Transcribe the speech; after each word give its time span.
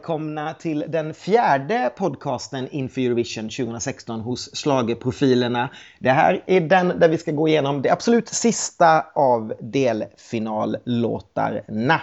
välkomna 0.00 0.54
till 0.54 0.84
den 0.88 1.14
fjärde 1.14 1.92
podcasten 1.96 2.68
inför 2.70 3.00
Eurovision 3.00 3.44
2016 3.48 4.20
hos 4.20 4.56
Slagerprofilerna. 4.56 5.68
Det 5.98 6.10
här 6.10 6.42
är 6.46 6.60
den 6.60 6.88
där 6.88 7.08
vi 7.08 7.18
ska 7.18 7.30
gå 7.32 7.48
igenom 7.48 7.82
det 7.82 7.90
absolut 7.90 8.28
sista 8.28 9.06
av 9.14 9.52
delfinallåtarna. 9.60 12.00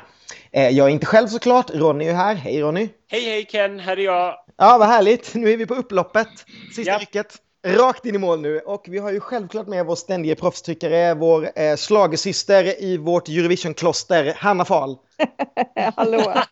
Eh, 0.51 0.69
jag 0.69 0.87
är 0.87 0.91
inte 0.91 1.05
själv 1.05 1.27
såklart, 1.27 1.69
Ronny 1.73 2.05
är 2.07 2.13
här. 2.13 2.35
Hej 2.35 2.61
Ronny! 2.61 2.89
Hej 3.07 3.25
hej 3.25 3.45
Ken, 3.45 3.79
här 3.79 3.99
är 3.99 4.03
jag. 4.03 4.35
Ja, 4.57 4.77
vad 4.79 4.87
härligt. 4.87 5.35
Nu 5.35 5.49
är 5.49 5.57
vi 5.57 5.65
på 5.65 5.75
upploppet. 5.75 6.27
Sista 6.75 6.91
Ja. 6.91 6.97
rycket. 6.97 7.35
Rakt 7.75 8.05
in 8.05 8.15
i 8.15 8.17
mål 8.17 8.41
nu. 8.41 8.59
Och 8.59 8.85
vi 8.87 8.97
har 8.97 9.11
ju 9.11 9.19
självklart 9.19 9.67
med 9.67 9.85
vår 9.85 9.95
ständige 9.95 10.35
proffstryckare, 10.35 11.13
vår 11.13 11.49
eh, 11.55 11.75
slagersyster 11.75 12.83
i 12.83 12.97
vårt 12.97 13.29
Eurovision-kloster, 13.29 14.33
Hanna 14.37 14.65
Fahl. 14.65 14.97
Hallå! 15.95 16.33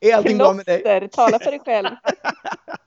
Är 0.00 0.14
allting 0.14 0.38
bra 0.38 0.52
med 0.52 0.66
dig? 0.66 1.08
Tala 1.12 1.38
för 1.38 1.50
dig 1.50 1.60
själv. 1.64 1.88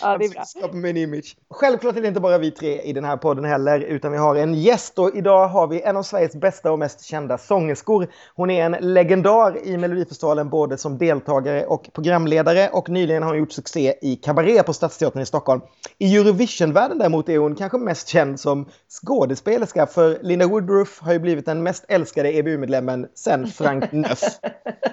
Ja, 0.00 0.18
det 0.18 0.24
är 0.24 0.28
bra. 0.28 0.44
Skapa 0.44 0.76
mig 0.76 0.90
en 0.90 0.96
image. 0.96 1.36
Självklart 1.50 1.96
är 1.96 2.00
det 2.00 2.08
inte 2.08 2.20
bara 2.20 2.38
vi 2.38 2.50
tre 2.50 2.82
i 2.82 2.92
den 2.92 3.04
här 3.04 3.16
podden 3.16 3.44
heller, 3.44 3.80
utan 3.80 4.12
vi 4.12 4.18
har 4.18 4.36
en 4.36 4.54
gäst 4.54 4.98
och 4.98 5.16
idag 5.16 5.48
har 5.48 5.66
vi 5.66 5.82
en 5.82 5.96
av 5.96 6.02
Sveriges 6.02 6.34
bästa 6.34 6.72
och 6.72 6.78
mest 6.78 7.04
kända 7.04 7.38
sångerskor. 7.38 8.08
Hon 8.34 8.50
är 8.50 8.64
en 8.64 8.76
legendar 8.94 9.66
i 9.66 9.76
Melodifestivalen 9.76 10.48
både 10.48 10.78
som 10.78 10.98
deltagare 10.98 11.66
och 11.66 11.90
programledare 11.92 12.68
och 12.68 12.88
nyligen 12.88 13.22
har 13.22 13.30
hon 13.30 13.38
gjort 13.38 13.52
succé 13.52 13.94
i 14.02 14.16
Cabaret 14.16 14.66
på 14.66 14.72
Stadsteatern 14.72 15.22
i 15.22 15.26
Stockholm. 15.26 15.60
I 15.98 16.16
Eurovision-världen 16.16 16.98
däremot 16.98 17.28
är 17.28 17.38
hon 17.38 17.54
kanske 17.54 17.78
mest 17.78 18.08
känd 18.08 18.40
som 18.40 18.68
skådespelerska 18.88 19.86
för 19.86 20.18
Linda 20.22 20.46
Woodruff 20.46 21.00
har 21.00 21.12
ju 21.12 21.18
blivit 21.18 21.46
den 21.46 21.62
mest 21.62 21.84
älskade 21.88 22.32
EBU-medlemmen 22.36 23.06
sen 23.14 23.46
Frank 23.46 23.92
Neuf. 23.92 24.20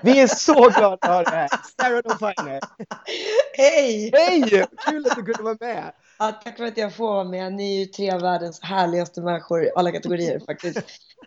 Vi 0.01 0.21
är 0.21 0.27
så 0.27 0.69
glada 0.69 0.87
att 0.87 1.05
ha 1.05 1.23
dig 1.23 1.33
här, 1.33 1.49
Sarah 1.81 2.01
Dawn 2.01 2.17
Finer. 2.17 2.59
Hej! 3.57 4.60
Kul 4.89 5.05
att 5.05 5.15
du 5.17 5.23
kunde 5.23 5.43
vara 5.43 5.57
med! 5.59 5.91
Ja, 6.19 6.31
tack 6.43 6.57
för 6.57 6.63
att 6.63 6.77
jag 6.77 6.95
får 6.95 7.07
vara 7.07 7.23
med. 7.23 7.53
Ni 7.53 7.75
är 7.75 7.79
ju 7.79 7.85
tre 7.85 8.11
av 8.11 8.21
världens 8.21 8.61
härligaste 8.61 9.21
människor 9.21 9.63
i 9.63 9.69
alla 9.75 9.91
kategorier 9.91 10.39
faktiskt. 10.39 10.77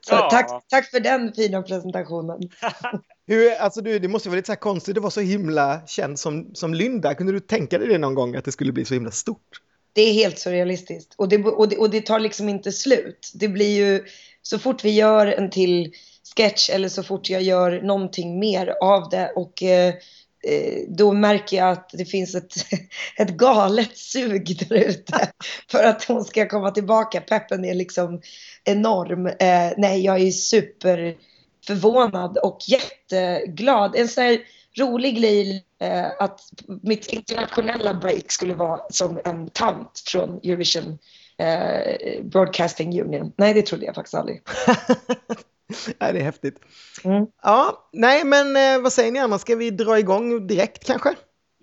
Så 0.01 0.15
Ja. 0.15 0.29
tack, 0.31 0.65
tack 0.69 0.91
för 0.91 1.01
den 1.01 1.33
fina 1.33 1.63
presentationen. 1.63 2.41
Hur, 3.27 3.55
alltså 3.55 3.81
du, 3.81 3.99
det 3.99 4.09
måste 4.09 4.29
vara 4.29 4.37
lite 4.37 4.47
så 4.47 4.53
här 4.53 4.57
konstigt 4.61 4.97
att 4.97 5.03
vara 5.03 5.11
så 5.11 5.21
himla 5.21 5.81
känd 5.87 6.19
som, 6.19 6.51
som 6.55 6.75
Linda. 6.75 7.15
Kunde 7.15 7.33
du 7.33 7.41
tänka 7.41 7.79
dig 7.79 7.89
det 7.89 7.99
någon 7.99 8.15
gång 8.15 8.37
att 8.37 8.45
det 8.45 8.53
skulle 8.53 8.73
bli 8.73 8.85
så 8.85 8.95
himla 8.95 9.11
stort? 9.11 9.61
Det 9.93 10.03
är 10.03 10.13
helt 10.13 10.39
surrealistiskt. 10.39 11.15
Och 11.17 11.29
det, 11.29 11.45
och, 11.45 11.69
det, 11.69 11.77
och 11.77 11.91
det 11.91 12.01
tar 12.01 12.19
liksom 12.19 12.49
inte 12.49 12.73
slut. 12.73 13.31
Det 13.35 13.49
blir 13.49 13.77
ju, 13.77 14.05
så 14.43 14.59
fort 14.59 14.85
vi 14.85 14.91
gör 14.91 15.27
en 15.27 15.51
till 15.51 15.93
sketch 16.37 16.71
eller 16.71 16.89
så 16.89 17.03
fort 17.03 17.31
jag 17.31 17.43
gör 17.43 17.83
någonting 17.83 18.39
mer 18.39 18.75
av 18.81 19.09
det 19.11 19.33
och 19.37 19.63
eh, 19.63 19.95
Eh, 20.47 20.83
då 20.89 21.13
märker 21.13 21.57
jag 21.57 21.71
att 21.71 21.91
det 21.93 22.05
finns 22.05 22.35
ett, 22.35 22.55
ett 23.19 23.31
galet 23.31 23.99
sug 23.99 24.67
där 24.69 24.77
ute 24.77 25.31
för 25.71 25.85
att 25.85 26.05
hon 26.05 26.25
ska 26.25 26.49
komma 26.49 26.71
tillbaka. 26.71 27.21
Peppen 27.21 27.65
är 27.65 27.75
liksom 27.75 28.21
enorm. 28.65 29.27
Eh, 29.27 29.73
nej, 29.77 30.05
jag 30.05 30.21
är 30.21 30.31
superförvånad 30.31 32.39
och 32.39 32.59
jätteglad. 32.69 33.97
En 33.97 34.09
sån 34.09 34.25
här 34.25 34.39
rolig 34.79 35.17
grej 35.17 35.65
eh, 35.81 36.07
att 36.19 36.41
mitt 36.83 37.07
internationella 37.07 37.95
break 37.95 38.33
skulle 38.33 38.55
vara 38.55 38.81
som 38.91 39.21
en 39.25 39.51
tant 39.51 40.03
från 40.07 40.37
Eurovision 40.37 40.99
eh, 41.39 42.23
Broadcasting 42.23 43.01
Union. 43.01 43.33
Nej, 43.37 43.55
det 43.55 43.63
trodde 43.63 43.87
jag 43.87 43.95
faktiskt 43.95 44.15
aldrig. 44.15 44.43
Nej, 46.01 46.13
det 46.13 46.19
är 46.19 46.25
häftigt. 46.25 46.61
Mm. 47.05 47.27
Ja, 47.43 47.89
nej 47.93 48.25
men 48.25 48.57
eh, 48.57 48.83
vad 48.83 48.93
säger 48.93 49.13
ni 49.13 49.19
andra? 49.19 49.39
Ska 49.39 49.57
vi 49.57 49.71
dra 49.71 49.99
igång 49.99 50.47
direkt 50.47 50.85
kanske? 50.85 51.15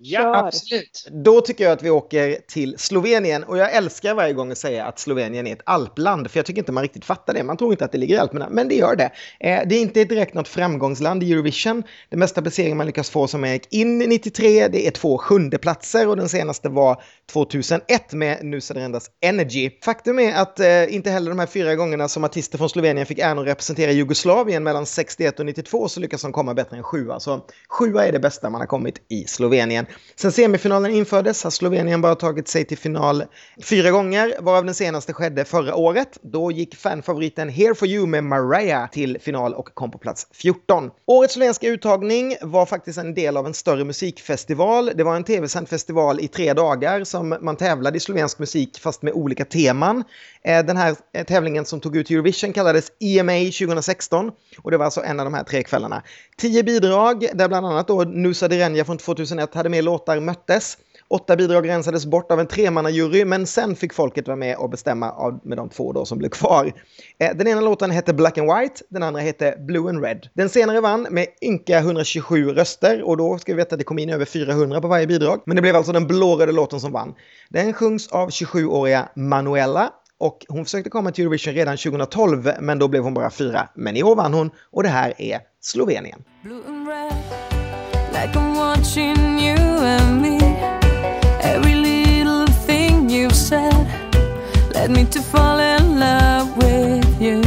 Ja, 0.04 0.20
Kör. 0.20 0.46
Absolut. 0.46 1.08
Då 1.10 1.40
tycker 1.40 1.64
jag 1.64 1.72
att 1.72 1.82
vi 1.82 1.90
åker 1.90 2.38
till 2.48 2.74
Slovenien 2.78 3.44
och 3.44 3.58
jag 3.58 3.72
älskar 3.72 4.14
varje 4.14 4.32
gång 4.32 4.52
att 4.52 4.58
säga 4.58 4.84
att 4.84 4.98
Slovenien 4.98 5.46
är 5.46 5.52
ett 5.52 5.62
alpland 5.64 6.30
för 6.30 6.38
jag 6.38 6.46
tycker 6.46 6.58
inte 6.58 6.72
man 6.72 6.82
riktigt 6.82 7.04
fattar 7.04 7.34
det. 7.34 7.42
Man 7.42 7.56
tror 7.56 7.72
inte 7.72 7.84
att 7.84 7.92
det 7.92 7.98
ligger 7.98 8.14
i 8.14 8.18
Alperna, 8.18 8.48
men 8.50 8.68
det 8.68 8.74
gör 8.74 8.96
det. 8.96 9.10
Eh, 9.40 9.68
det 9.68 9.74
är 9.74 9.80
inte 9.80 10.04
direkt 10.04 10.34
något 10.34 10.48
framgångsland 10.48 11.22
i 11.22 11.32
Eurovision. 11.32 11.82
Den 12.08 12.18
mesta 12.18 12.42
placeringen 12.42 12.76
man 12.76 12.86
lyckas 12.86 13.10
få 13.10 13.26
som 13.26 13.44
gick 13.44 13.72
in 13.74 13.98
93, 13.98 14.68
det 14.68 14.86
är 14.86 14.90
två 14.90 15.18
sjunde 15.18 15.58
platser 15.58 16.08
och 16.08 16.16
den 16.16 16.28
senaste 16.28 16.68
var 16.68 17.02
2001 17.32 18.12
med 18.12 18.44
Nusa 18.44 18.74
Rendas 18.74 19.10
Energy. 19.20 19.70
Faktum 19.84 20.18
är 20.18 20.34
att 20.34 20.60
eh, 20.60 20.94
inte 20.94 21.10
heller 21.10 21.30
de 21.30 21.38
här 21.38 21.46
fyra 21.46 21.74
gångerna 21.74 22.08
som 22.08 22.24
artister 22.24 22.58
från 22.58 22.68
Slovenien 22.68 23.06
fick 23.06 23.18
äran 23.18 23.38
att 23.38 23.46
representera 23.46 23.90
Jugoslavien 23.90 24.62
mellan 24.62 24.86
61 24.86 25.40
och 25.40 25.46
92 25.46 25.88
så 25.88 26.00
lyckas 26.00 26.22
de 26.22 26.32
komma 26.32 26.54
bättre 26.54 26.76
än 26.76 26.82
sjua. 26.82 27.20
Så 27.20 27.46
sjua 27.68 28.06
är 28.06 28.12
det 28.12 28.20
bästa 28.20 28.50
man 28.50 28.60
har 28.60 28.66
kommit 28.66 28.94
i 29.08 29.24
Slovenien. 29.24 29.86
Sen 30.16 30.32
semifinalen 30.32 30.90
infördes 30.90 31.44
har 31.44 31.50
Slovenien 31.50 32.00
bara 32.00 32.14
tagit 32.14 32.48
sig 32.48 32.64
till 32.64 32.78
final 32.78 33.24
fyra 33.62 33.90
gånger, 33.90 34.34
varav 34.40 34.64
den 34.64 34.74
senaste 34.74 35.12
skedde 35.12 35.44
förra 35.44 35.74
året. 35.74 36.18
Då 36.22 36.52
gick 36.52 36.76
fanfavoriten 36.76 37.48
Here 37.48 37.74
for 37.74 37.88
you 37.88 38.06
med 38.06 38.24
Mariah 38.24 38.90
till 38.90 39.18
final 39.20 39.54
och 39.54 39.74
kom 39.74 39.90
på 39.90 39.98
plats 39.98 40.26
14. 40.32 40.90
Årets 41.06 41.34
slovenska 41.34 41.66
uttagning 41.68 42.36
var 42.42 42.66
faktiskt 42.66 42.98
en 42.98 43.14
del 43.14 43.36
av 43.36 43.46
en 43.46 43.54
större 43.54 43.84
musikfestival. 43.84 44.90
Det 44.94 45.04
var 45.04 45.16
en 45.16 45.24
tv-sänd 45.24 45.68
festival 45.68 46.20
i 46.20 46.28
tre 46.28 46.52
dagar 46.52 47.04
som 47.04 47.36
man 47.40 47.56
tävlade 47.56 47.96
i 47.96 48.00
slovensk 48.00 48.38
musik 48.38 48.78
fast 48.78 49.02
med 49.02 49.12
olika 49.12 49.44
teman. 49.44 50.04
Eh, 50.44 50.64
den 50.64 50.76
här 50.76 50.96
eh, 51.14 51.24
tävlingen 51.24 51.64
som 51.64 51.80
tog 51.80 51.96
ut 51.96 52.10
Eurovision 52.10 52.52
kallades 52.52 52.92
EMA 53.00 53.32
2016 53.32 54.30
och 54.62 54.70
det 54.70 54.76
var 54.76 54.84
alltså 54.84 55.02
en 55.02 55.20
av 55.20 55.26
de 55.26 55.34
här 55.34 55.44
tre 55.44 55.62
kvällarna. 55.62 56.02
Tio 56.36 56.62
bidrag 56.62 57.26
där 57.34 57.48
bland 57.48 57.66
annat 57.66 57.88
då 57.88 58.04
Nusa 58.04 58.48
Direnja 58.48 58.84
från 58.84 58.98
2001 58.98 59.54
hade 59.54 59.68
med 59.68 59.81
låtar 59.82 60.20
möttes. 60.20 60.78
Åtta 61.08 61.36
bidrag 61.36 61.68
rensades 61.68 62.06
bort 62.06 62.32
av 62.32 62.40
en 62.40 62.46
tremannajury 62.46 63.24
men 63.24 63.46
sen 63.46 63.76
fick 63.76 63.92
folket 63.94 64.26
vara 64.28 64.36
med 64.36 64.56
och 64.56 64.70
bestämma 64.70 65.10
av, 65.12 65.40
med 65.42 65.58
de 65.58 65.68
två 65.68 65.92
då 65.92 66.04
som 66.04 66.18
blev 66.18 66.28
kvar. 66.28 66.72
Eh, 67.18 67.36
Den 67.36 67.48
ena 67.48 67.60
låten 67.60 67.90
hette 67.90 68.14
Black 68.14 68.38
and 68.38 68.52
White, 68.54 68.84
den 68.88 69.02
andra 69.02 69.20
hette 69.20 69.56
Blue 69.58 69.88
and 69.88 70.04
Red. 70.04 70.28
Den 70.34 70.48
senare 70.48 70.80
vann 70.80 71.06
med 71.10 71.26
ynka 71.42 71.78
127 71.78 72.48
röster 72.48 73.02
och 73.02 73.16
då 73.16 73.38
ska 73.38 73.52
vi 73.52 73.56
veta 73.56 73.74
att 73.74 73.78
det 73.78 73.84
kom 73.84 73.98
in 73.98 74.10
över 74.10 74.24
400 74.24 74.80
på 74.80 74.88
varje 74.88 75.06
bidrag. 75.06 75.42
Men 75.46 75.56
det 75.56 75.62
blev 75.62 75.76
alltså 75.76 75.92
den 75.92 76.06
blåröda 76.06 76.52
låten 76.52 76.80
som 76.80 76.92
vann. 76.92 77.14
Den 77.48 77.72
sjungs 77.72 78.08
av 78.08 78.28
27-åriga 78.28 79.08
Manuela 79.16 79.90
och 80.18 80.46
hon 80.48 80.64
försökte 80.64 80.90
komma 80.90 81.10
till 81.10 81.22
Eurovision 81.24 81.54
redan 81.54 81.76
2012 81.76 82.50
men 82.60 82.78
då 82.78 82.88
blev 82.88 83.02
hon 83.02 83.14
bara 83.14 83.30
fyra. 83.30 83.68
Men 83.74 83.96
i 83.96 84.02
år 84.02 84.16
vann 84.16 84.34
hon 84.34 84.50
och 84.70 84.82
det 84.82 84.88
här 84.88 85.14
är 85.18 85.40
Slovenien. 85.60 86.24
blue 86.42 86.62
and 86.68 86.88
red, 86.88 87.61
like 88.26 88.36
I'm 88.36 88.54
watching 88.54 89.36
you 89.36 89.56
and 89.94 90.22
me. 90.22 90.38
Every 91.42 91.74
little 91.74 92.46
thing 92.66 93.10
you've 93.10 93.34
said 93.34 93.84
led 94.74 94.92
me 94.92 95.04
to 95.06 95.20
fall 95.20 95.58
in 95.58 95.98
love 95.98 96.56
with 96.56 97.08
you. 97.20 97.42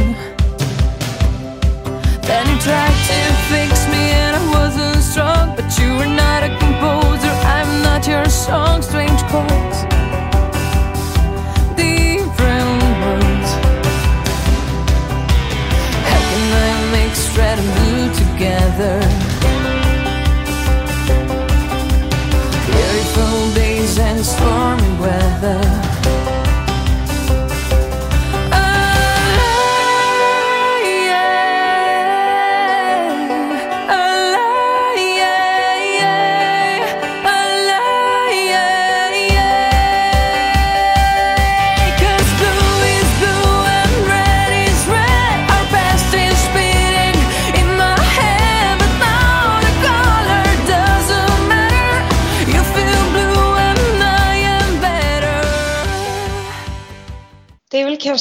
Then 2.28 2.44
you 2.50 2.58
tried 2.68 2.98
to 3.10 3.20
fix 3.52 3.72
me 3.94 4.02
and 4.20 4.36
I 4.36 4.44
wasn't 4.58 5.02
strong, 5.02 5.56
but 5.56 5.68
you 5.78 5.88
were 5.98 6.14
not 6.24 6.42
a 6.48 6.50
composer. 6.62 7.34
I'm 7.56 7.70
not 7.82 8.06
your 8.06 8.28
song, 8.28 8.75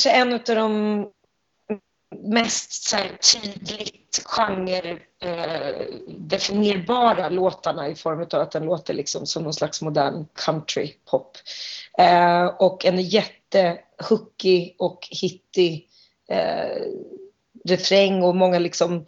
kanske 0.06 0.22
en 0.22 0.34
av 0.34 0.40
de 0.70 1.08
mest 2.24 2.74
så 2.74 2.96
här, 2.96 3.18
tydligt 3.34 4.22
genre 4.26 4.98
eh, 5.22 5.86
låtarna 7.30 7.90
i 7.90 7.96
form 7.96 8.28
av 8.32 8.42
att 8.42 8.52
den 8.52 8.66
låter 8.66 8.94
liksom 8.94 9.26
som 9.26 9.44
någon 9.44 9.54
slags 9.54 9.82
modern 9.82 10.26
country 10.46 10.94
pop. 11.10 11.38
Eh, 11.98 12.46
och 12.46 12.86
en 12.86 13.02
jättehookig 13.02 14.76
och 14.80 15.08
hittig 15.12 15.88
eh, 16.30 16.82
refräng 17.66 18.24
och 18.24 18.36
många 18.36 18.60
liksom 18.60 19.06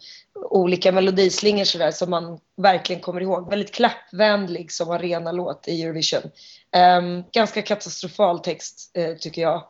olika 0.50 0.92
melodislingor 0.92 1.64
sådär 1.64 1.90
som 1.90 2.10
man 2.10 2.40
verkligen 2.56 3.02
kommer 3.02 3.20
ihåg. 3.20 3.50
Väldigt 3.50 3.74
klappvänlig 3.74 4.72
som 4.72 4.90
arena 4.90 5.32
låt 5.32 5.68
i 5.68 5.82
Eurovision. 5.82 6.22
Eh, 6.74 7.02
ganska 7.32 7.62
katastrofal 7.62 8.38
text 8.38 8.90
eh, 8.94 9.14
tycker 9.14 9.42
jag. 9.42 9.64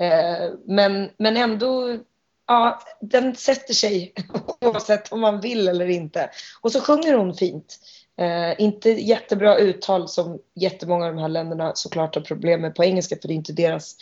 Eh, 0.00 0.50
men, 0.66 1.10
men 1.18 1.36
ändå, 1.36 1.98
ja, 2.46 2.80
den 3.00 3.36
sätter 3.36 3.74
sig 3.74 4.14
oavsett 4.60 5.12
om 5.12 5.20
man 5.20 5.40
vill 5.40 5.68
eller 5.68 5.88
inte. 5.88 6.30
Och 6.60 6.72
så 6.72 6.80
sjunger 6.80 7.14
hon 7.14 7.34
fint. 7.34 7.78
Eh, 8.18 8.60
inte 8.60 8.90
jättebra 8.90 9.56
uttal 9.56 10.08
som 10.08 10.38
jättemånga 10.54 11.06
av 11.06 11.14
de 11.14 11.20
här 11.20 11.28
länderna 11.28 11.72
såklart 11.74 12.14
har 12.14 12.22
problem 12.22 12.60
med 12.60 12.74
på 12.74 12.84
engelska 12.84 13.16
för 13.20 13.28
det 13.28 13.34
är 13.34 13.36
inte 13.36 13.52
deras 13.52 13.96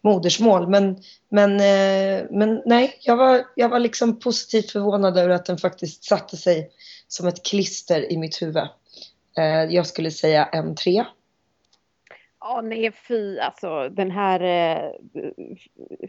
modersmål. 0.00 0.68
Men, 0.68 1.02
men, 1.28 1.60
eh, 1.60 2.26
men 2.30 2.62
nej, 2.66 2.98
jag 3.00 3.16
var, 3.16 3.44
jag 3.56 3.68
var 3.68 3.78
liksom 3.78 4.18
positivt 4.18 4.70
förvånad 4.70 5.18
över 5.18 5.28
att 5.28 5.44
den 5.44 5.58
faktiskt 5.58 6.04
satte 6.04 6.36
sig 6.36 6.70
som 7.08 7.28
ett 7.28 7.42
klister 7.42 8.12
i 8.12 8.16
mitt 8.18 8.42
huvud. 8.42 8.68
Eh, 9.38 9.64
jag 9.70 9.86
skulle 9.86 10.10
säga 10.10 10.44
en 10.44 10.74
trea. 10.74 11.06
Ja, 12.44 12.60
nej 12.60 12.92
fy 13.08 13.38
alltså 13.38 13.88
den 13.88 14.10
här 14.10 14.40
eh, 14.40 14.90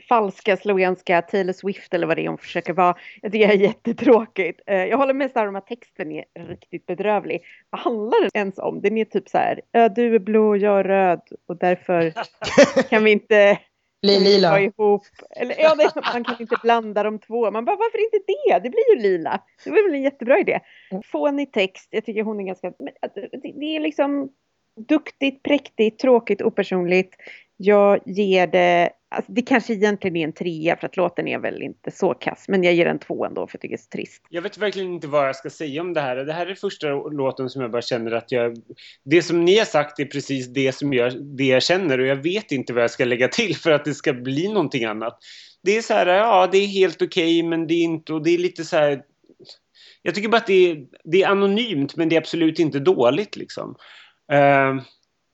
falska 0.10 0.58
slovenska 0.58 1.22
Taylor 1.22 1.54
Swift 1.54 1.94
eller 1.94 2.08
vad 2.08 2.18
det 2.18 2.22
är 2.26 2.28
hon 2.28 2.38
försöker 2.38 2.74
vara. 2.74 2.96
Jag 3.22 3.32
tycker 3.32 3.48
det 3.48 3.54
är 3.54 3.58
jättetråkigt. 3.58 4.62
Eh, 4.68 4.86
jag 4.86 4.98
håller 4.98 5.14
med 5.14 5.32
Sara 5.32 5.50
om 5.50 5.56
att 5.56 5.68
texten 5.68 6.12
är 6.12 6.26
riktigt 6.48 6.86
bedrövlig. 6.86 7.42
Vad 7.70 7.82
handlar 7.82 8.22
den 8.22 8.30
ens 8.34 8.58
om? 8.58 8.82
Den 8.82 8.98
är 8.98 9.06
typ 9.06 9.30
så 9.30 9.38
här, 9.38 9.62
"Ja, 9.72 9.90
du 9.90 10.16
är 10.16 10.20
blå, 10.20 10.56
jag 10.56 10.80
är 10.80 10.84
röd 10.84 11.22
och 11.48 11.58
därför 11.58 12.14
kan 12.90 13.04
vi 13.04 13.12
inte 13.12 13.60
Bli 14.02 14.14
vara 14.14 14.24
lila. 14.24 14.60
ihop. 14.62 15.02
Eller, 15.30 15.56
ja, 15.60 15.76
det 15.76 15.92
man 16.14 16.24
kan 16.24 16.36
inte 16.40 16.56
blanda 16.64 17.04
de 17.04 17.20
två. 17.20 17.52
Man 17.52 17.66
bara, 17.66 17.76
varför 17.76 18.04
inte 18.04 18.18
det? 18.28 18.60
Det 18.64 18.70
blir 18.70 18.96
ju 18.96 19.02
lila. 19.02 19.42
Det 19.64 19.70
var 19.70 19.84
väl 19.88 19.96
en 19.96 20.04
jättebra 20.04 20.40
idé. 20.40 20.60
Fånig 21.06 21.54
text. 21.54 21.88
Jag 21.92 22.06
tycker 22.06 22.24
hon 22.24 22.40
är 22.40 22.44
ganska... 22.44 22.70
Det, 23.16 23.52
det 23.60 23.76
är 23.76 23.80
liksom 23.80 24.30
duktigt, 24.76 25.44
präktigt, 25.44 26.00
tråkigt, 26.00 26.42
opersonligt. 26.42 27.16
Jag 27.58 28.00
ger 28.06 28.48
det... 28.48 28.90
Alltså, 29.16 29.32
det 29.32 29.42
kanske 29.42 29.74
egentligen 29.74 30.16
är 30.16 30.24
en 30.24 30.34
trea 30.34 30.78
för 30.78 30.88
att 30.88 30.98
låten 30.98 31.28
är 31.28 31.40
väl 31.40 31.62
inte 31.62 31.92
så 31.92 32.14
kass. 32.14 32.46
Men 32.48 32.64
jag 32.64 32.74
ger 32.74 32.86
den 32.86 33.00
två 33.00 33.26
ändå 33.26 33.48
för 33.48 33.56
jag 33.56 33.62
tycker 33.62 33.76
det 33.76 33.80
är 33.80 33.84
så 33.84 33.90
trist. 33.90 34.24
Jag 34.30 34.42
vet 34.42 34.58
verkligen 34.58 34.94
inte 34.94 35.08
vad 35.08 35.28
jag 35.28 35.36
ska 35.36 35.50
säga 35.50 35.82
om 35.82 35.94
det 35.94 36.02
här. 36.02 36.16
Det 36.16 36.34
här 36.34 36.48
är 36.48 36.56
första 36.56 36.88
låten 36.88 37.50
som 37.50 37.62
jag 37.62 37.72
bara 37.72 37.82
känner 37.82 38.12
att 38.12 38.32
jag... 38.32 38.62
Det 39.04 39.22
som 39.22 39.46
ni 39.46 39.58
har 39.58 39.66
sagt 39.66 40.00
är 40.00 40.06
precis 40.06 40.48
det 40.48 40.76
som 40.76 40.94
jag, 40.94 41.24
det 41.24 41.46
jag 41.46 41.64
känner 41.64 42.00
och 42.00 42.08
jag 42.08 42.16
vet 42.16 42.52
inte 42.52 42.74
vad 42.74 42.84
jag 42.84 42.92
ska 42.92 43.06
lägga 43.06 43.28
till 43.28 43.56
för 43.56 43.72
att 43.72 43.86
det 43.86 43.94
ska 43.94 44.14
bli 44.14 44.48
någonting 44.48 44.86
annat. 44.86 45.20
Det 45.64 45.78
är 45.78 45.82
så 45.82 45.94
här, 45.94 46.08
ja 46.08 46.50
det 46.52 46.58
är 46.58 46.68
helt 46.68 47.02
okej 47.02 47.44
men 47.44 47.68
det 47.68 47.74
är 47.74 47.84
inte... 47.84 48.14
Och 48.14 48.24
det 48.24 48.30
är 48.30 48.38
lite 48.38 48.64
så 48.64 48.78
här... 48.78 49.02
Jag 50.02 50.16
tycker 50.16 50.30
bara 50.30 50.38
att 50.38 50.48
det 50.48 50.72
är, 50.72 50.86
det 51.04 51.24
är 51.24 51.28
anonymt 51.28 51.96
men 51.96 52.10
det 52.10 52.16
är 52.16 52.22
absolut 52.22 52.60
inte 52.60 52.80
dåligt 52.80 53.36
liksom. 53.36 53.76
Uh, 54.32 54.82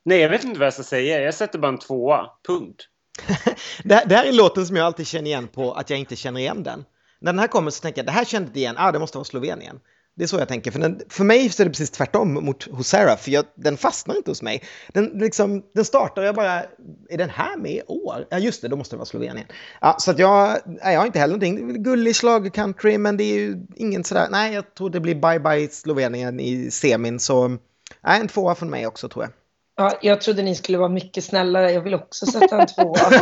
nej, 0.05 0.19
jag 0.19 0.29
vet 0.29 0.43
inte 0.43 0.59
vad 0.59 0.65
jag 0.65 0.73
ska 0.73 0.83
säga. 0.83 1.21
Jag 1.21 1.33
sätter 1.33 1.59
bara 1.59 1.67
en 1.71 1.77
tvåa. 1.79 2.25
Punkt. 2.47 2.87
Det, 3.83 3.95
här- 3.95 4.05
det 4.05 4.15
här 4.15 4.25
är 4.25 4.33
låten 4.33 4.65
som 4.65 4.75
jag 4.75 4.85
alltid 4.85 5.07
känner 5.07 5.27
igen 5.27 5.47
på 5.47 5.73
att 5.73 5.89
jag 5.89 5.99
inte 5.99 6.15
känner 6.15 6.39
igen 6.39 6.63
den. 6.63 6.85
När 7.21 7.33
den 7.33 7.39
här 7.39 7.47
kommer 7.47 7.71
så 7.71 7.81
tänker 7.81 7.99
jag, 7.99 8.05
det 8.05 8.11
här 8.11 8.25
kände 8.25 8.45
jag 8.45 8.49
inte 8.49 8.59
igen, 8.59 8.75
ah 8.77 8.91
det 8.91 8.99
måste 8.99 9.17
vara 9.17 9.25
Slovenien. 9.25 9.79
Det 10.15 10.23
är 10.23 10.27
så 10.27 10.37
jag 10.37 10.47
tänker, 10.47 10.71
för, 10.71 10.79
den, 10.79 11.01
för 11.09 11.23
mig 11.23 11.49
så 11.49 11.63
är 11.63 11.65
det 11.65 11.71
precis 11.71 11.91
tvärtom 11.91 12.33
mot 12.33 12.63
Hosera, 12.71 13.17
för 13.17 13.31
jag, 13.31 13.45
den 13.55 13.77
fastnar 13.77 14.15
inte 14.15 14.31
hos 14.31 14.41
mig. 14.41 14.63
Den, 14.93 15.05
liksom, 15.05 15.63
den 15.75 15.85
startar 15.85 16.21
och 16.21 16.27
jag 16.27 16.35
bara, 16.35 16.63
är 17.09 17.17
den 17.17 17.29
här 17.29 17.57
med 17.57 17.71
i 17.71 17.81
år? 17.87 18.25
Ja 18.29 18.39
just 18.39 18.61
det, 18.61 18.67
då 18.67 18.75
måste 18.75 18.95
det 18.95 18.97
vara 18.97 19.05
Slovenien. 19.05 19.45
Ja, 19.81 19.95
så 19.99 20.11
att 20.11 20.19
jag, 20.19 20.57
nej, 20.65 20.93
jag 20.93 20.99
har 20.99 21.05
inte 21.05 21.19
heller 21.19 21.33
någonting, 21.33 21.57
Gullig 21.57 21.75
är 21.79 21.83
gullig 21.83 22.15
schlagercountry 22.15 22.97
men 22.97 23.17
det 23.17 23.23
är 23.23 23.39
ju 23.39 23.57
ingen 23.75 24.03
sådär, 24.03 24.27
nej 24.31 24.53
jag 24.53 24.73
tror 24.75 24.89
det 24.89 24.99
blir 24.99 25.15
bye 25.15 25.39
bye 25.39 25.67
Slovenien 25.67 26.39
i 26.39 26.71
semin, 26.71 27.19
så 27.19 27.57
nej, 28.01 28.21
en 28.21 28.27
tvåa 28.27 28.55
från 28.55 28.69
mig 28.69 28.87
också 28.87 29.09
tror 29.09 29.23
jag. 29.23 29.31
Ja, 29.79 29.97
jag 30.01 30.21
trodde 30.21 30.41
ni 30.41 30.55
skulle 30.55 30.77
vara 30.77 30.89
mycket 30.89 31.23
snällare. 31.23 31.71
Jag 31.71 31.81
vill 31.81 31.93
också 31.93 32.25
sätta 32.25 32.61
en 32.61 32.67
tvåa. 32.67 32.99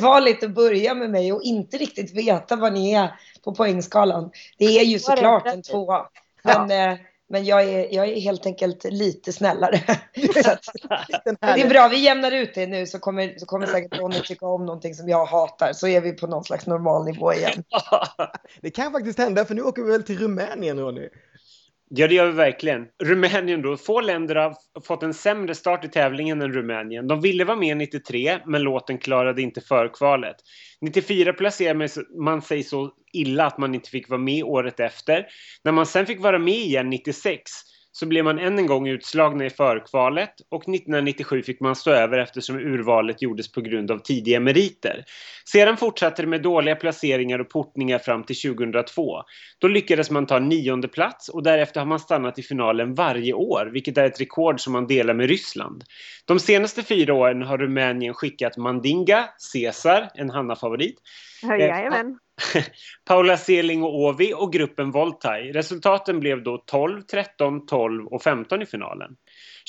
Var 0.00 0.20
lite 0.20 0.48
börja 0.48 0.94
med 0.94 1.10
mig 1.10 1.32
och 1.32 1.42
inte 1.42 1.76
riktigt 1.76 2.14
veta 2.14 2.56
vad 2.56 2.72
ni 2.72 2.92
är 2.92 3.14
på 3.44 3.54
poängskalan. 3.54 4.30
Det 4.58 4.64
är 4.64 4.84
ju 4.84 4.98
såklart 4.98 5.46
en 5.46 5.62
tvåa. 5.62 6.06
Men, 6.42 6.70
eh, 6.70 6.98
men 7.28 7.44
jag, 7.44 7.62
är, 7.62 7.94
jag 7.94 8.08
är 8.08 8.20
helt 8.20 8.46
enkelt 8.46 8.84
lite 8.84 9.32
snällare. 9.32 9.80
att, 10.44 10.64
det 11.40 11.60
är 11.62 11.68
bra, 11.68 11.88
vi 11.88 11.98
jämnar 11.98 12.32
ut 12.32 12.54
det 12.54 12.66
nu 12.66 12.86
så 12.86 12.98
kommer, 12.98 13.34
så 13.38 13.46
kommer 13.46 13.66
säkert 13.66 13.98
Ronny 13.98 14.20
tycka 14.20 14.46
om 14.46 14.66
någonting 14.66 14.94
som 14.94 15.08
jag 15.08 15.26
hatar. 15.26 15.72
Så 15.72 15.88
är 15.88 16.00
vi 16.00 16.12
på 16.12 16.26
någon 16.26 16.44
slags 16.44 16.66
normal 16.66 17.04
nivå 17.04 17.32
igen. 17.32 17.64
Det 18.60 18.70
kan 18.70 18.92
faktiskt 18.92 19.18
hända, 19.18 19.44
för 19.44 19.54
nu 19.54 19.62
åker 19.62 19.82
vi 19.82 19.90
väl 19.90 20.02
till 20.02 20.18
Rumänien, 20.18 20.80
Ronny? 20.80 21.08
Ja, 21.94 22.08
det 22.08 22.14
gör 22.14 22.26
vi 22.26 22.32
verkligen. 22.32 22.86
Rumänien 23.04 23.62
då. 23.62 23.76
Få 23.76 24.00
länder 24.00 24.34
har 24.34 24.56
fått 24.84 25.02
en 25.02 25.14
sämre 25.14 25.54
start 25.54 25.84
i 25.84 25.88
tävlingen 25.88 26.42
än 26.42 26.52
Rumänien. 26.52 27.08
De 27.08 27.20
ville 27.20 27.44
vara 27.44 27.56
med 27.56 27.76
93, 27.76 28.38
men 28.46 28.62
låten 28.62 28.98
klarade 28.98 29.42
inte 29.42 29.60
förkvalet. 29.60 30.36
94 30.80 31.32
placerade 31.32 31.88
man 32.24 32.42
sig 32.42 32.62
så 32.62 32.90
illa 33.12 33.46
att 33.46 33.58
man 33.58 33.74
inte 33.74 33.90
fick 33.90 34.08
vara 34.08 34.20
med 34.20 34.44
året 34.44 34.80
efter. 34.80 35.26
När 35.64 35.72
man 35.72 35.86
sen 35.86 36.06
fick 36.06 36.20
vara 36.20 36.38
med 36.38 36.54
igen 36.54 36.90
96 36.90 37.50
så 37.92 38.06
blev 38.06 38.24
man 38.24 38.38
än 38.38 38.58
en 38.58 38.66
gång 38.66 38.88
utslagna 38.88 39.46
i 39.46 39.50
förkvalet 39.50 40.32
och 40.48 40.62
1997 40.62 41.42
fick 41.42 41.60
man 41.60 41.76
stå 41.76 41.90
över 41.90 42.18
eftersom 42.18 42.56
urvalet 42.56 43.22
gjordes 43.22 43.52
på 43.52 43.60
grund 43.60 43.90
av 43.90 43.98
tidiga 43.98 44.40
meriter. 44.40 45.04
Sedan 45.44 45.76
fortsatte 45.76 46.22
det 46.22 46.28
med 46.28 46.42
dåliga 46.42 46.76
placeringar 46.76 47.38
och 47.38 47.48
portningar 47.48 47.98
fram 47.98 48.24
till 48.24 48.36
2002. 48.36 49.22
Då 49.58 49.68
lyckades 49.68 50.10
man 50.10 50.26
ta 50.26 50.38
nionde 50.38 50.88
plats 50.88 51.28
och 51.28 51.42
därefter 51.42 51.80
har 51.80 51.86
man 51.86 52.00
stannat 52.00 52.38
i 52.38 52.42
finalen 52.42 52.94
varje 52.94 53.32
år, 53.32 53.70
vilket 53.72 53.98
är 53.98 54.04
ett 54.04 54.20
rekord 54.20 54.60
som 54.60 54.72
man 54.72 54.86
delar 54.86 55.14
med 55.14 55.28
Ryssland. 55.28 55.84
De 56.24 56.38
senaste 56.38 56.82
fyra 56.82 57.14
åren 57.14 57.42
har 57.42 57.58
Rumänien 57.58 58.14
skickat 58.14 58.56
Mandinga, 58.56 59.24
Caesar, 59.52 60.08
en 60.14 60.30
Hanna-favorit, 60.30 60.98
Ja, 61.42 61.56
Jajamän. 61.56 62.18
Paula 63.04 63.36
Seling 63.36 63.82
och 63.82 63.94
Ovi 63.94 64.34
och 64.34 64.52
gruppen 64.52 64.90
Voltaj. 64.90 65.52
Resultaten 65.52 66.20
blev 66.20 66.42
då 66.42 66.58
12, 66.66 67.02
13, 67.02 67.66
12 67.66 68.06
och 68.06 68.22
15 68.22 68.62
i 68.62 68.66
finalen. 68.66 69.10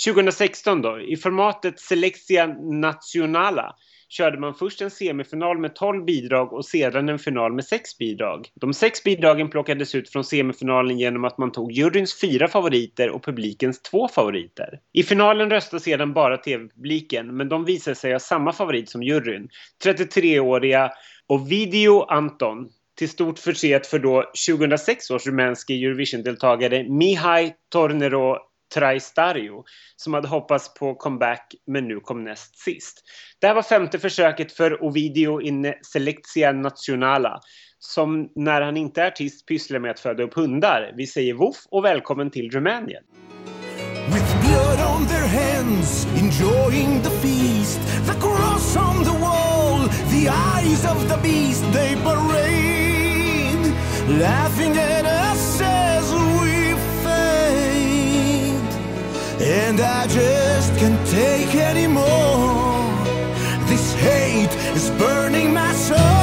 2016 0.06 0.82
då, 0.82 1.00
i 1.02 1.18
formatet 1.18 1.80
Selexia 1.80 2.48
Nationala 2.82 3.76
körde 4.14 4.40
man 4.40 4.54
först 4.54 4.82
en 4.82 4.92
semifinal 4.92 5.58
med 5.58 5.76
12 5.76 6.06
bidrag 6.06 6.54
och 6.54 6.66
sedan 6.66 7.10
en 7.10 7.20
final 7.20 7.54
med 7.54 7.66
6 7.66 7.98
bidrag. 7.98 8.50
De 8.56 8.74
6 8.74 9.04
bidragen 9.04 9.50
plockades 9.50 9.96
ut 9.96 10.10
från 10.10 10.24
semifinalen 10.24 11.00
genom 11.00 11.26
att 11.26 11.38
man 11.38 11.52
tog 11.52 11.72
juryns 11.72 12.22
fyra 12.22 12.48
favoriter 12.48 13.10
och 13.10 13.26
publikens 13.26 13.82
två 13.82 14.08
favoriter. 14.08 14.80
I 14.94 15.04
finalen 15.04 15.50
röstade 15.50 15.84
sedan 15.84 16.14
bara 16.14 16.38
tv-publiken, 16.38 17.38
men 17.38 17.50
de 17.50 17.66
visade 17.66 17.96
sig 17.96 18.12
ha 18.12 18.20
samma 18.20 18.54
favorit 18.54 18.90
som 18.90 19.04
juryn. 19.04 19.50
33-åriga 19.86 20.92
Ovidio 21.28 22.02
Anton 22.02 22.70
till 22.98 23.10
stort 23.10 23.40
förtret 23.40 23.88
för 23.88 24.00
då 24.00 24.24
2006 24.48 25.12
års 25.12 25.28
rumänske 25.28 25.74
Eurovision-deltagare 25.74 26.84
Mihai 26.90 27.54
Tornero 27.70 28.38
Traistario 28.74 29.64
som 29.96 30.14
hade 30.14 30.28
hoppats 30.28 30.74
på 30.74 30.96
comeback 30.96 31.56
men 31.68 31.88
nu 31.88 32.00
kom 32.00 32.24
näst 32.24 32.60
sist. 32.60 33.04
Det 33.40 33.48
här 33.48 33.54
var 33.54 33.64
femte 33.64 34.00
försöket 34.00 34.52
för 34.52 34.84
Ovidio 34.84 35.42
in 35.42 35.74
Selectia 35.94 36.52
Nationala 36.52 37.40
som 37.80 38.30
när 38.36 38.62
han 38.62 38.78
inte 38.78 39.02
är 39.02 39.08
artist 39.08 39.48
pysslar 39.48 39.80
med 39.80 39.92
att 39.92 40.00
föda 40.00 40.24
upp 40.24 40.34
hundar. 40.34 40.94
Vi 40.98 41.08
säger 41.08 41.34
voff 41.34 41.58
och 41.72 41.86
välkommen 41.86 42.32
till 42.32 42.52
Rumänien. 42.52 43.04
With 44.14 44.42
blood 44.42 44.80
on 44.96 45.08
their 45.08 45.28
hands, 45.28 46.06
enjoying 46.06 47.02
the 47.02 47.10
feast. 47.10 47.80
The 48.06 48.20
cross 48.20 48.78
on 48.78 49.04
the 49.04 49.18
wall, 49.20 49.88
the 50.12 50.30
eyes 50.30 50.86
of 50.86 51.10
the 51.10 51.18
beast 51.22 51.64
they 51.74 51.96
parade, 51.96 53.74
laughing 54.20 54.78
at 54.78 55.13
And 59.46 59.82
I 59.82 60.08
just 60.08 60.74
can't 60.78 61.06
take 61.10 61.54
anymore. 61.54 62.06
This 63.68 63.94
hate 63.96 64.54
is 64.74 64.90
burning 64.92 65.54
my 65.54 65.74
soul 65.74 66.23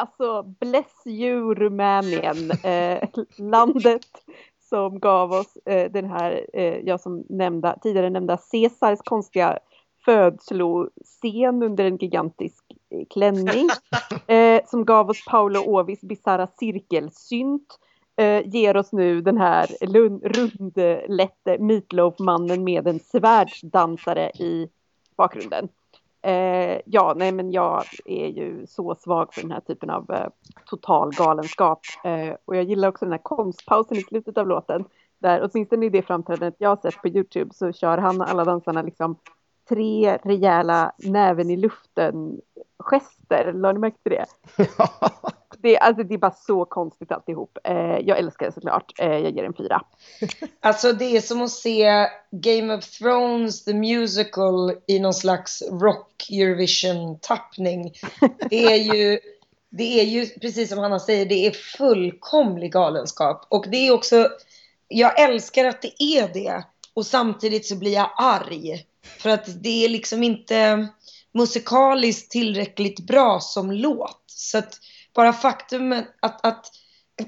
Alltså, 0.00 0.42
bless 0.42 1.06
you 1.06 1.54
Rumänien. 1.54 2.50
Eh, 2.64 3.08
landet 3.36 4.06
som 4.68 4.98
gav 4.98 5.32
oss 5.32 5.56
eh, 5.66 5.90
den 5.92 6.04
här, 6.04 6.46
eh, 6.52 6.78
jag 6.78 7.00
som 7.00 7.24
nämnda, 7.28 7.78
tidigare 7.82 8.10
nämnda 8.10 8.38
Caesars 8.52 8.98
konstiga 9.04 9.58
födsloscen 10.04 11.62
under 11.62 11.84
en 11.84 11.96
gigantisk 11.96 12.64
eh, 12.90 13.06
klänning. 13.10 13.68
Eh, 14.26 14.60
som 14.66 14.84
gav 14.84 15.10
oss 15.10 15.24
Paolo 15.24 15.60
Ovis 15.60 16.00
bisarra 16.00 16.46
cirkelsynt. 16.46 17.78
Eh, 18.16 18.48
ger 18.48 18.76
oss 18.76 18.92
nu 18.92 19.20
den 19.20 19.36
här 19.36 19.66
rundlätte 20.22 21.58
Meatloaf-mannen 21.58 22.64
med 22.64 22.88
en 22.88 23.00
svärdsdansare 23.00 24.30
i 24.30 24.68
bakgrunden. 25.16 25.68
Eh, 26.22 26.80
ja, 26.84 27.14
nej 27.16 27.32
men 27.32 27.52
jag 27.52 27.84
är 28.04 28.26
ju 28.26 28.66
så 28.66 28.94
svag 28.94 29.34
för 29.34 29.42
den 29.42 29.50
här 29.50 29.60
typen 29.60 29.90
av 29.90 30.10
eh, 30.10 30.28
total 30.64 31.12
galenskap. 31.14 31.80
Eh, 32.04 32.34
och 32.44 32.56
jag 32.56 32.64
gillar 32.64 32.88
också 32.88 33.04
den 33.04 33.12
här 33.12 33.20
konstpausen 33.22 33.96
i 33.96 34.02
slutet 34.02 34.38
av 34.38 34.48
låten. 34.48 34.84
Där 35.18 35.48
åtminstone 35.52 35.86
i 35.86 35.90
det 35.90 36.02
framträdandet 36.02 36.54
jag 36.58 36.68
har 36.68 36.76
sett 36.76 37.02
på 37.02 37.08
Youtube 37.08 37.54
så 37.54 37.72
kör 37.72 37.98
han 37.98 38.20
och 38.20 38.30
alla 38.30 38.44
dansarna 38.44 38.82
liksom 38.82 39.16
tre 39.68 40.18
rejäla 40.22 40.92
näven 40.98 41.50
i 41.50 41.56
luften 41.56 42.40
gester. 42.78 43.52
Lade 43.52 43.72
ni 43.72 43.78
märke 43.78 43.98
till 44.02 44.12
det? 44.12 44.26
Det, 45.62 45.78
alltså, 45.78 46.02
det 46.02 46.14
är 46.14 46.18
bara 46.18 46.34
så 46.46 46.64
konstigt 46.64 47.12
alltihop. 47.12 47.58
Eh, 47.64 47.98
jag 48.04 48.18
älskar 48.18 48.46
det 48.46 48.52
såklart. 48.52 48.92
Eh, 48.98 49.08
jag 49.08 49.36
ger 49.36 49.44
en 49.44 49.54
fyra. 49.54 49.82
Alltså 50.60 50.92
det 50.92 51.16
är 51.16 51.20
som 51.20 51.42
att 51.42 51.50
se 51.50 52.06
Game 52.30 52.74
of 52.74 52.84
Thrones, 52.84 53.64
the 53.64 53.74
musical, 53.74 54.72
i 54.86 54.98
någon 54.98 55.14
slags 55.14 55.62
rock 55.70 56.26
Eurovision-tappning. 56.30 57.92
Det 58.50 58.64
är 58.64 58.94
ju, 58.94 59.18
det 59.70 60.00
är 60.00 60.04
ju, 60.04 60.26
precis 60.26 60.68
som 60.68 60.78
Hanna 60.78 60.98
säger, 60.98 61.26
det 61.26 61.46
är 61.46 61.50
fullkomlig 61.50 62.72
galenskap. 62.72 63.46
Och 63.48 63.66
det 63.68 63.76
är 63.76 63.92
också, 63.92 64.28
jag 64.88 65.20
älskar 65.20 65.64
att 65.64 65.82
det 65.82 66.02
är 66.02 66.28
det. 66.32 66.64
Och 66.94 67.06
samtidigt 67.06 67.66
så 67.66 67.76
blir 67.76 67.92
jag 67.92 68.10
arg. 68.16 68.86
För 69.18 69.30
att 69.30 69.62
det 69.62 69.84
är 69.84 69.88
liksom 69.88 70.22
inte 70.22 70.88
musikaliskt 71.32 72.30
tillräckligt 72.30 73.00
bra 73.00 73.40
som 73.40 73.72
låt. 73.72 74.22
Så 74.26 74.58
att 74.58 74.78
bara 75.14 75.32
faktumet 75.32 76.04
att, 76.20 76.46
att 76.46 76.66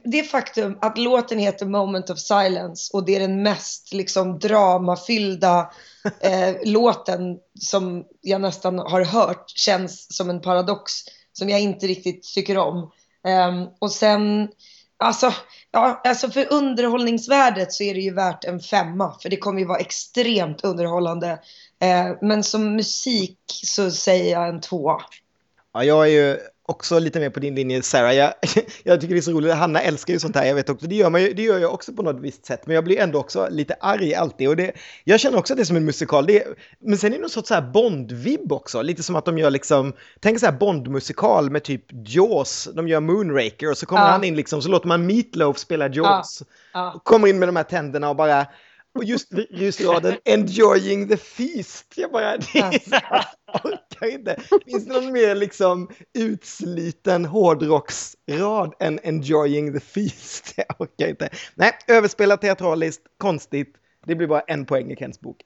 det 0.04 0.22
faktum 0.22 0.78
att 0.80 0.98
låten 0.98 1.38
heter 1.38 1.66
Moment 1.66 2.10
of 2.10 2.18
Silence 2.18 2.96
och 2.96 3.04
det 3.04 3.16
är 3.16 3.20
den 3.20 3.42
mest 3.42 3.92
liksom 3.92 4.38
dramafyllda 4.38 5.72
eh, 6.20 6.54
låten 6.64 7.38
som 7.60 8.04
jag 8.20 8.40
nästan 8.40 8.78
har 8.78 9.04
hört 9.04 9.50
känns 9.50 10.16
som 10.16 10.30
en 10.30 10.40
paradox 10.40 10.92
som 11.32 11.48
jag 11.48 11.60
inte 11.60 11.86
riktigt 11.86 12.22
tycker 12.34 12.58
om. 12.58 12.90
Ehm, 13.24 13.66
och 13.78 13.92
sen, 13.92 14.48
alltså, 14.96 15.34
ja, 15.70 16.00
alltså 16.04 16.30
för 16.30 16.52
underhållningsvärdet 16.52 17.72
så 17.72 17.82
är 17.82 17.94
det 17.94 18.00
ju 18.00 18.14
värt 18.14 18.44
en 18.44 18.60
femma 18.60 19.18
för 19.22 19.28
det 19.28 19.36
kommer 19.36 19.60
ju 19.60 19.66
vara 19.66 19.78
extremt 19.78 20.64
underhållande. 20.64 21.30
Eh, 21.80 22.16
men 22.20 22.42
som 22.42 22.76
musik 22.76 23.38
så 23.64 23.90
säger 23.90 24.32
jag 24.32 24.48
en 24.48 24.60
tvåa. 24.60 25.02
Ja, 25.72 25.84
jag 25.84 26.06
är 26.06 26.10
ju 26.10 26.38
också 26.72 26.98
lite 26.98 27.20
mer 27.20 27.30
på 27.30 27.40
din 27.40 27.54
linje, 27.54 27.82
Sarah. 27.82 28.14
Jag, 28.14 28.34
jag 28.84 29.00
tycker 29.00 29.14
det 29.14 29.20
är 29.20 29.22
så 29.22 29.32
roligt. 29.32 29.54
Hanna 29.54 29.80
älskar 29.80 30.12
ju 30.12 30.18
sånt 30.20 30.36
här. 30.36 30.44
Jag 30.44 30.54
vet 30.54 30.68
också, 30.68 30.86
det 30.86 30.94
gör, 30.94 31.10
man 31.10 31.22
ju, 31.22 31.32
det 31.32 31.42
gör 31.42 31.58
jag 31.58 31.74
också 31.74 31.92
på 31.92 32.02
något 32.02 32.20
visst 32.20 32.46
sätt. 32.46 32.66
Men 32.66 32.74
jag 32.74 32.84
blir 32.84 33.00
ändå 33.00 33.18
också 33.18 33.48
lite 33.50 33.76
arg 33.80 34.14
alltid. 34.14 34.48
Och 34.48 34.56
det, 34.56 34.72
jag 35.04 35.20
känner 35.20 35.38
också 35.38 35.52
att 35.52 35.56
det 35.56 35.62
är 35.62 35.64
som 35.64 35.76
en 35.76 35.84
musikal. 35.84 36.26
Det 36.26 36.44
men 36.80 36.98
sen 36.98 37.12
är 37.12 37.16
det 37.16 37.20
någon 37.20 37.30
sorts 37.30 37.48
så 37.48 37.54
här 37.54 37.62
Bond-vibb 37.72 38.52
också. 38.52 38.82
Lite 38.82 39.02
som 39.02 39.16
att 39.16 39.24
de 39.24 39.38
gör 39.38 39.50
liksom, 39.50 39.92
tänk 40.20 40.40
så 40.40 40.46
här 40.46 40.52
Bond-musikal 40.52 41.50
med 41.50 41.62
typ 41.62 41.84
Jaws. 42.06 42.68
De 42.74 42.88
gör 42.88 43.00
Moonraker 43.00 43.70
och 43.70 43.78
så 43.78 43.86
kommer 43.86 44.02
Ja. 44.02 44.08
han 44.08 44.24
in 44.24 44.36
liksom, 44.36 44.62
så 44.62 44.68
låter 44.68 44.88
man 44.88 45.06
Meatloaf 45.06 45.58
spela 45.58 45.88
Jaws. 45.88 46.42
Ja. 46.72 46.92
Och 46.92 47.04
kommer 47.04 47.28
in 47.28 47.38
med 47.38 47.48
de 47.48 47.56
här 47.56 47.62
tänderna 47.64 48.08
och 48.08 48.16
bara 48.16 48.46
och 48.94 49.04
just, 49.04 49.28
just 49.50 49.80
raden 49.80 50.16
“enjoying 50.24 51.08
the 51.08 51.16
feast”. 51.16 51.92
Jag 51.96 52.12
bara, 52.12 52.36
det 52.52 52.54
jag 52.54 53.64
orkar 53.64 54.06
inte. 54.06 54.36
Finns 54.66 54.84
det 54.86 54.92
någon 54.92 55.12
mer 55.12 55.34
liksom 55.34 55.90
utsliten 56.18 57.24
hårdrocksrad 57.24 58.74
än 58.80 59.00
“enjoying 59.02 59.72
the 59.72 59.80
feast”? 59.80 60.54
Jag 60.56 60.80
orkar 60.80 61.08
inte. 61.08 61.28
Nej, 61.54 61.72
överspelat 61.88 62.40
teatraliskt, 62.40 63.02
konstigt. 63.18 63.74
Det 64.06 64.14
blir 64.14 64.26
bara 64.26 64.40
en 64.40 64.66
poäng 64.66 64.90
i 64.90 64.96
Kents 64.96 65.20
bok. 65.20 65.36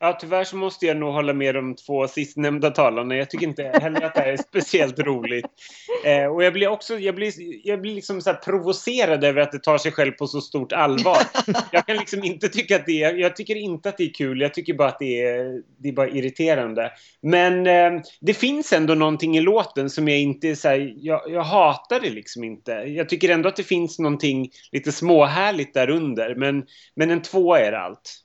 Ja, 0.00 0.18
tyvärr 0.20 0.44
så 0.44 0.56
måste 0.56 0.86
jag 0.86 0.96
nog 0.96 1.12
hålla 1.12 1.32
med 1.32 1.54
de 1.54 1.76
två 1.76 2.08
sistnämnda 2.08 2.70
talarna. 2.70 3.16
Jag 3.16 3.30
tycker 3.30 3.46
inte 3.46 3.62
heller 3.62 4.00
att 4.00 4.14
det 4.14 4.20
här 4.20 4.32
är 4.32 4.36
speciellt 4.36 4.98
roligt. 4.98 5.46
Eh, 6.04 6.24
och 6.24 6.44
jag 6.44 6.52
blir 6.52 6.68
också 6.68 6.98
jag 6.98 7.14
blir, 7.14 7.32
jag 7.66 7.80
blir 7.80 7.94
liksom 7.94 8.20
så 8.20 8.30
här 8.30 8.36
provocerad 8.36 9.24
över 9.24 9.40
att 9.40 9.52
det 9.52 9.58
tar 9.58 9.78
sig 9.78 9.92
själv 9.92 10.12
på 10.12 10.26
så 10.26 10.40
stort 10.40 10.72
allvar. 10.72 11.18
Jag 11.72 11.86
kan 11.86 11.96
liksom 11.96 12.24
inte 12.24 12.48
tycka 12.48 12.76
att 12.76 12.86
det 12.86 13.02
är, 13.02 13.14
jag 13.14 13.36
tycker 13.36 13.56
inte 13.56 13.88
att 13.88 13.98
det 13.98 14.04
är 14.04 14.14
kul. 14.14 14.40
Jag 14.40 14.54
tycker 14.54 14.74
bara 14.74 14.88
att 14.88 14.98
det 14.98 15.22
är, 15.22 15.62
det 15.78 15.88
är 15.88 15.92
bara 15.92 16.08
irriterande. 16.08 16.92
Men 17.22 17.66
eh, 17.66 18.02
det 18.20 18.34
finns 18.34 18.72
ändå 18.72 18.94
någonting 18.94 19.36
i 19.36 19.40
låten 19.40 19.90
som 19.90 20.08
jag 20.08 20.18
inte 20.18 20.56
så 20.56 20.68
här, 20.68 20.94
jag, 20.96 21.22
jag 21.30 21.42
hatar 21.42 22.00
det 22.00 22.10
liksom 22.10 22.44
inte. 22.44 22.72
Jag 22.72 23.08
tycker 23.08 23.28
ändå 23.28 23.48
att 23.48 23.56
det 23.56 23.62
finns 23.62 23.98
någonting 23.98 24.50
lite 24.72 24.92
småhärligt 24.92 25.74
där 25.74 25.90
under. 25.90 26.34
Men, 26.34 26.66
men 26.94 27.10
en 27.10 27.22
två 27.22 27.54
är 27.54 27.72
allt. 27.72 28.24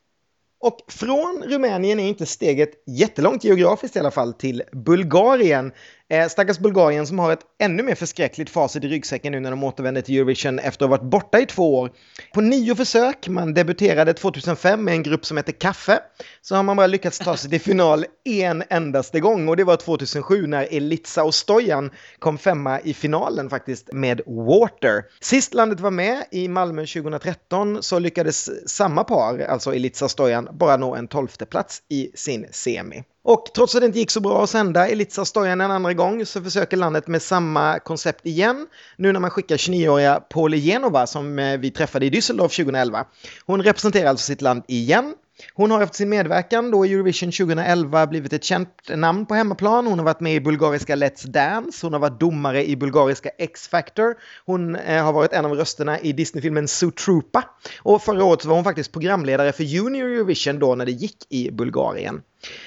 Och 0.64 0.78
från 0.88 1.44
Rumänien 1.48 2.00
är 2.00 2.08
inte 2.08 2.26
steget 2.26 2.70
jättelångt 2.88 3.44
geografiskt 3.44 3.96
i 3.96 4.00
alla 4.00 4.12
fall 4.12 4.34
till 4.34 4.64
Bulgarien. 4.72 5.72
Eh, 6.14 6.28
stackars 6.28 6.60
Bulgarien 6.60 7.08
som 7.08 7.20
har 7.20 7.32
ett 7.32 7.46
ännu 7.60 7.84
mer 7.84 7.96
förskräckligt 7.96 8.50
facit 8.50 8.84
i 8.84 8.88
ryggsäcken 8.88 9.32
nu 9.32 9.40
när 9.40 9.50
de 9.50 9.64
återvänder 9.64 10.02
till 10.02 10.16
Eurovision 10.16 10.60
efter 10.60 10.86
att 10.86 10.90
ha 10.90 10.98
varit 10.98 11.12
borta 11.12 11.40
i 11.40 11.46
två 11.46 11.80
år. 11.80 11.92
På 12.34 12.42
nio 12.42 12.76
försök, 12.76 13.28
man 13.28 13.54
debuterade 13.54 14.14
2005 14.14 14.84
med 14.84 14.94
en 14.94 15.04
grupp 15.04 15.26
som 15.26 15.38
heter 15.38 15.52
Kaffe, 15.52 16.00
så 16.42 16.56
har 16.56 16.64
man 16.64 16.78
bara 16.78 16.88
lyckats 16.88 17.20
ta 17.20 17.38
sig 17.38 17.50
till 17.50 17.62
final 17.62 18.06
en 18.24 18.64
endaste 18.70 19.20
gång 19.20 19.48
och 19.48 19.58
det 19.58 19.64
var 19.64 19.76
2007 19.76 20.48
när 20.48 20.68
Elitsa 20.72 21.24
och 21.24 21.36
Stojan 21.36 21.92
kom 22.20 22.38
femma 22.38 22.80
i 22.80 22.94
finalen 22.94 23.50
faktiskt 23.50 23.94
med 23.94 24.22
Water. 24.26 25.04
Sist 25.22 25.54
landet 25.54 25.80
var 25.80 25.92
med 25.92 26.24
i 26.32 26.48
Malmö 26.48 26.86
2013 26.86 27.84
så 27.84 28.00
lyckades 28.00 28.70
samma 28.70 29.04
par, 29.04 29.40
alltså 29.40 29.76
Elitsa 29.76 30.06
och 30.06 30.12
Stojan, 30.12 30.50
bara 30.52 30.78
nå 30.78 30.96
en 30.96 31.08
tolfte 31.08 31.46
plats 31.46 31.82
i 31.90 32.12
sin 32.16 32.46
semi. 32.52 33.04
Och 33.26 33.46
trots 33.56 33.76
att 33.76 33.82
det 33.82 33.86
inte 33.86 34.00
gick 34.00 34.12
så 34.12 34.20
bra 34.20 34.44
att 34.44 34.50
sända 34.50 34.88
Elitsa 34.88 35.26
Stojan 35.26 35.62
en 35.62 35.72
andra 35.72 35.94
gång 35.94 36.26
så 36.26 36.42
försöker 36.42 36.78
landet 36.78 37.08
med 37.08 37.22
samma 37.22 37.80
koncept 37.80 38.26
igen. 38.26 38.68
Nu 38.98 39.12
när 39.12 39.20
man 39.20 39.30
skickar 39.30 39.58
29-åriga 39.58 40.20
Poligenova 40.30 41.08
som 41.08 41.40
eh, 41.40 41.58
vi 41.58 41.72
träffade 41.72 42.06
i 42.06 42.10
Düsseldorf 42.10 42.56
2011. 42.56 43.06
Hon 43.46 43.64
representerar 43.64 44.10
alltså 44.10 44.26
sitt 44.26 44.42
land 44.42 44.64
igen. 44.68 45.14
Hon 45.54 45.72
har 45.72 45.82
efter 45.82 45.96
sin 45.96 46.10
medverkan 46.10 46.72
då 46.72 46.86
i 46.86 46.94
Eurovision 46.94 47.32
2011 47.32 48.08
blivit 48.08 48.34
ett 48.34 48.44
känt 48.44 48.70
namn 48.96 49.26
på 49.26 49.36
hemmaplan. 49.36 49.88
Hon 49.88 50.00
har 50.00 50.06
varit 50.06 50.20
med 50.20 50.36
i 50.36 50.40
bulgariska 50.40 50.96
Let's 50.96 51.28
Dance, 51.28 51.86
hon 51.86 51.94
har 51.94 52.00
varit 52.00 52.20
domare 52.20 52.66
i 52.66 52.76
bulgariska 52.76 53.30
X-Factor, 53.38 54.16
hon 54.46 54.76
eh, 54.76 55.04
har 55.04 55.14
varit 55.14 55.34
en 55.34 55.46
av 55.46 55.52
rösterna 55.52 56.00
i 56.00 56.14
Disneyfilmen 56.14 56.68
Zootropa 56.68 57.44
och 57.82 58.02
förra 58.02 58.24
året 58.24 58.42
så 58.42 58.48
var 58.48 58.56
hon 58.56 58.64
faktiskt 58.64 58.92
programledare 58.92 59.52
för 59.52 59.64
Junior 59.64 60.08
Eurovision 60.08 60.60
då 60.60 60.76
när 60.76 60.86
det 60.86 60.92
gick 60.92 61.18
i 61.30 61.52
Bulgarien. 61.52 62.22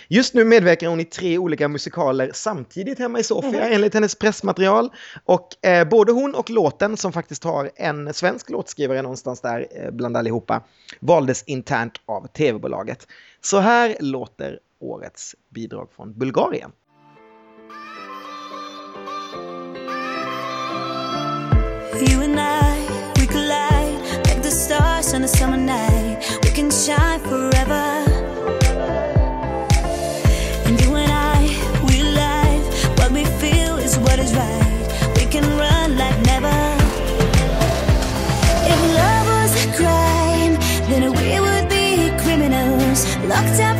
Just 0.08 0.34
nu 0.34 0.44
medverkar 0.44 0.88
hon 0.88 1.00
i 1.00 1.04
tre 1.04 1.38
olika 1.38 1.68
musikaler 1.68 2.30
samtidigt 2.34 2.98
hemma 2.98 3.18
i 3.18 3.22
Sofia 3.22 3.68
enligt 3.68 3.94
hennes 3.94 4.14
pressmaterial. 4.14 4.90
Och 5.24 5.66
eh, 5.66 5.88
både 5.88 6.12
hon 6.12 6.34
och 6.34 6.50
låten, 6.50 6.96
som 6.96 7.12
faktiskt 7.12 7.44
har 7.44 7.70
en 7.76 8.14
svensk 8.14 8.50
låtskrivare 8.50 9.02
någonstans 9.02 9.40
där 9.40 9.66
eh, 9.70 9.90
bland 9.90 10.16
allihopa, 10.16 10.62
valdes 11.00 11.42
internt 11.42 12.00
av 12.06 12.26
tv-bolaget. 12.26 13.06
Så 13.40 13.58
här 13.58 13.96
låter 14.00 14.58
årets 14.80 15.34
bidrag 15.48 15.88
från 15.96 16.18
Bulgarien. 16.18 16.70
You 21.96 22.22
and 22.22 22.38
I, 22.38 23.20
we 23.20 23.26
collide 23.26 24.02
like 24.26 24.42
the 24.42 24.50
stars 24.50 25.14
on 25.14 25.24
a 25.24 25.28
summer 25.28 25.56
night. 25.56 26.38
We 26.42 26.50
can 26.50 26.70
shine 26.70 27.20
forever. 27.20 27.85
Ногтя 43.36 43.75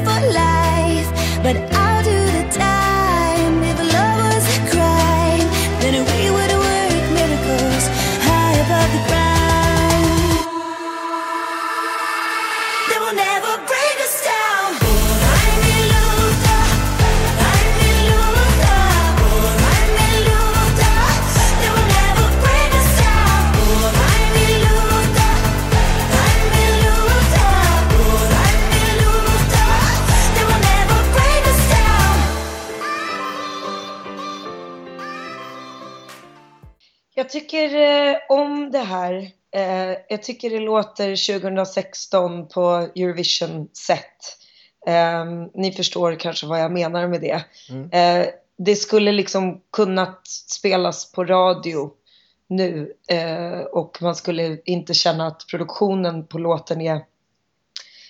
tycker 37.28 37.74
eh, 37.74 38.16
om 38.28 38.70
det 38.70 38.78
här. 38.78 39.30
Eh, 39.54 39.96
jag 40.08 40.22
tycker 40.22 40.50
det 40.50 40.60
låter 40.60 41.38
2016 41.40 42.48
på 42.48 42.88
Eurovision-sätt. 42.96 44.38
Eh, 44.86 45.24
ni 45.54 45.72
förstår 45.72 46.14
kanske 46.14 46.46
vad 46.46 46.60
jag 46.60 46.72
menar 46.72 47.08
med 47.08 47.20
det. 47.20 47.44
Mm. 47.70 47.90
Eh, 47.90 48.26
det 48.58 48.76
skulle 48.76 49.12
liksom 49.12 49.60
kunnat 49.72 50.26
spelas 50.26 51.12
på 51.12 51.24
radio 51.24 51.90
nu 52.48 52.92
eh, 53.08 53.60
och 53.60 53.98
man 54.02 54.14
skulle 54.14 54.58
inte 54.64 54.94
känna 54.94 55.26
att 55.26 55.46
produktionen 55.50 56.26
på 56.26 56.38
låten 56.38 56.80
är, 56.80 57.04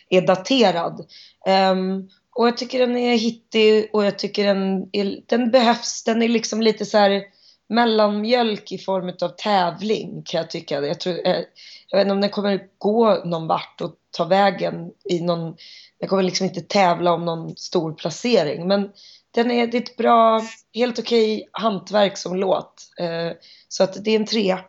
är 0.08 0.20
daterad. 0.20 1.06
Ehm, 1.46 2.08
och 2.34 2.46
jag 2.46 2.56
tycker 2.56 2.78
den 2.78 2.96
är 2.96 3.16
hittig 3.16 3.90
och 3.92 4.04
jag 4.04 4.18
tycker 4.18 4.46
den, 4.46 4.88
är, 4.92 5.20
den 5.26 5.50
behövs. 5.50 6.04
Den 6.04 6.22
är 6.22 6.28
liksom 6.28 6.62
lite 6.62 6.86
så 6.86 6.98
här 6.98 7.22
mellanmjölk 7.68 8.72
i 8.72 8.78
form 8.78 9.12
av 9.22 9.28
tävling 9.28 10.22
kan 10.24 10.38
jag 10.38 10.50
tycka. 10.50 10.80
Jag, 10.80 11.00
tror, 11.00 11.26
eh, 11.26 11.40
jag 11.88 11.98
vet 11.98 12.04
inte 12.04 12.14
om 12.14 12.20
den 12.20 12.30
kommer 12.30 12.68
gå 12.78 13.24
någon 13.24 13.46
vart 13.46 13.80
och 13.80 13.94
ta 14.16 14.24
vägen 14.24 14.90
i 15.04 15.20
någon... 15.20 15.56
Den 16.00 16.08
kommer 16.08 16.22
liksom 16.22 16.46
inte 16.46 16.60
tävla 16.60 17.12
om 17.12 17.24
någon 17.24 17.56
stor 17.56 17.92
placering. 17.92 18.68
Men 18.68 18.90
den 19.30 19.50
är, 19.50 19.66
det 19.66 19.76
är 19.76 19.82
ett 19.82 19.96
bra, 19.96 20.40
helt 20.74 20.98
okej 20.98 21.48
hantverk 21.52 22.16
som 22.16 22.36
låt. 22.36 22.74
Eh, 22.98 23.36
så 23.68 23.84
att 23.84 24.04
det 24.04 24.10
är 24.10 24.16
en 24.16 24.26
trea. 24.26 24.60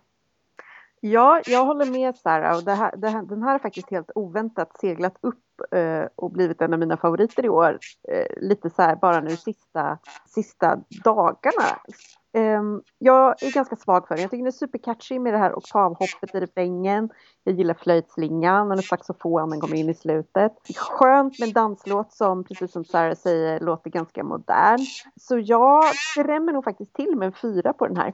Ja, 0.99 1.41
jag 1.45 1.65
håller 1.65 1.85
med 1.85 2.15
Sara. 2.15 2.55
Och 2.55 2.63
det 2.63 2.73
här, 2.73 2.95
det 2.97 3.09
här, 3.09 3.23
den 3.23 3.43
här 3.43 3.51
har 3.51 3.59
faktiskt 3.59 3.91
helt 3.91 4.11
oväntat 4.15 4.77
seglat 4.79 5.17
upp 5.21 5.43
eh, 5.71 6.05
och 6.15 6.31
blivit 6.31 6.61
en 6.61 6.73
av 6.73 6.79
mina 6.79 6.97
favoriter 6.97 7.45
i 7.45 7.49
år. 7.49 7.79
Eh, 8.09 8.41
lite 8.41 8.69
så 8.69 8.81
här 8.81 8.95
bara 8.95 9.19
nu 9.19 9.37
sista, 9.37 9.97
sista 10.27 10.79
dagarna. 11.03 11.79
Ehm, 12.33 12.81
jag 12.97 13.43
är 13.43 13.51
ganska 13.53 13.75
svag 13.75 14.07
för 14.07 14.15
den. 14.15 14.21
Jag 14.21 14.31
tycker 14.31 14.43
den 14.43 14.47
är 14.47 14.51
supercatchy 14.51 15.19
med 15.19 15.33
det 15.33 15.37
här 15.37 15.57
oktavhoppet 15.57 16.35
i 16.35 16.39
refrängen. 16.39 17.09
Jag 17.43 17.55
gillar 17.55 17.73
flöjtslingan 17.73 18.71
och 18.71 18.83
saxofonen 18.83 19.59
kommer 19.59 19.75
in 19.75 19.89
i 19.89 19.93
slutet. 19.93 20.51
Skönt 20.75 21.39
med 21.39 21.47
en 21.47 21.53
danslåt 21.53 22.13
som, 22.13 22.43
precis 22.43 22.71
som 22.71 22.85
Sarah 22.85 23.15
säger, 23.15 23.59
låter 23.59 23.89
ganska 23.89 24.23
modern. 24.23 24.79
Så 25.15 25.39
jag 25.39 25.83
drämmer 26.17 26.53
nog 26.53 26.63
faktiskt 26.63 26.93
till 26.93 27.15
med 27.15 27.25
en 27.25 27.33
fyra 27.41 27.73
på 27.73 27.87
den 27.87 27.97
här. 27.97 28.13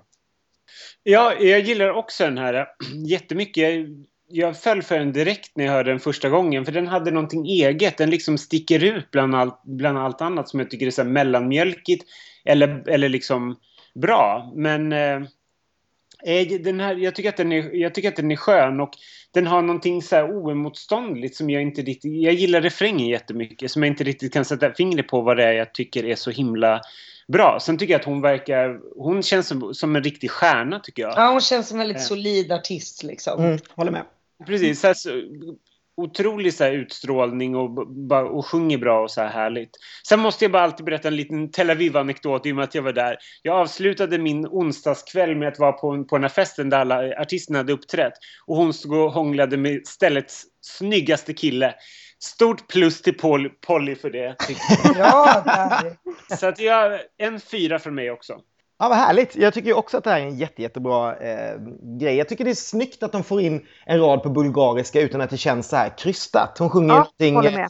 Ja, 1.03 1.33
jag 1.39 1.59
gillar 1.59 1.89
också 1.93 2.23
den 2.23 2.37
här 2.37 2.67
jättemycket. 3.07 3.87
Jag- 4.27 4.57
föll 4.57 4.81
för 4.81 4.99
den 4.99 5.13
direkt 5.13 5.57
när 5.57 5.65
jag 5.65 5.71
hörde 5.71 5.91
den 5.91 5.99
första 5.99 6.29
gången 6.29 6.65
för 6.65 6.71
den 6.71 6.87
hade 6.87 7.11
någonting 7.11 7.45
eget. 7.45 7.97
Den 7.97 8.09
liksom 8.09 8.37
sticker 8.37 8.83
ut 8.83 9.11
bland 9.11 9.35
allt, 9.35 9.61
bland 9.63 9.97
allt 9.97 10.21
annat 10.21 10.49
som 10.49 10.59
jag 10.59 10.69
tycker 10.69 10.87
är 10.87 10.91
så 10.91 11.01
här 11.03 11.09
mellanmjölkigt 11.09 12.05
eller, 12.45 12.89
eller 12.89 13.09
liksom 13.09 13.55
bra. 13.95 14.51
Men 14.55 14.91
eh, 14.91 15.21
eh, 16.25 16.47
den 16.61 16.79
här, 16.79 16.95
jag, 16.95 17.15
tycker 17.15 17.29
att 17.29 17.37
den 17.37 17.51
är, 17.51 17.75
jag 17.75 17.95
tycker 17.95 18.09
att 18.09 18.15
den 18.15 18.31
är 18.31 18.35
skön 18.35 18.79
och 18.79 18.91
den 19.31 19.47
har 19.47 19.61
någonting 19.61 20.01
så 20.01 20.15
här 20.15 20.31
oemotståndligt 20.31 21.35
som 21.35 21.49
jag 21.49 21.61
inte 21.61 21.81
riktigt... 21.81 22.21
Jag 22.21 22.33
gillar 22.33 22.61
refrängen 22.61 23.07
jättemycket 23.07 23.71
som 23.71 23.83
jag 23.83 23.91
inte 23.91 24.03
riktigt 24.03 24.33
kan 24.33 24.45
sätta 24.45 24.73
fingret 24.73 25.07
på 25.07 25.21
vad 25.21 25.37
det 25.37 25.43
är 25.43 25.51
jag 25.51 25.73
tycker 25.73 26.05
är 26.05 26.15
så 26.15 26.31
himla 26.31 26.81
bra. 27.27 27.59
Sen 27.61 27.77
tycker 27.77 27.93
jag 27.93 27.99
att 27.99 28.05
hon 28.05 28.21
verkar... 28.21 28.79
Hon 28.95 29.23
känns 29.23 29.47
som, 29.47 29.73
som 29.73 29.95
en 29.95 30.03
riktig 30.03 30.31
stjärna 30.31 30.79
tycker 30.79 31.03
jag. 31.03 31.13
Ja, 31.15 31.31
hon 31.31 31.41
känns 31.41 31.67
som 31.67 31.75
en 31.75 31.79
väldigt 31.79 32.01
Ja. 32.01 32.07
solid 32.07 32.51
artist 32.51 33.03
liksom. 33.03 33.43
Mm, 33.43 33.59
håller 33.75 33.91
med. 33.91 34.03
Precis. 34.45 34.79
Så 34.79 34.87
här, 34.87 34.93
så, 34.93 35.09
otrolig 35.97 36.53
så 36.53 36.65
utstrålning 36.65 37.55
och, 37.55 37.77
och 38.11 38.45
sjunger 38.45 38.77
bra 38.77 39.01
och 39.01 39.11
så 39.11 39.21
här 39.21 39.29
härligt. 39.29 39.69
Sen 40.07 40.19
måste 40.19 40.45
jag 40.45 40.51
bara 40.51 40.63
alltid 40.63 40.85
berätta 40.85 41.07
en 41.07 41.15
liten 41.15 41.51
Tel 41.51 41.69
Aviv-anekdot 41.69 42.45
i 42.45 42.51
och 42.51 42.55
med 42.55 42.63
att 42.63 42.75
jag 42.75 42.81
var 42.81 42.93
där. 42.93 43.17
Jag 43.41 43.55
avslutade 43.55 44.17
min 44.17 44.47
onsdagskväll 44.47 45.35
med 45.35 45.47
att 45.47 45.59
vara 45.59 45.71
på, 45.71 46.03
på 46.03 46.15
den 46.15 46.23
här 46.23 46.29
festen 46.29 46.69
där 46.69 46.79
alla 46.79 47.21
artisterna 47.21 47.59
hade 47.59 47.73
uppträtt. 47.73 48.13
Och 48.45 48.55
hon 48.55 48.73
stod 48.73 48.93
och 48.93 49.11
hånglade 49.11 49.57
med 49.57 49.87
ställets 49.87 50.43
snyggaste 50.61 51.33
kille. 51.33 51.75
Stort 52.19 52.67
plus 52.67 53.01
till 53.01 53.17
Polly 53.67 53.95
för 53.95 54.09
det. 54.09 54.35
där. 54.95 56.35
Så 56.35 56.47
att 56.47 56.59
jag, 56.59 56.99
en 57.17 57.39
fyra 57.39 57.79
för 57.79 57.91
mig 57.91 58.11
också. 58.11 58.39
Ja, 58.79 58.89
vad 58.89 58.97
härligt. 58.97 59.35
Jag 59.35 59.53
tycker 59.53 59.73
också 59.73 59.97
att 59.97 60.03
det 60.03 60.09
här 60.09 60.19
är 60.19 60.25
en 60.25 60.37
jätte, 60.37 60.61
jättebra 60.61 61.15
eh, 61.15 61.59
grej. 61.99 62.15
Jag 62.15 62.29
tycker 62.29 62.43
det 62.43 62.49
är 62.51 62.55
snyggt 62.55 63.03
att 63.03 63.11
de 63.11 63.23
får 63.23 63.41
in 63.41 63.65
en 63.85 63.99
rad 63.99 64.23
på 64.23 64.29
bulgariska 64.29 65.01
utan 65.01 65.21
att 65.21 65.29
det 65.29 65.37
känns 65.37 65.67
så 65.67 65.75
här 65.75 65.97
krystat. 65.97 66.57
Hon 66.59 66.69
sjunger 66.69 66.93
Ja, 66.93 67.07
någonting... 67.19 67.67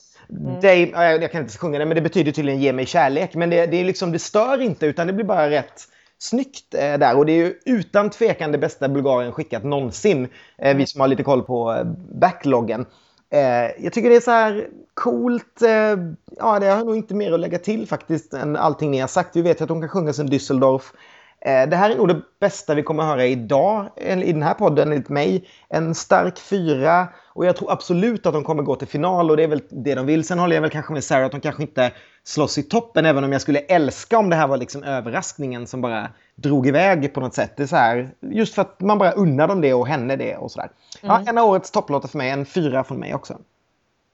Dame, 0.61 0.89
ja, 0.93 1.03
jag 1.03 1.31
kan 1.31 1.41
inte 1.41 1.57
sjunga 1.57 1.79
det, 1.79 1.85
men 1.85 1.95
det 1.95 2.01
betyder 2.01 2.31
tydligen 2.31 2.61
ge 2.61 2.73
mig 2.73 2.85
kärlek. 2.85 3.35
Men 3.35 3.49
det, 3.49 3.65
det, 3.65 3.77
är 3.77 3.85
liksom, 3.85 4.11
det 4.11 4.19
stör 4.19 4.61
inte, 4.61 4.85
utan 4.85 5.07
det 5.07 5.13
blir 5.13 5.25
bara 5.25 5.49
rätt 5.49 5.87
snyggt 6.17 6.73
eh, 6.73 6.97
där. 6.97 7.17
Och 7.17 7.25
det 7.25 7.31
är 7.31 7.45
ju 7.45 7.53
utan 7.65 8.09
tvekan 8.09 8.51
det 8.51 8.57
bästa 8.57 8.89
Bulgarien 8.89 9.31
skickat 9.31 9.63
någonsin. 9.63 10.27
Eh, 10.57 10.77
vi 10.77 10.87
som 10.87 11.01
har 11.01 11.07
lite 11.07 11.23
koll 11.23 11.43
på 11.43 11.73
eh, 11.73 11.83
backloggen. 12.19 12.85
Eh, 13.33 13.83
jag 13.83 13.93
tycker 13.93 14.09
det 14.09 14.15
är 14.15 14.19
så 14.19 14.31
här 14.31 14.67
coolt. 14.93 15.61
Eh, 15.61 15.97
ja, 16.37 16.59
det 16.59 16.65
har 16.67 16.85
nog 16.85 16.95
inte 16.95 17.15
mer 17.15 17.31
att 17.31 17.39
lägga 17.39 17.59
till 17.59 17.87
faktiskt 17.87 18.33
än 18.33 18.55
allting 18.55 18.91
ni 18.91 18.99
har 18.99 19.07
sagt. 19.07 19.35
Vi 19.35 19.41
vet 19.41 19.59
ju 19.59 19.63
att 19.63 19.69
hon 19.69 19.81
kan 19.81 19.89
sjunga 19.89 20.13
sen 20.13 20.27
Düsseldorf. 20.29 20.93
Eh, 21.41 21.69
Det 21.69 21.75
här 21.75 21.89
är 21.89 21.97
nog 21.97 22.07
det 22.07 22.21
bästa 22.39 22.75
vi 22.75 22.83
kommer 22.83 23.03
att 23.03 23.09
höra 23.09 23.25
idag 23.25 23.89
i 23.97 24.33
den 24.33 24.43
här 24.43 24.53
podden 24.53 24.91
enligt 24.91 25.09
mig. 25.09 25.49
En 25.69 25.95
stark 25.95 26.39
fyra 26.39 27.07
och 27.33 27.45
jag 27.45 27.55
tror 27.55 27.71
absolut 27.71 28.25
att 28.25 28.33
de 28.33 28.43
kommer 28.43 28.63
gå 28.63 28.75
till 28.75 28.87
final 28.87 29.31
och 29.31 29.37
det 29.37 29.43
är 29.43 29.47
väl 29.47 29.61
det 29.69 29.95
de 29.95 30.05
vill. 30.05 30.23
Sen 30.23 30.39
håller 30.39 30.55
jag 30.55 30.61
väl 30.61 30.71
kanske 30.71 30.93
med 30.93 31.03
Sarah 31.03 31.25
att 31.25 31.31
de 31.31 31.41
kanske 31.41 31.61
inte 31.61 31.91
slåss 32.23 32.57
i 32.57 32.63
toppen 32.63 33.05
även 33.05 33.23
om 33.23 33.31
jag 33.31 33.41
skulle 33.41 33.59
älska 33.59 34.17
om 34.17 34.29
det 34.29 34.35
här 34.35 34.47
var 34.47 34.57
liksom 34.57 34.83
överraskningen 34.83 35.67
som 35.67 35.81
bara 35.81 36.09
drog 36.35 36.67
iväg 36.67 37.13
på 37.13 37.19
något 37.19 37.33
sätt. 37.33 37.53
Det 37.57 37.63
är 37.63 37.67
så 37.67 37.75
här, 37.75 38.13
just 38.21 38.55
för 38.55 38.61
att 38.61 38.81
man 38.81 38.97
bara 38.97 39.11
unnar 39.11 39.47
dem 39.47 39.61
det 39.61 39.73
och 39.73 39.87
henne 39.87 40.15
det 40.15 40.37
och 40.37 40.51
sådär. 40.51 40.69
Ja, 41.01 41.23
en 41.25 41.37
av 41.37 41.49
årets 41.49 41.71
topplåtar 41.71 42.07
för 42.07 42.17
mig, 42.17 42.29
en 42.29 42.45
fyra 42.45 42.83
från 42.83 42.99
mig 42.99 43.15
också. 43.15 43.37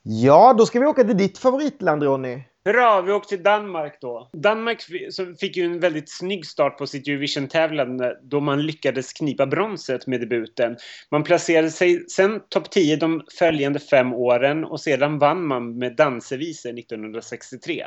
Ja, 0.03 0.53
då 0.57 0.65
ska 0.65 0.79
vi 0.79 0.85
åka 0.85 1.03
till 1.03 1.17
ditt 1.17 1.37
favoritland 1.37 2.03
Ronny. 2.03 2.43
Hurra, 2.69 3.01
vi 3.01 3.11
åkte 3.11 3.35
till 3.35 3.43
Danmark 3.43 3.97
då. 4.01 4.29
Danmark 4.33 4.81
fick 5.39 5.57
ju 5.57 5.65
en 5.65 5.79
väldigt 5.79 6.09
snygg 6.09 6.45
start 6.45 6.77
på 6.77 6.87
sitt 6.87 7.07
Eurovision-tävlande 7.07 8.17
då 8.23 8.39
man 8.39 8.65
lyckades 8.65 9.13
knipa 9.13 9.45
bronset 9.45 10.07
med 10.07 10.19
debuten. 10.19 10.77
Man 11.11 11.23
placerade 11.23 11.71
sig 11.71 12.09
sen 12.09 12.39
topp 12.49 12.71
10 12.71 12.95
de 12.95 13.23
följande 13.39 13.79
fem 13.79 14.13
åren 14.13 14.65
och 14.65 14.81
sedan 14.81 15.19
vann 15.19 15.47
man 15.47 15.77
med 15.77 15.95
dansevisor 15.95 16.79
1963. 16.79 17.85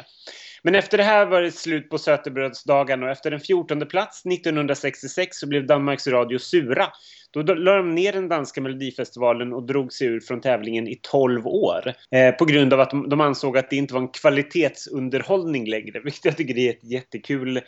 Men 0.63 0.75
efter 0.75 0.99
det 0.99 1.05
här 1.05 1.27
var 1.27 1.43
det 1.43 1.53
slut 1.53 1.91
på 1.91 1.99
sötebrödsdagen 1.99 3.03
och 3.03 3.11
efter 3.11 3.33
en 3.33 3.41
14 3.41 3.87
plats 3.87 4.27
1966 4.27 5.37
så 5.37 5.47
blev 5.47 5.67
Danmarks 5.67 6.07
Radio 6.07 6.39
sura. 6.39 6.87
Då 7.33 7.43
lade 7.43 7.77
de 7.77 7.95
ner 7.95 8.13
den 8.13 8.29
danska 8.29 8.61
melodifestivalen 8.61 9.53
och 9.53 9.63
drog 9.63 9.93
sig 9.93 10.07
ur 10.07 10.21
från 10.21 10.41
tävlingen 10.41 10.89
i 10.89 10.99
12 11.03 11.47
år. 11.47 11.95
Eh, 12.11 12.35
på 12.35 12.45
grund 12.45 12.73
av 12.73 12.81
att 12.81 12.91
de, 12.91 13.09
de 13.09 13.21
ansåg 13.21 13.59
att 13.59 13.71
det 13.71 13.77
inte 13.77 13.95
var 13.95 14.01
en 14.01 14.09
kvalitetsunderhållning 14.09 15.71
längre. 15.71 16.01
Vilket 16.05 16.25
jag 16.25 16.37
tycker 16.37 16.59
är 16.59 16.71
ett 16.71 16.85
jättekul 16.85 17.61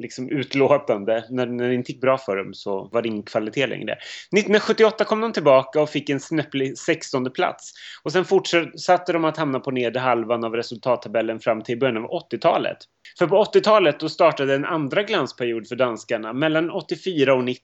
liksom, 0.00 0.28
utlåtande. 0.28 1.24
När, 1.30 1.46
när 1.46 1.68
det 1.68 1.74
inte 1.74 1.92
gick 1.92 2.00
bra 2.00 2.18
för 2.18 2.36
dem 2.36 2.54
så 2.54 2.88
var 2.92 3.02
det 3.02 3.08
ingen 3.08 3.22
kvalitet 3.22 3.66
längre. 3.66 3.92
1978 3.92 5.04
kom 5.04 5.20
de 5.20 5.32
tillbaka 5.32 5.82
och 5.82 5.90
fick 5.90 6.10
en 6.10 6.20
snöplig 6.20 6.78
16 6.78 7.30
plats. 7.32 7.72
Och 8.02 8.12
sen 8.12 8.24
fortsatte 8.24 9.12
de 9.12 9.24
att 9.24 9.36
hamna 9.36 9.60
på 9.60 9.70
nedre 9.70 10.00
halvan 10.00 10.44
av 10.44 10.54
resultattabellen 10.56 11.40
fram 11.40 11.62
till 11.62 11.78
början 11.78 11.96
av 11.96 12.10
80-talet. 12.32 12.78
För 13.18 13.26
på 13.26 13.44
80-talet 13.44 14.00
då 14.00 14.08
startade 14.08 14.54
en 14.54 14.64
andra 14.64 15.02
glansperiod 15.02 15.68
för 15.68 15.76
danskarna. 15.76 16.32
Mellan 16.32 16.70
84 16.70 17.34
och 17.34 17.44
90 17.44 17.60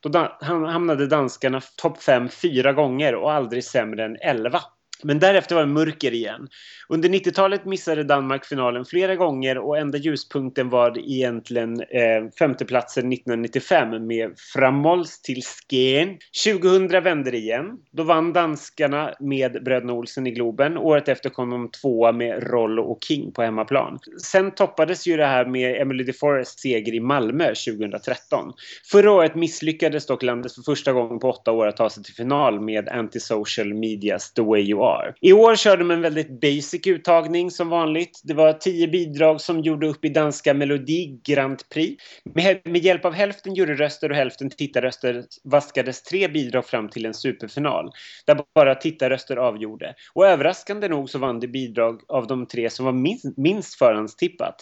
då 0.00 0.38
hamnade 0.40 1.06
danskarna 1.06 1.60
topp 1.76 2.02
5 2.02 2.28
fyra 2.28 2.72
gånger 2.72 3.14
och 3.14 3.32
aldrig 3.32 3.64
sämre 3.64 4.04
än 4.04 4.16
11. 4.20 4.60
Men 5.02 5.18
därefter 5.18 5.54
var 5.54 5.62
det 5.62 5.68
mörker 5.68 6.14
igen. 6.14 6.48
Under 6.88 7.08
90-talet 7.08 7.64
missade 7.64 8.04
Danmark 8.04 8.44
finalen 8.44 8.84
flera 8.84 9.16
gånger 9.16 9.58
och 9.58 9.78
enda 9.78 9.98
ljuspunkten 9.98 10.68
var 10.70 10.98
egentligen 10.98 11.80
eh, 11.80 12.30
femteplatsen 12.38 13.12
1995 13.12 14.06
med 14.06 14.32
Framols 14.52 15.22
till 15.22 15.42
Skien. 15.42 16.18
2000 16.44 16.88
vände 16.88 17.30
det 17.30 17.36
igen. 17.36 17.66
Då 17.92 18.02
vann 18.02 18.32
danskarna 18.32 19.14
med 19.20 19.64
bröderna 19.64 19.92
Olsen 19.92 20.26
i 20.26 20.30
Globen. 20.30 20.78
Året 20.78 21.08
efter 21.08 21.30
kom 21.30 21.50
de 21.50 21.70
tvåa 21.70 22.12
med 22.12 22.50
Rollo 22.50 22.82
och 22.82 23.04
King 23.04 23.32
på 23.32 23.42
hemmaplan. 23.42 23.98
Sen 24.22 24.50
toppades 24.50 25.06
ju 25.06 25.16
det 25.16 25.26
här 25.26 25.46
med 25.46 25.80
Emily 25.82 26.04
de 26.04 26.12
Forest 26.12 26.60
seger 26.60 26.94
i 26.94 27.00
Malmö 27.00 27.46
2013. 27.46 28.52
Förra 28.90 29.12
året 29.12 29.34
misslyckades 29.34 30.06
dock 30.06 30.22
landet 30.22 30.54
för 30.54 30.62
första 30.62 30.92
gången 30.92 31.18
på 31.18 31.30
åtta 31.30 31.52
år 31.52 31.66
att 31.66 31.76
ta 31.76 31.90
sig 31.90 32.04
till 32.04 32.14
final 32.14 32.60
med 32.60 32.88
Antisocial 32.88 33.74
Medias 33.74 34.32
The 34.32 34.42
Way 34.42 34.70
You 34.70 34.82
Are. 34.82 34.89
I 35.20 35.32
år 35.32 35.56
körde 35.56 35.82
de 35.82 35.90
en 35.90 36.02
väldigt 36.02 36.40
basic 36.40 36.86
uttagning 36.86 37.50
som 37.50 37.68
vanligt. 37.68 38.20
Det 38.24 38.34
var 38.34 38.52
tio 38.52 38.88
bidrag 38.88 39.40
som 39.40 39.60
gjorde 39.60 39.88
upp 39.88 40.04
i 40.04 40.08
danska 40.08 40.54
Melodi 40.54 41.20
Grand 41.24 41.68
Prix. 41.74 42.04
Med, 42.34 42.60
med 42.64 42.84
hjälp 42.84 43.04
av 43.04 43.12
hälften 43.12 43.54
juryröster 43.54 44.10
och 44.10 44.16
hälften 44.16 44.50
tittarröster 44.50 45.24
vaskades 45.44 46.02
tre 46.02 46.28
bidrag 46.28 46.66
fram 46.66 46.88
till 46.88 47.06
en 47.06 47.14
superfinal. 47.14 47.90
Där 48.26 48.40
bara 48.54 48.74
tittarröster 48.74 49.36
avgjorde. 49.36 49.94
Och 50.14 50.26
överraskande 50.26 50.88
nog 50.88 51.10
så 51.10 51.18
vann 51.18 51.40
det 51.40 51.48
bidrag 51.48 52.00
av 52.08 52.26
de 52.26 52.46
tre 52.46 52.70
som 52.70 52.84
var 52.84 52.92
minst, 52.92 53.36
minst 53.36 53.74
förhandstippat. 53.74 54.54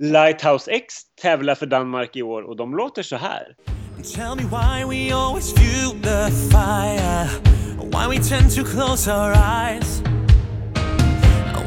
Lighthouse 0.00 0.70
X 0.70 0.94
tävlar 1.22 1.54
för 1.54 1.66
Danmark 1.66 2.16
i 2.16 2.22
år 2.22 2.42
och 2.42 2.56
de 2.56 2.74
låter 2.74 3.02
så 3.02 3.16
här. 3.16 3.56
Tell 4.14 4.36
me 4.36 4.42
why 4.42 4.84
we 4.84 5.14
always 5.14 5.52
view 5.52 5.94
the 6.02 6.30
fire, 6.50 7.28
why 7.78 8.06
we 8.06 8.18
tend 8.18 8.50
to 8.52 8.64
close 8.64 9.08
our 9.08 9.32
eyes. 9.34 10.02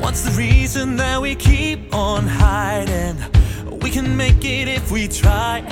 What's 0.02 0.22
the 0.24 0.32
reason 0.38 0.96
that 0.98 1.22
we 1.22 1.36
keep 1.36 1.94
on 1.94 2.28
hiding? 2.28 3.18
We 3.82 3.89
can 3.89 4.15
make 4.15 4.46
it 4.46 4.68
if 4.68 4.91
we 4.91 5.08
try. 5.08 5.63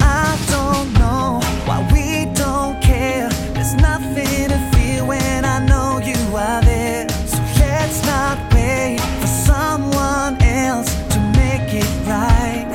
I 0.00 0.38
don't 0.50 0.92
know 0.94 1.40
why 1.66 1.80
we 1.92 2.32
don't 2.34 2.80
care. 2.82 3.28
There's 3.54 3.74
nothing 3.74 4.48
to 4.52 4.58
feel 4.72 5.06
when 5.06 5.44
I 5.44 5.58
know 5.66 5.98
you 6.04 6.36
are 6.36 6.62
there. 6.62 7.08
So 7.26 7.38
let's 7.58 8.04
not 8.06 8.38
wait 8.52 9.00
for 9.20 9.26
someone 9.26 10.40
else 10.42 10.94
to 11.14 11.18
make 11.36 11.72
it 11.82 11.90
right. 12.06 12.68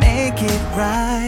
Make 0.00 0.42
it 0.42 0.60
right. 0.76 1.25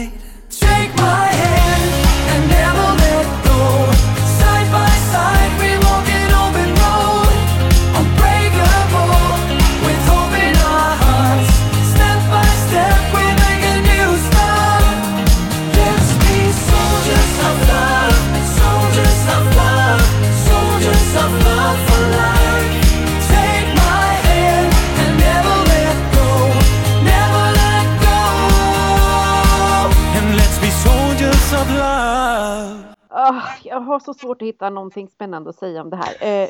Har 33.89 33.99
så 33.99 34.13
svårt 34.13 34.41
att 34.41 34.47
hitta 34.47 34.69
någonting 34.69 35.07
spännande 35.07 35.49
att 35.49 35.55
säga 35.55 35.81
om 35.81 35.89
det 35.89 35.97
här. 35.97 36.43
Eh, 36.43 36.49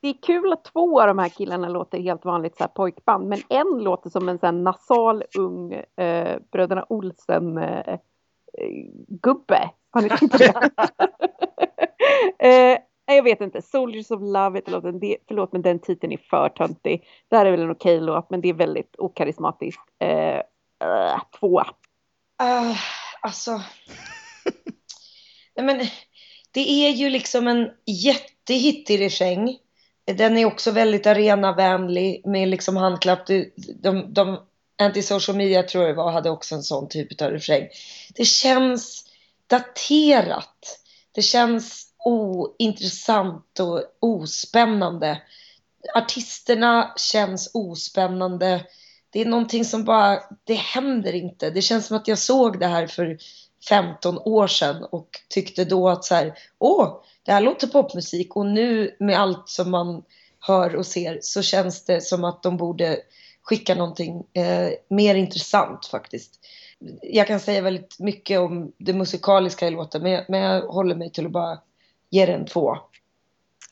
det 0.00 0.08
är 0.08 0.22
kul 0.22 0.52
att 0.52 0.64
två 0.64 1.00
av 1.00 1.06
de 1.06 1.18
här 1.18 1.28
killarna 1.28 1.68
låter 1.68 1.98
helt 2.00 2.24
vanligt 2.24 2.56
så 2.56 2.62
här 2.64 2.68
pojkband, 2.68 3.28
men 3.28 3.38
en 3.48 3.78
låter 3.78 4.10
som 4.10 4.28
en 4.28 4.38
så 4.38 4.46
här 4.46 4.52
nasal 4.52 5.24
ung 5.38 5.72
eh, 5.72 6.38
Bröderna 6.52 6.86
Olsen 6.88 7.58
eh, 7.58 7.78
eh, 7.88 7.98
tänkt 9.92 10.32
på 10.32 10.38
det? 10.38 10.54
eh, 12.38 12.78
nej, 13.08 13.16
jag 13.16 13.22
vet 13.22 13.40
inte. 13.40 13.62
Soldiers 13.62 14.10
of 14.10 14.20
Love 14.20 14.58
heter 14.58 14.72
låten. 14.72 15.00
Det, 15.00 15.16
förlåt, 15.28 15.52
men 15.52 15.62
den 15.62 15.78
titeln 15.78 16.12
är 16.12 16.16
för 16.30 16.48
töntig. 16.48 17.04
Det 17.28 17.36
här 17.36 17.46
är 17.46 17.50
väl 17.50 17.62
en 17.62 17.70
okej 17.70 18.00
låt, 18.00 18.30
men 18.30 18.40
det 18.40 18.48
är 18.48 18.54
väldigt 18.54 18.94
okarismatiskt. 18.98 19.82
Eh, 19.98 20.36
eh, 20.38 21.22
tvåa. 21.40 21.66
Ah, 22.38 22.74
alltså. 23.20 23.50
Nej, 25.56 25.66
men 25.66 25.80
det 26.52 26.70
är 26.70 26.90
ju 26.90 27.10
liksom 27.10 27.48
en 27.48 27.70
jättehittig 27.86 29.00
refräng. 29.00 29.58
Den 30.04 30.38
är 30.38 30.44
också 30.44 30.70
väldigt 30.70 31.06
arenavänlig 31.06 32.22
med 32.26 32.48
liksom 32.48 32.76
handklapp. 32.76 33.26
De, 33.26 33.52
de, 33.82 34.14
de 34.14 34.38
Antisocial 34.82 35.36
media 35.36 35.62
tror 35.62 35.84
jag 35.84 35.92
det 35.92 35.96
var 35.96 36.12
hade 36.12 36.30
också 36.30 36.54
en 36.54 36.62
sån 36.62 36.88
typ 36.88 37.22
av 37.22 37.30
refräng. 37.30 37.68
Det 38.14 38.24
känns 38.24 39.04
daterat. 39.46 40.78
Det 41.12 41.22
känns 41.22 41.86
ointressant 42.04 43.60
och 43.60 43.82
ospännande. 44.00 45.22
Artisterna 45.94 46.92
känns 46.96 47.50
ospännande. 47.54 48.66
Det 49.10 49.20
är 49.20 49.26
någonting 49.26 49.64
som 49.64 49.84
bara, 49.84 50.20
det 50.44 50.54
händer 50.54 51.12
inte. 51.12 51.50
Det 51.50 51.62
känns 51.62 51.86
som 51.86 51.96
att 51.96 52.08
jag 52.08 52.18
såg 52.18 52.60
det 52.60 52.66
här 52.66 52.86
för 52.86 53.18
15 53.68 54.18
år 54.18 54.46
sedan 54.46 54.84
och 54.84 55.08
tyckte 55.28 55.64
då 55.64 55.88
att 55.88 56.04
så 56.04 56.14
här, 56.14 56.34
åh, 56.58 57.02
det 57.22 57.32
här 57.32 57.40
låter 57.40 57.66
popmusik 57.66 58.36
och 58.36 58.46
nu 58.46 58.96
med 58.98 59.20
allt 59.20 59.48
som 59.48 59.70
man 59.70 60.02
hör 60.40 60.76
och 60.76 60.86
ser 60.86 61.18
så 61.22 61.42
känns 61.42 61.84
det 61.84 62.00
som 62.00 62.24
att 62.24 62.42
de 62.42 62.56
borde 62.56 63.00
skicka 63.42 63.74
någonting 63.74 64.24
eh, 64.32 64.68
mer 64.88 65.14
intressant 65.14 65.86
faktiskt. 65.86 66.40
Jag 67.02 67.26
kan 67.26 67.40
säga 67.40 67.60
väldigt 67.60 67.96
mycket 67.98 68.40
om 68.40 68.72
det 68.78 68.92
musikaliska 68.92 69.66
i 69.66 69.70
låten 69.70 70.02
men 70.02 70.12
jag, 70.12 70.24
men 70.28 70.40
jag 70.40 70.62
håller 70.62 70.94
mig 70.94 71.10
till 71.10 71.26
att 71.26 71.32
bara 71.32 71.58
ge 72.10 72.26
den 72.26 72.46
två. 72.46 72.76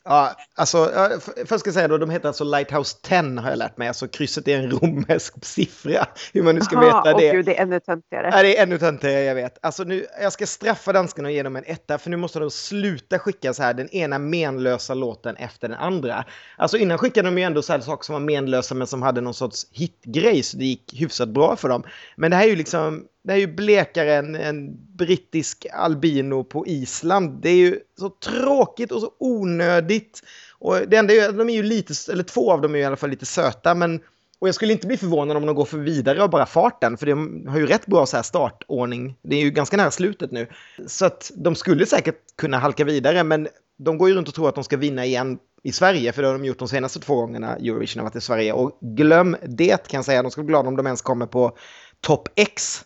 Ja, 0.03 0.35
alltså, 0.55 0.91
ja, 0.95 1.09
först 1.45 1.59
ska 1.59 1.67
jag 1.67 1.73
säga 1.73 1.87
då, 1.87 1.97
de 1.97 2.09
heter 2.09 2.27
alltså 2.27 2.43
Lighthouse 2.43 2.97
10 3.01 3.39
har 3.39 3.49
jag 3.49 3.57
lärt 3.57 3.77
mig. 3.77 3.87
Alltså 3.87 4.07
krysset 4.07 4.47
är 4.47 4.57
en 4.59 4.71
romersk 4.71 5.33
siffra. 5.45 6.05
Hur 6.33 6.43
man 6.43 6.55
nu 6.55 6.61
ska 6.61 6.77
Aha, 6.77 7.03
veta 7.03 7.17
det. 7.17 7.31
gud, 7.31 7.45
det 7.45 7.57
är 7.57 7.61
ännu 7.61 7.79
töntigare. 7.79 8.29
Nej, 8.29 8.43
det 8.43 8.57
är 8.57 8.63
ännu 8.63 8.77
töntigare, 8.77 9.23
jag 9.23 9.35
vet. 9.35 9.57
Alltså 9.61 9.83
nu, 9.83 10.05
jag 10.21 10.33
ska 10.33 10.45
straffa 10.45 10.93
danskarna 10.93 11.27
och 11.27 11.33
ge 11.33 11.43
dem 11.43 11.55
en 11.55 11.63
etta, 11.65 11.97
för 11.97 12.09
nu 12.09 12.17
måste 12.17 12.39
de 12.39 12.51
sluta 12.51 13.19
skicka 13.19 13.53
så 13.53 13.63
här 13.63 13.73
den 13.73 13.89
ena 13.89 14.19
menlösa 14.19 14.93
låten 14.93 15.35
efter 15.35 15.69
den 15.69 15.77
andra. 15.77 16.25
Alltså 16.57 16.77
innan 16.77 16.97
skickade 16.97 17.27
de 17.27 17.37
ju 17.37 17.43
ändå 17.43 17.61
så 17.61 17.73
här 17.73 17.79
saker 17.79 18.05
som 18.05 18.13
var 18.13 18.19
menlösa 18.19 18.75
men 18.75 18.87
som 18.87 19.01
hade 19.01 19.21
någon 19.21 19.33
sorts 19.33 19.67
hitgrej, 19.71 20.43
så 20.43 20.57
det 20.57 20.65
gick 20.65 20.93
hyfsat 21.01 21.29
bra 21.29 21.55
för 21.55 21.69
dem. 21.69 21.83
Men 22.15 22.31
det 22.31 22.37
här 22.37 22.43
är 22.43 22.49
ju 22.49 22.55
liksom, 22.55 23.05
det 23.23 23.33
är 23.33 23.37
ju 23.37 23.47
blekare 23.47 24.15
än 24.15 24.35
en 24.35 24.77
brittisk 24.95 25.65
albino 25.73 26.43
på 26.43 26.67
Island. 26.67 27.41
Det 27.41 27.49
är 27.49 27.55
ju 27.55 27.79
så 27.99 28.09
tråkigt 28.09 28.91
och 28.91 29.01
så 29.01 29.11
onödigt. 29.19 30.23
Och 30.59 30.77
det 30.87 30.97
enda 30.97 31.13
är 31.13 31.17
ju, 31.17 31.37
de 31.37 31.49
är 31.49 31.53
ju 31.53 31.63
lite, 31.63 31.93
eller 32.11 32.23
två 32.23 32.51
av 32.51 32.61
dem 32.61 32.73
är 32.73 32.77
ju 32.77 32.83
i 32.83 32.85
alla 32.85 32.95
fall 32.95 33.09
lite 33.09 33.25
söta, 33.25 33.75
men 33.75 34.01
och 34.41 34.47
jag 34.47 34.55
skulle 34.55 34.73
inte 34.73 34.87
bli 34.87 34.97
förvånad 34.97 35.37
om 35.37 35.45
de 35.45 35.55
går 35.55 35.65
för 35.65 35.77
vidare 35.77 36.23
av 36.23 36.29
bara 36.29 36.45
farten, 36.45 36.97
för 36.97 37.05
de 37.05 37.47
har 37.47 37.59
ju 37.59 37.65
rätt 37.65 37.85
bra 37.85 38.05
så 38.05 38.15
här 38.15 38.23
startordning. 38.23 39.15
Det 39.21 39.35
är 39.35 39.39
ju 39.39 39.51
ganska 39.51 39.77
nära 39.77 39.91
slutet 39.91 40.31
nu. 40.31 40.47
Så 40.87 41.05
att 41.05 41.31
de 41.35 41.55
skulle 41.55 41.85
säkert 41.85 42.15
kunna 42.35 42.57
halka 42.57 42.83
vidare, 42.83 43.23
men 43.23 43.47
de 43.77 43.97
går 43.97 44.09
ju 44.09 44.15
runt 44.15 44.27
och 44.27 44.33
tror 44.33 44.49
att 44.49 44.55
de 44.55 44.63
ska 44.63 44.77
vinna 44.77 45.05
igen 45.05 45.39
i 45.63 45.71
Sverige, 45.71 46.13
för 46.13 46.21
det 46.21 46.27
har 46.27 46.33
de 46.33 46.45
gjort 46.45 46.59
de 46.59 46.67
senaste 46.67 46.99
två 46.99 47.15
gångerna 47.15 47.55
Eurovision 47.55 47.99
har 47.99 48.09
varit 48.09 48.15
i 48.15 48.21
Sverige. 48.21 48.53
Och 48.53 48.79
glöm 48.81 49.37
det 49.47 49.87
kan 49.87 49.97
jag 49.97 50.05
säga, 50.05 50.23
de 50.23 50.31
ska 50.31 50.41
bli 50.41 50.51
glada 50.51 50.67
om 50.67 50.77
de 50.77 50.85
ens 50.85 51.01
kommer 51.01 51.25
på 51.25 51.57
topp 51.99 52.29
X. 52.35 52.85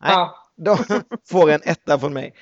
Nej, 0.00 0.12
Ja. 0.12 0.36
de 0.64 0.78
får 1.30 1.50
en 1.50 1.60
etta 1.64 1.98
från 1.98 2.12
mig. 2.12 2.34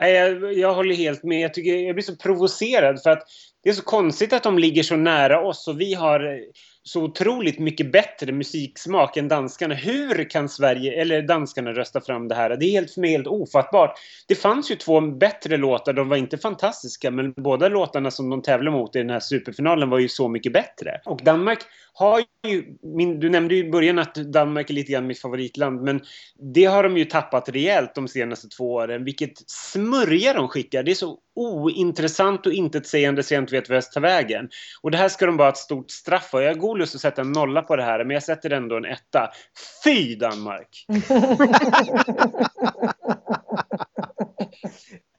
Nej, 0.00 0.12
jag, 0.12 0.52
jag 0.52 0.74
håller 0.74 0.94
helt 0.94 1.22
med. 1.22 1.40
Jag, 1.40 1.54
tycker, 1.54 1.76
jag 1.76 1.94
blir 1.94 2.04
så 2.04 2.16
provocerad 2.16 3.02
för 3.02 3.10
att 3.10 3.22
det 3.62 3.70
är 3.70 3.74
så 3.74 3.82
konstigt 3.82 4.32
att 4.32 4.42
de 4.42 4.58
ligger 4.58 4.82
så 4.82 4.96
nära 4.96 5.46
oss 5.46 5.68
och 5.68 5.80
vi 5.80 5.94
har 5.94 6.40
så 6.86 7.02
otroligt 7.02 7.58
mycket 7.58 7.92
bättre 7.92 8.32
musiksmak 8.32 9.16
än 9.16 9.28
danskarna. 9.28 9.74
Hur 9.74 10.30
kan 10.30 10.48
Sverige, 10.48 11.00
eller 11.00 11.22
danskarna 11.22 11.72
rösta 11.72 12.00
fram 12.00 12.28
det 12.28 12.34
här? 12.34 12.56
Det 12.56 12.66
är 12.66 12.70
helt, 12.70 12.90
för 12.90 13.00
mig 13.00 13.10
helt 13.10 13.26
ofattbart. 13.26 13.98
Det 14.28 14.34
fanns 14.34 14.70
ju 14.70 14.74
två 14.74 15.00
bättre 15.00 15.56
låtar, 15.56 15.92
de 15.92 16.08
var 16.08 16.16
inte 16.16 16.38
fantastiska, 16.38 17.10
men 17.10 17.32
båda 17.32 17.68
låtarna 17.68 18.10
som 18.10 18.30
de 18.30 18.42
tävlade 18.42 18.76
mot 18.76 18.96
i 18.96 18.98
den 18.98 19.10
här 19.10 19.20
superfinalen 19.20 19.90
var 19.90 19.98
ju 19.98 20.08
så 20.08 20.28
mycket 20.28 20.52
bättre. 20.52 21.00
Och 21.04 21.20
Danmark 21.24 21.58
har 21.92 22.22
ju, 22.46 22.64
min, 22.82 23.20
du 23.20 23.30
nämnde 23.30 23.54
ju 23.54 23.66
i 23.66 23.70
början 23.70 23.98
att 23.98 24.14
Danmark 24.14 24.70
är 24.70 24.74
lite 24.74 24.92
grann 24.92 25.06
mitt 25.06 25.20
favoritland, 25.20 25.82
men 25.82 26.00
det 26.54 26.64
har 26.64 26.82
de 26.82 26.96
ju 26.96 27.04
tappat 27.04 27.48
rejält 27.48 27.94
de 27.94 28.08
senaste 28.08 28.48
två 28.48 28.72
åren. 28.72 29.04
Vilket 29.04 29.50
smörja 29.50 30.32
de 30.32 30.48
skickar. 30.48 30.82
Det 30.82 30.90
är 30.90 30.94
så 30.94 31.18
ointressant 31.34 32.46
och 32.46 32.52
intetsägande 32.52 33.22
så 33.22 33.34
jag 33.34 33.42
inte 33.42 33.54
vet 33.54 33.68
vad 33.68 33.76
jag 33.76 33.84
ska 33.84 33.92
ta 33.92 34.00
vägen. 34.00 34.48
Och 34.82 34.90
det 34.90 34.98
här 34.98 35.08
ska 35.08 35.26
de 35.26 35.36
bara 35.36 35.44
ha 35.44 35.52
ett 35.52 35.56
stort 35.56 35.90
straff 35.90 36.28
för. 36.30 36.42
Jag 36.42 36.50
har 36.50 36.60
god 36.60 36.78
lust 36.78 36.94
att 36.94 37.00
sätta 37.00 37.20
en 37.20 37.32
nolla 37.32 37.62
på 37.62 37.76
det 37.76 37.82
här, 37.82 38.04
men 38.04 38.14
jag 38.14 38.22
sätter 38.22 38.50
ändå 38.50 38.76
en 38.76 38.84
etta. 38.84 39.30
Fy 39.84 40.14
Danmark! 40.14 40.86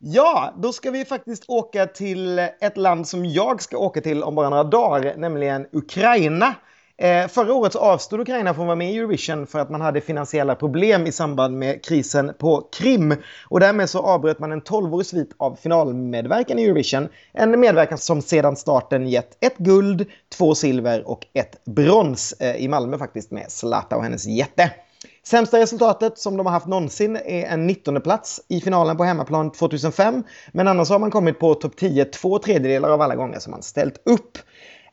Ja, 0.08 0.54
då 0.58 0.74
ska 0.74 0.92
vi 0.92 1.06
faktiskt 1.06 1.46
åka 1.48 1.86
till 1.86 2.40
ett 2.40 2.78
land 2.78 3.08
som 3.08 3.26
jag 3.26 3.62
ska 3.62 3.78
åka 3.78 4.02
till 4.02 4.24
om 4.24 4.36
bara 4.36 4.50
några 4.50 4.64
dagar, 4.64 5.16
nämligen 5.18 5.68
Ukraina. 5.72 6.56
Eh, 6.98 7.28
förra 7.28 7.54
året 7.54 7.74
så 7.74 7.80
avstod 7.80 8.20
Ukraina 8.20 8.54
från 8.54 8.64
att 8.64 8.68
vara 8.68 8.76
med 8.76 8.94
i 8.94 8.98
Eurovision 8.98 9.48
för 9.48 9.60
att 9.60 9.70
man 9.70 9.82
hade 9.82 10.02
finansiella 10.02 10.56
problem 10.56 11.08
i 11.08 11.12
samband 11.12 11.58
med 11.58 11.86
krisen 11.86 12.34
på 12.38 12.70
Krim. 12.72 13.16
Och 13.50 13.60
därmed 13.60 13.90
så 13.90 14.00
avbröt 14.00 14.40
man 14.40 14.52
en 14.52 14.62
12-årig 14.62 15.06
svit 15.06 15.32
av 15.38 15.56
finalmedverkan 15.56 16.60
i 16.60 16.64
Eurovision. 16.64 17.08
En 17.34 17.60
medverkan 17.60 17.98
som 17.98 18.22
sedan 18.22 18.56
starten 18.56 19.08
gett 19.08 19.38
ett 19.44 19.58
guld, 19.58 20.06
två 20.38 20.56
silver 20.56 21.08
och 21.08 21.28
ett 21.34 21.66
brons 21.66 22.34
eh, 22.40 22.56
i 22.56 22.68
Malmö 22.68 22.98
faktiskt 22.98 23.32
med 23.32 23.52
Zlata 23.52 23.96
och 23.96 24.04
hennes 24.04 24.26
jätte. 24.26 24.72
Sämsta 25.24 25.60
resultatet 25.60 26.20
som 26.20 26.38
de 26.38 26.46
har 26.46 26.54
haft 26.54 26.68
någonsin 26.68 27.16
är 27.16 27.46
en 27.46 27.68
19 27.68 28.02
plats 28.02 28.42
i 28.48 28.62
finalen 28.62 28.98
på 28.98 29.04
hemmaplan 29.04 29.52
2005. 29.52 30.24
Men 30.52 30.68
annars 30.68 30.90
har 30.90 31.00
man 31.00 31.12
kommit 31.12 31.40
på 31.40 31.54
topp 31.54 31.78
10 31.78 32.06
två 32.06 32.40
tredjedelar 32.40 32.90
av 32.90 33.02
alla 33.02 33.16
gånger 33.16 33.40
som 33.40 33.52
man 33.52 33.62
ställt 33.62 34.02
upp. 34.06 34.38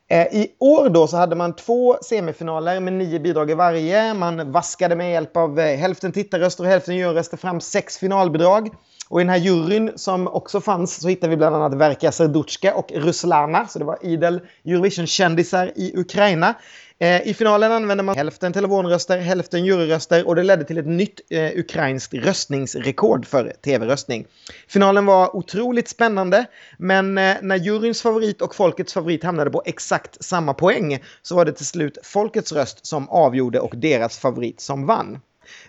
Eh, 0.09 0.27
I 0.35 0.55
år 0.59 0.89
då 0.89 1.07
så 1.07 1.17
hade 1.17 1.35
man 1.35 1.55
två 1.55 1.97
semifinaler 2.01 2.79
med 2.79 2.93
nio 2.93 3.19
bidrag 3.19 3.51
i 3.51 3.53
varje. 3.53 4.13
Man 4.13 4.51
vaskade 4.51 4.95
med 4.95 5.11
hjälp 5.11 5.37
av 5.37 5.59
eh, 5.59 5.77
hälften 5.77 6.11
tittarröster 6.11 6.63
och 6.63 6.69
hälften 6.69 6.95
juryröster 6.95 7.37
fram 7.37 7.61
sex 7.61 7.97
finalbidrag. 7.97 8.69
Och 9.09 9.21
i 9.21 9.23
den 9.23 9.29
här 9.29 9.37
juryn 9.37 9.91
som 9.95 10.27
också 10.27 10.61
fanns 10.61 11.01
så 11.01 11.07
hittade 11.07 11.29
vi 11.29 11.37
bland 11.37 11.55
annat 11.55 11.73
Verka 11.73 12.11
Serduchka 12.11 12.75
och 12.75 12.91
Ruslana. 12.95 13.67
Så 13.67 13.79
det 13.79 13.85
var 13.85 13.97
idel 14.01 14.41
Eurovision-kändisar 14.65 15.71
i 15.75 15.99
Ukraina. 15.99 16.55
Eh, 16.99 17.27
I 17.27 17.33
finalen 17.33 17.71
använde 17.71 18.03
man 18.03 18.15
hälften 18.15 18.53
telefonröster, 18.53 19.17
hälften 19.17 19.65
juryröster 19.65 20.27
och 20.27 20.35
det 20.35 20.43
ledde 20.43 20.63
till 20.63 20.77
ett 20.77 20.87
nytt 20.87 21.21
eh, 21.29 21.51
ukrainskt 21.55 22.13
röstningsrekord 22.13 23.25
för 23.25 23.53
tv-röstning. 23.65 24.25
Finalen 24.67 25.05
var 25.05 25.35
otroligt 25.35 25.87
spännande, 25.87 26.45
men 26.77 27.17
eh, 27.17 27.35
när 27.41 27.55
juryns 27.55 28.01
favorit 28.01 28.41
och 28.41 28.55
folkets 28.55 28.93
favorit 28.93 29.23
hamnade 29.23 29.51
på 29.51 29.63
exakt 29.65 30.23
samma 30.23 30.53
poäng 30.53 31.03
så 31.21 31.35
var 31.35 31.45
det 31.45 31.53
till 31.53 31.65
slut 31.65 31.97
folkets 32.03 32.51
röst 32.51 32.85
som 32.85 33.09
avgjorde 33.09 33.59
och 33.59 33.77
deras 33.77 34.19
favorit 34.19 34.61
som 34.61 34.85
vann. 34.85 35.19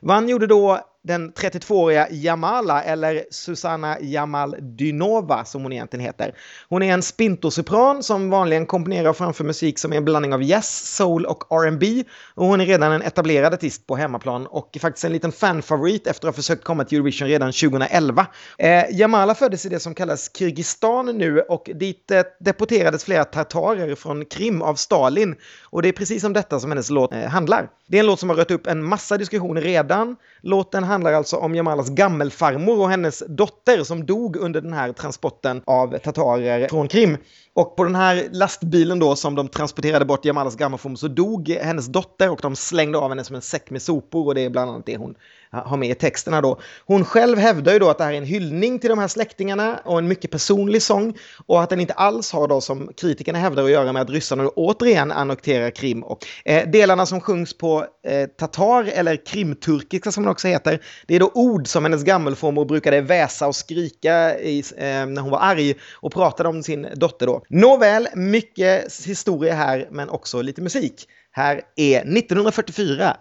Vann 0.01 0.29
gjorde 0.29 0.47
då 0.47 0.81
den 1.05 1.33
32-åriga 1.33 2.09
Jamala, 2.11 2.83
eller 2.83 3.25
Susanna 3.31 3.97
Jamaldynova 4.01 5.45
som 5.45 5.63
hon 5.63 5.73
egentligen 5.73 6.05
heter. 6.05 6.35
Hon 6.69 6.83
är 6.83 6.95
en 6.95 7.03
spintosopran 7.03 8.03
som 8.03 8.31
vanligen 8.31 8.67
komponerar 8.67 9.09
och 9.09 9.17
framför 9.17 9.45
musik 9.45 9.79
som 9.79 9.93
är 9.93 9.97
en 9.97 10.05
blandning 10.05 10.35
av 10.35 10.43
jazz, 10.43 10.97
soul 10.97 11.27
och 11.27 11.45
R&B. 11.51 12.05
Och 12.35 12.47
hon 12.47 12.61
är 12.61 12.67
redan 12.67 12.93
en 12.93 13.03
etablerad 13.03 13.55
artist 13.55 13.87
på 13.87 13.97
hemmaplan 13.97 14.47
och 14.47 14.79
faktiskt 14.81 15.05
en 15.05 15.13
liten 15.13 15.33
fanfavorit 15.33 16.07
efter 16.07 16.29
att 16.29 16.35
ha 16.35 16.37
försökt 16.37 16.65
komma 16.65 16.85
till 16.85 16.99
Eurovision 16.99 17.29
redan 17.29 17.53
2011. 17.53 18.27
Eh, 18.59 18.85
Jamala 18.91 19.35
föddes 19.35 19.67
i 19.67 19.69
det 19.69 19.81
som 19.81 19.95
kallas 19.95 20.31
Kirgizistan 20.39 21.19
nu 21.19 21.41
och 21.41 21.71
dit 21.75 22.11
eh, 22.11 22.23
deporterades 22.41 23.05
flera 23.05 23.25
tartarer 23.25 23.95
från 23.95 24.25
Krim 24.25 24.63
av 24.63 24.75
Stalin. 24.75 25.37
Och 25.65 25.83
det 25.83 25.89
är 25.89 25.93
precis 25.93 26.25
om 26.25 26.33
detta 26.33 26.61
som 26.61 26.71
hennes 26.71 26.91
låt 26.91 27.13
eh, 27.13 27.21
handlar. 27.21 27.69
Det 27.87 27.97
är 27.97 28.01
en 28.01 28.07
låt 28.07 28.21
som 28.21 28.29
har 28.29 28.37
rött 28.37 28.51
upp 28.51 28.67
en 28.67 28.85
massa 28.85 29.19
diskussioner 29.19 29.61
redan. 29.61 30.17
Låten 30.41 30.85
handlar 30.95 31.13
alltså 31.13 31.37
om 31.37 31.55
Jamalas 31.55 31.91
gammelfarmor 31.91 32.81
och 32.81 32.91
hennes 32.91 33.23
dotter 33.29 33.83
som 33.83 34.07
dog 34.07 34.37
under 34.37 34.61
den 34.61 34.73
här 34.73 34.93
transporten 34.93 35.63
av 35.65 35.99
tatarer 35.99 36.69
från 36.69 36.89
Krim. 36.89 37.17
Och 37.55 37.77
på 37.77 37.85
den 37.85 37.95
här 37.95 38.29
lastbilen 38.33 38.99
då 38.99 39.17
som 39.17 39.35
de 39.35 39.49
transporterade 39.49 40.05
bort 40.05 40.25
Jamalas 40.25 40.57
gammelfarmor 40.57 40.97
så 40.97 41.09
dog 41.09 41.49
hennes 41.49 41.87
dotter 41.87 42.31
och 42.31 42.39
de 42.43 42.57
slängde 42.57 42.99
av 42.99 43.09
henne 43.09 43.25
som 43.25 43.37
en 43.37 43.43
säck 43.43 43.71
med 43.71 43.83
sopor 43.83 44.27
och 44.27 44.35
det 44.35 44.41
är 44.41 44.51
bland 44.51 44.71
annat 44.71 44.87
det 44.87 44.97
hon 44.97 45.15
har 45.61 45.77
med 45.77 45.91
i 45.91 45.95
texterna 45.95 46.41
då. 46.41 46.61
Hon 46.87 47.05
själv 47.05 47.39
hävdar 47.39 47.73
ju 47.73 47.79
då 47.79 47.91
att 47.91 47.99
det 47.99 48.05
här 48.05 48.13
är 48.13 48.17
en 48.17 48.25
hyllning 48.25 48.79
till 48.79 48.91
de 48.91 48.99
här 48.99 49.09
släktingarna 49.09 49.81
och 49.85 49.99
en 49.99 50.09
mycket 50.09 50.31
personlig 50.31 50.83
sång 50.83 51.15
och 51.47 51.63
att 51.63 51.71
den 51.71 51.81
inte 51.81 51.93
alls 51.93 52.33
har 52.33 52.49
då 52.49 52.61
som 52.61 52.91
kritikerna 52.97 53.39
hävdar 53.39 53.65
att 53.65 53.71
göra 53.71 53.93
med 53.93 54.03
att 54.03 54.11
ryssarna 54.11 54.49
återigen 54.49 55.13
annekterar 55.13 55.71
Krim. 55.71 56.03
Och, 56.03 56.27
eh, 56.45 56.69
delarna 56.71 57.07
som 57.07 57.21
sjungs 57.21 57.59
på 57.59 57.87
eh, 58.07 58.27
tatar 58.27 58.85
eller 58.85 59.27
krimturkiska 59.27 60.13
som 60.13 60.25
det 60.25 60.31
också 60.31 60.49
heter, 60.49 60.81
det 61.07 61.15
är 61.15 61.21
då 61.21 61.31
ord 61.35 61.69
som 61.69 61.85
hennes 61.85 62.05
gammelformor 62.05 62.65
brukade 62.65 63.01
väsa 63.01 63.47
och 63.47 63.57
skrika 63.57 64.39
i, 64.39 64.59
eh, 64.77 64.85
när 65.07 65.21
hon 65.21 65.31
var 65.31 65.41
arg 65.41 65.75
och 65.93 66.13
pratade 66.13 66.49
om 66.49 66.63
sin 66.63 66.87
dotter 66.95 67.27
då. 67.27 67.43
Nåväl, 67.49 68.09
mycket 68.15 69.07
historia 69.07 69.55
här 69.55 69.89
men 69.91 70.09
också 70.09 70.43
lite 70.43 70.63
musik. 70.63 71.09
Här 71.31 71.61
är 71.77 72.05
1944. 72.05 73.17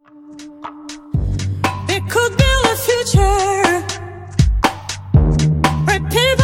Could 2.13 2.37
build 2.37 2.65
a 2.65 2.75
future. 2.75 3.81
Where 5.85 5.99
people 6.11 6.42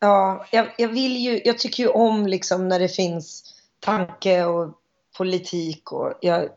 Ja, 0.00 0.46
jag, 0.50 0.68
jag 0.78 0.88
vill 0.88 1.16
ju, 1.16 1.40
jag 1.44 1.58
tycker 1.58 1.82
ju 1.82 1.88
om 1.88 2.26
liksom 2.26 2.68
när 2.68 2.78
det 2.78 2.88
finns 2.88 3.54
tanke 3.80 4.44
och 4.44 4.74
politik 5.16 5.92
och 5.92 6.18
jag, 6.20 6.48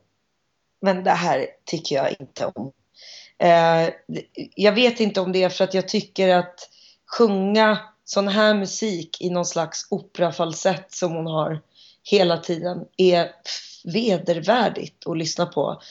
men 0.82 1.04
det 1.04 1.12
här 1.12 1.47
tycker 1.65 1.95
jag 1.95 2.15
inte 2.19 2.45
om. 2.45 2.71
Eh, 3.38 3.89
jag 4.56 4.71
vet 4.71 4.99
inte 4.99 5.21
om 5.21 5.32
det 5.32 5.43
är 5.43 5.49
för 5.49 5.63
att 5.63 5.73
jag 5.73 5.88
tycker 5.88 6.36
att 6.36 6.69
sjunga 7.17 7.77
sån 8.06 8.27
här 8.27 8.54
musik 8.54 9.21
i 9.21 9.30
någon 9.30 9.45
slags 9.45 9.88
operafalsett 9.89 10.93
som 10.93 11.12
hon 11.12 11.25
har 11.25 11.60
hela 12.04 12.38
tiden 12.38 12.86
är 12.97 13.32
vedervärdigt 13.84 15.08
att 15.08 15.17
lyssna 15.17 15.45
på. 15.45 15.82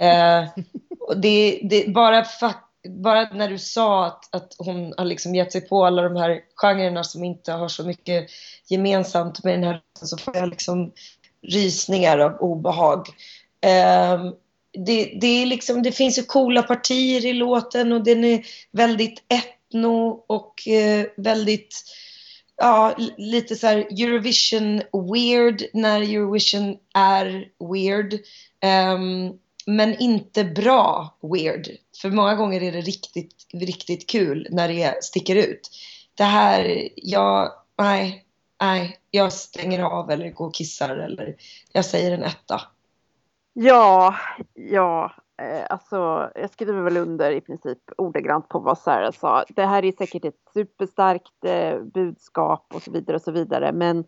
Eh, 0.00 0.44
och 1.00 1.20
det, 1.20 1.60
det, 1.62 1.88
bara, 1.88 2.24
bara 2.88 3.28
när 3.32 3.48
du 3.48 3.58
sa 3.58 4.06
att, 4.06 4.34
att 4.34 4.54
hon 4.58 4.94
har 4.96 5.04
liksom 5.04 5.34
gett 5.34 5.52
sig 5.52 5.60
på 5.60 5.84
alla 5.84 6.02
de 6.02 6.16
här 6.16 6.40
genrerna 6.54 7.04
som 7.04 7.24
inte 7.24 7.52
har 7.52 7.68
så 7.68 7.84
mycket 7.84 8.30
gemensamt 8.68 9.44
med 9.44 9.54
den 9.54 9.64
här 9.64 9.80
så 10.02 10.16
får 10.16 10.36
jag 10.36 10.48
liksom 10.48 10.92
rysningar 11.42 12.18
av 12.18 12.36
obehag. 12.40 13.08
Um, 13.66 14.34
det, 14.86 15.18
det, 15.20 15.26
är 15.26 15.46
liksom, 15.46 15.82
det 15.82 15.92
finns 15.92 16.18
ju 16.18 16.22
coola 16.22 16.62
partier 16.62 17.26
i 17.26 17.32
låten 17.32 17.92
och 17.92 18.04
den 18.04 18.24
är 18.24 18.46
väldigt 18.72 19.22
etno 19.28 20.24
och 20.26 20.68
eh, 20.68 21.06
väldigt 21.16 21.84
ja, 22.56 22.94
lite 23.16 23.56
så 23.56 23.66
här 23.66 23.76
Eurovision 23.76 24.82
weird 25.12 25.62
när 25.72 26.02
Eurovision 26.02 26.76
är 26.94 27.48
weird. 27.72 28.14
Um, 28.94 29.38
men 29.66 29.94
inte 29.94 30.44
bra 30.44 31.16
weird. 31.20 31.68
För 32.02 32.10
många 32.10 32.34
gånger 32.34 32.62
är 32.62 32.72
det 32.72 32.80
riktigt, 32.80 33.46
riktigt 33.52 34.10
kul 34.10 34.48
när 34.50 34.68
det 34.68 35.04
sticker 35.04 35.36
ut. 35.36 35.70
Det 36.14 36.24
här, 36.24 36.88
jag, 36.96 37.52
nej, 37.78 38.24
nej, 38.60 38.98
jag 39.10 39.32
stänger 39.32 39.82
av 39.82 40.10
eller 40.10 40.30
går 40.30 40.46
och 40.46 40.54
kissar 40.54 40.96
eller 40.96 41.36
jag 41.72 41.84
säger 41.84 42.12
en 42.12 42.22
etta. 42.22 42.60
Ja, 43.52 44.14
ja, 44.54 45.14
eh, 45.42 45.66
alltså 45.70 46.30
jag 46.34 46.50
skriver 46.50 46.82
väl 46.82 46.96
under 46.96 47.30
i 47.30 47.40
princip 47.40 47.78
ordagrant 47.96 48.48
på 48.48 48.58
vad 48.58 48.78
Sarah 48.78 49.12
sa. 49.12 49.44
Det 49.48 49.66
här 49.66 49.84
är 49.84 49.92
säkert 49.92 50.24
ett 50.24 50.40
superstarkt 50.54 51.44
eh, 51.44 51.78
budskap 51.80 52.66
och 52.74 52.82
så 52.82 52.90
vidare 52.90 53.16
och 53.16 53.22
så 53.22 53.32
vidare, 53.32 53.72
men 53.72 54.04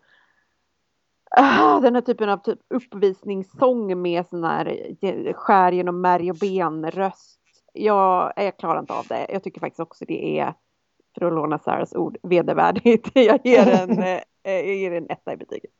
ah, 1.29 1.79
den 1.79 1.95
här 1.95 2.01
typen 2.01 2.29
av 2.29 2.37
typ 2.37 2.59
uppvisningssång 2.69 4.01
med 4.01 4.27
sån 4.27 4.43
här 4.43 4.95
eh, 5.01 5.33
skär 5.33 5.71
genom 5.71 6.01
märg 6.01 6.31
och 6.31 6.37
ben 6.37 6.91
röst. 6.91 7.39
Jag, 7.73 8.33
jag 8.35 8.57
klarar 8.57 8.79
inte 8.79 8.93
av 8.93 9.05
det. 9.09 9.25
Jag 9.29 9.43
tycker 9.43 9.59
faktiskt 9.59 9.79
också 9.79 10.05
det 10.07 10.39
är, 10.39 10.53
för 11.19 11.25
att 11.25 11.33
låna 11.33 11.59
Sarahs 11.59 11.95
ord, 11.95 12.17
vedervärdigt. 12.23 13.09
Jag 13.13 13.39
ger 13.43 13.67
en, 13.67 13.99
eh, 14.03 14.21
jag 14.43 14.75
ger 14.75 14.91
en 14.91 15.09
etta 15.09 15.33
i 15.33 15.37
betyget. 15.37 15.71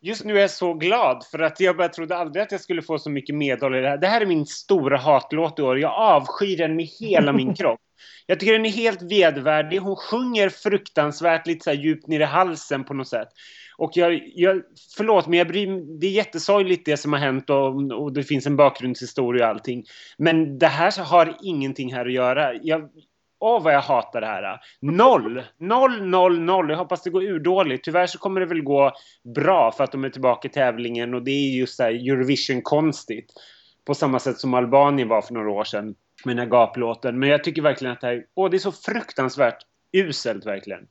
Just 0.00 0.24
nu 0.24 0.36
är 0.36 0.40
jag 0.40 0.50
så 0.50 0.74
glad 0.74 1.26
för 1.30 1.38
att 1.38 1.60
jag 1.60 1.76
bara 1.76 1.88
trodde 1.88 2.16
aldrig 2.16 2.42
att 2.42 2.52
jag 2.52 2.60
skulle 2.60 2.82
få 2.82 2.98
så 2.98 3.10
mycket 3.10 3.34
medhåll 3.34 3.74
i 3.74 3.80
det 3.80 3.88
här. 3.88 3.98
Det 3.98 4.06
här 4.06 4.20
är 4.20 4.26
min 4.26 4.46
stora 4.46 4.98
hatlåt 4.98 5.58
i 5.58 5.62
år. 5.62 5.78
Jag 5.78 5.92
avskyr 5.92 6.56
den 6.56 6.76
med 6.76 6.86
hela 7.00 7.32
min 7.32 7.54
kropp. 7.56 7.80
Jag 8.26 8.40
tycker 8.40 8.52
den 8.52 8.66
är 8.66 8.70
helt 8.70 9.02
vedvärdig. 9.02 9.78
Hon 9.78 9.96
sjunger 9.96 10.48
fruktansvärt 10.48 11.46
lite 11.46 11.64
så 11.64 11.72
djupt 11.72 12.06
ner 12.06 12.20
i 12.20 12.24
halsen 12.24 12.84
på 12.84 12.94
något 12.94 13.08
sätt. 13.08 13.28
Och 13.76 13.90
jag, 13.94 14.22
jag 14.34 14.62
förlåt, 14.96 15.26
men 15.26 15.38
jag 15.38 15.48
bryr, 15.48 16.00
det 16.00 16.06
är 16.06 16.10
jättesorgligt 16.10 16.84
det 16.84 16.96
som 16.96 17.12
har 17.12 17.20
hänt 17.20 17.50
och, 17.50 17.92
och 17.92 18.12
det 18.12 18.22
finns 18.22 18.46
en 18.46 18.56
bakgrundshistoria 18.56 19.44
och 19.44 19.50
allting. 19.50 19.84
Men 20.18 20.58
det 20.58 20.66
här 20.66 21.04
har 21.04 21.36
ingenting 21.42 21.94
här 21.94 22.06
att 22.06 22.12
göra. 22.12 22.54
Jag, 22.54 22.88
Åh, 23.40 23.62
vad 23.62 23.74
jag 23.74 23.80
hatar 23.80 24.20
det 24.20 24.26
här. 24.26 24.60
Noll! 24.80 25.42
Noll, 25.58 26.06
noll, 26.06 26.40
noll. 26.40 26.70
Jag 26.70 26.76
hoppas 26.76 27.02
det 27.02 27.10
går 27.10 27.24
ur 27.24 27.38
dåligt. 27.38 27.84
Tyvärr 27.84 28.06
så 28.06 28.18
kommer 28.18 28.40
det 28.40 28.46
väl 28.46 28.62
gå 28.62 28.92
bra 29.34 29.72
för 29.72 29.84
att 29.84 29.92
de 29.92 30.04
är 30.04 30.10
tillbaka 30.10 30.48
i 30.48 30.50
tävlingen 30.50 31.14
och 31.14 31.22
det 31.22 31.30
är 31.30 31.56
just 31.56 31.76
så 31.76 31.82
här 31.82 31.90
Eurovision-konstigt. 31.90 33.32
På 33.86 33.94
samma 33.94 34.18
sätt 34.18 34.38
som 34.38 34.54
Albanien 34.54 35.08
var 35.08 35.22
för 35.22 35.34
några 35.34 35.50
år 35.50 35.64
sedan 35.64 35.94
med 36.24 36.36
den 36.36 36.38
här 36.38 36.50
gaplåten. 36.50 37.18
Men 37.18 37.28
jag 37.28 37.44
tycker 37.44 37.62
verkligen 37.62 37.92
att 37.92 38.00
det 38.00 38.06
här, 38.06 38.24
åh, 38.34 38.50
det 38.50 38.56
är 38.56 38.58
så 38.58 38.72
fruktansvärt 38.72 39.58
uselt 39.92 40.46
verkligen. 40.46 40.86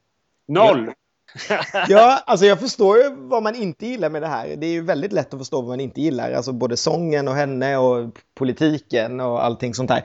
Noll! 0.47 0.91
Ja, 1.89 2.23
alltså 2.25 2.45
jag 2.45 2.59
förstår 2.59 2.97
ju 2.97 3.15
vad 3.15 3.43
man 3.43 3.55
inte 3.55 3.87
gillar 3.87 4.09
med 4.09 4.21
det 4.21 4.27
här. 4.27 4.55
Det 4.57 4.67
är 4.67 4.71
ju 4.71 4.81
väldigt 4.81 5.13
lätt 5.13 5.33
att 5.33 5.39
förstå 5.39 5.61
vad 5.61 5.67
man 5.69 5.79
inte 5.79 6.01
gillar. 6.01 6.31
Alltså 6.31 6.53
både 6.53 6.77
sången 6.77 7.27
och 7.27 7.35
henne 7.35 7.77
och 7.77 8.09
politiken 8.35 9.19
och 9.19 9.45
allting 9.45 9.73
sånt 9.73 9.89
här. 9.89 10.03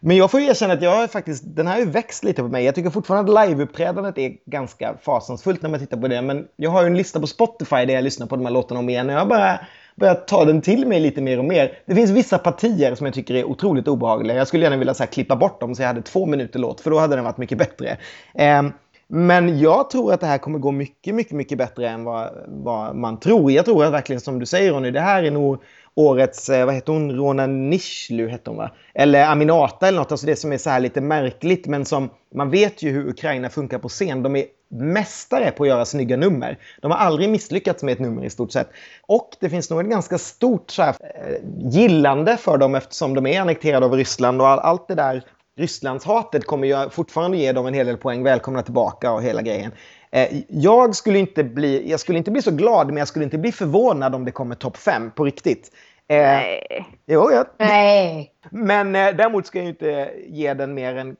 Men 0.00 0.16
jag 0.16 0.30
får 0.30 0.40
ju 0.40 0.46
erkänna 0.46 0.74
att 0.74 0.82
jag 0.82 0.96
har 0.96 1.06
faktiskt, 1.06 1.44
den 1.46 1.66
här 1.66 1.74
har 1.74 1.80
ju 1.80 1.90
växt 1.90 2.24
lite 2.24 2.42
på 2.42 2.48
mig. 2.48 2.64
Jag 2.64 2.74
tycker 2.74 2.90
fortfarande 2.90 3.40
att 3.40 3.48
liveuppträdandet 3.48 4.18
är 4.18 4.32
ganska 4.46 4.94
fasansfullt 5.02 5.62
när 5.62 5.70
man 5.70 5.80
tittar 5.80 5.96
på 5.96 6.08
det. 6.08 6.22
Men 6.22 6.46
jag 6.56 6.70
har 6.70 6.82
ju 6.82 6.86
en 6.86 6.96
lista 6.96 7.20
på 7.20 7.26
Spotify 7.26 7.84
där 7.84 7.94
jag 7.94 8.04
lyssnar 8.04 8.26
på 8.26 8.36
de 8.36 8.44
här 8.44 8.52
låtarna 8.52 8.80
om 8.80 8.88
igen. 8.88 9.10
Och 9.10 9.16
jag 9.16 9.28
bara 9.28 9.60
börjat 9.96 10.28
ta 10.28 10.44
den 10.44 10.60
till 10.60 10.86
mig 10.86 11.00
lite 11.00 11.20
mer 11.20 11.38
och 11.38 11.44
mer. 11.44 11.78
Det 11.86 11.94
finns 11.94 12.10
vissa 12.10 12.38
partier 12.38 12.94
som 12.94 13.06
jag 13.06 13.14
tycker 13.14 13.34
är 13.34 13.44
otroligt 13.44 13.88
obehagliga. 13.88 14.36
Jag 14.36 14.48
skulle 14.48 14.64
gärna 14.64 14.76
vilja 14.76 14.94
så 14.94 15.02
här, 15.02 15.10
klippa 15.10 15.36
bort 15.36 15.60
dem 15.60 15.74
så 15.74 15.82
jag 15.82 15.86
hade 15.86 16.02
två 16.02 16.26
minuter 16.26 16.58
låt, 16.58 16.80
för 16.80 16.90
då 16.90 16.98
hade 16.98 17.16
den 17.16 17.24
varit 17.24 17.38
mycket 17.38 17.58
bättre. 17.58 17.98
Ehm, 18.34 18.72
men 19.08 19.58
jag 19.58 19.90
tror 19.90 20.12
att 20.12 20.20
det 20.20 20.26
här 20.26 20.38
kommer 20.38 20.58
gå 20.58 20.70
mycket, 20.70 21.14
mycket, 21.14 21.32
mycket 21.32 21.58
bättre 21.58 21.88
än 21.88 22.04
vad, 22.04 22.30
vad 22.46 22.96
man 22.96 23.20
tror. 23.20 23.52
Jag 23.52 23.64
tror 23.64 23.84
att 23.84 23.92
verkligen 23.92 24.20
som 24.20 24.38
du 24.38 24.46
säger 24.46 24.72
Ronny, 24.72 24.90
det 24.90 25.00
här 25.00 25.22
är 25.22 25.30
nog 25.30 25.62
årets, 25.94 26.48
eh, 26.48 26.66
vad 26.66 26.74
heter 26.74 26.92
hon, 26.92 27.12
Rona 27.12 27.46
Nishlu 27.46 28.28
hette 28.28 28.50
hon 28.50 28.56
va? 28.56 28.70
Eller 28.94 29.24
Aminata 29.24 29.88
eller 29.88 29.98
något, 29.98 30.12
alltså 30.12 30.26
det 30.26 30.36
som 30.36 30.52
är 30.52 30.58
så 30.58 30.70
här 30.70 30.80
lite 30.80 31.00
märkligt 31.00 31.66
men 31.66 31.84
som 31.84 32.10
man 32.34 32.50
vet 32.50 32.82
ju 32.82 32.90
hur 32.90 33.08
Ukraina 33.08 33.48
funkar 33.48 33.78
på 33.78 33.88
scen. 33.88 34.22
De 34.22 34.36
är 34.36 34.44
mästare 34.68 35.50
på 35.50 35.62
att 35.62 35.68
göra 35.68 35.84
snygga 35.84 36.16
nummer. 36.16 36.58
De 36.82 36.90
har 36.90 36.98
aldrig 36.98 37.28
misslyckats 37.28 37.82
med 37.82 37.92
ett 37.92 37.98
nummer 37.98 38.24
i 38.24 38.30
stort 38.30 38.52
sett. 38.52 38.68
Och 39.06 39.30
det 39.40 39.50
finns 39.50 39.70
nog 39.70 39.80
ett 39.80 39.86
ganska 39.86 40.18
stort 40.18 40.70
så 40.70 40.82
här, 40.82 40.94
eh, 41.00 41.70
gillande 41.70 42.36
för 42.36 42.58
dem 42.58 42.74
eftersom 42.74 43.14
de 43.14 43.26
är 43.26 43.40
annekterade 43.40 43.86
av 43.86 43.92
Ryssland 43.92 44.40
och 44.40 44.48
all, 44.48 44.58
allt 44.58 44.88
det 44.88 44.94
där 44.94 45.24
Rysslandshatet 45.56 46.46
kommer 46.46 46.66
ju 46.66 46.90
fortfarande 46.90 47.36
ge 47.36 47.52
dem 47.52 47.66
en 47.66 47.74
hel 47.74 47.86
del 47.86 47.96
poäng. 47.96 48.22
Välkomna 48.22 48.62
tillbaka 48.62 49.12
och 49.12 49.22
hela 49.22 49.42
grejen. 49.42 49.72
Eh, 50.10 50.40
jag 50.48 50.96
skulle, 50.96 51.18
inte 51.18 51.44
bli, 51.44 51.90
jag 51.90 52.00
skulle 52.00 52.18
inte 52.18 52.30
bli 52.30 52.42
så 52.42 52.50
glad, 52.50 52.86
men 52.86 52.96
jag 52.96 53.08
skulle 53.08 53.24
inte 53.24 53.38
bli 53.38 53.52
förvånad 53.52 54.14
om 54.14 54.24
det 54.24 54.30
kommer 54.30 54.54
topp 54.54 54.76
5 54.76 55.10
på 55.10 55.24
riktigt. 55.24 55.70
Eh, 56.08 56.16
Nej. 56.16 56.86
Jo, 57.06 57.30
jag, 57.32 57.46
Nej. 57.58 58.32
men 58.50 58.96
eh, 58.96 59.16
däremot 59.16 59.46
ska 59.46 59.58
jag 59.58 59.68
inte 59.68 60.10
ge 60.26 60.54
den 60.54 60.74
mer 60.74 60.96
än... 60.96 61.16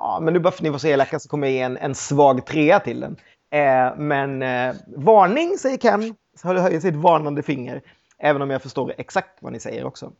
Ja, 0.00 0.18
men 0.22 0.34
nu 0.34 0.40
bara 0.40 0.50
för 0.50 0.58
att 0.58 0.62
ni 0.62 0.70
var 0.70 0.78
så 0.78 0.86
elaka 0.86 1.18
så 1.18 1.28
kommer 1.28 1.46
jag 1.46 1.54
ge 1.54 1.60
en, 1.60 1.76
en 1.76 1.94
svag 1.94 2.46
trea 2.46 2.80
till 2.80 3.00
den. 3.00 3.16
Eh, 3.52 3.96
men 3.96 4.42
eh, 4.42 4.74
varning, 4.96 5.58
säger 5.58 5.76
Ken. 5.78 6.14
Så 6.36 6.48
höjer 6.48 6.80
sitt 6.80 6.96
varnande 6.96 7.42
finger. 7.42 7.82
Även 8.18 8.42
om 8.42 8.50
jag 8.50 8.62
förstår 8.62 8.94
exakt 8.98 9.38
vad 9.40 9.52
ni 9.52 9.60
säger 9.60 9.84
också. 9.84 10.12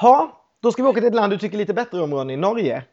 Ha, 0.00 0.42
då 0.62 0.72
ska 0.72 0.82
vi 0.82 0.88
åka 0.88 1.00
till 1.00 1.08
ett 1.08 1.14
land 1.14 1.32
du 1.32 1.38
tycker 1.38 1.58
lite 1.58 1.74
bättre 1.74 2.00
om, 2.00 2.14
Ronny. 2.14 2.36
Norge. 2.36 2.84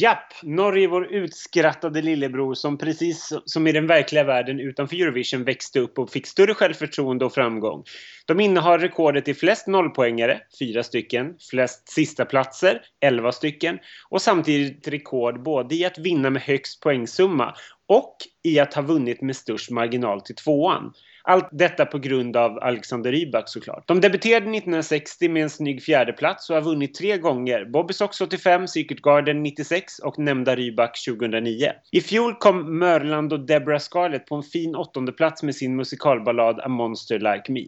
Japp, 0.00 0.32
Norge 0.42 0.88
vår 0.88 1.06
utskrattade 1.12 2.02
lillebror 2.02 2.54
som 2.54 2.78
precis 2.78 3.32
som 3.44 3.66
i 3.66 3.72
den 3.72 3.86
verkliga 3.86 4.24
världen 4.24 4.60
utanför 4.60 4.96
Eurovision 4.96 5.44
växte 5.44 5.80
upp 5.80 5.98
och 5.98 6.10
fick 6.10 6.26
större 6.26 6.54
självförtroende 6.54 7.24
och 7.24 7.34
framgång. 7.34 7.84
De 8.26 8.40
innehar 8.40 8.78
rekordet 8.78 9.28
i 9.28 9.34
flest 9.34 9.66
nollpoängare, 9.66 10.40
fyra 10.58 10.82
stycken, 10.82 11.34
flest 11.50 11.88
sista 11.88 12.24
platser, 12.24 12.80
elva 13.00 13.32
stycken 13.32 13.78
och 14.08 14.22
samtidigt 14.22 14.88
rekord 14.88 15.42
både 15.42 15.74
i 15.74 15.84
att 15.84 15.98
vinna 15.98 16.30
med 16.30 16.42
högst 16.42 16.82
poängsumma 16.82 17.54
och 17.88 18.16
i 18.44 18.58
att 18.58 18.74
ha 18.74 18.82
vunnit 18.82 19.22
med 19.22 19.36
störst 19.36 19.70
marginal 19.70 20.20
till 20.20 20.34
tvåan. 20.34 20.92
Allt 21.28 21.48
detta 21.52 21.86
på 21.86 21.98
grund 21.98 22.36
av 22.36 22.58
Alexander 22.62 23.12
Rybak 23.12 23.48
såklart. 23.48 23.88
De 23.88 24.00
debuterade 24.00 24.46
1960 24.46 25.28
med 25.28 25.42
en 25.42 25.50
snygg 25.50 25.82
fjärdeplats 25.82 26.50
och 26.50 26.56
har 26.56 26.62
vunnit 26.62 26.94
tre 26.94 27.18
gånger. 27.18 27.64
Bobbysocks 27.64 28.20
85, 28.20 28.68
Secret 28.68 29.02
Garden 29.02 29.42
96 29.42 29.98
och 29.98 30.18
nämnda 30.18 30.56
Rybak 30.56 31.04
2009. 31.08 31.72
I 31.92 32.00
fjol 32.00 32.34
kom 32.34 32.78
Mörland 32.78 33.32
och 33.32 33.40
Deborah 33.40 33.78
Scarlett 33.78 34.26
på 34.26 34.34
en 34.34 34.42
fin 34.42 34.76
åttonde 34.76 35.12
plats 35.12 35.42
med 35.42 35.54
sin 35.54 35.76
musikalballad 35.76 36.60
A 36.60 36.68
Monster 36.68 37.18
Like 37.18 37.52
Me. 37.52 37.66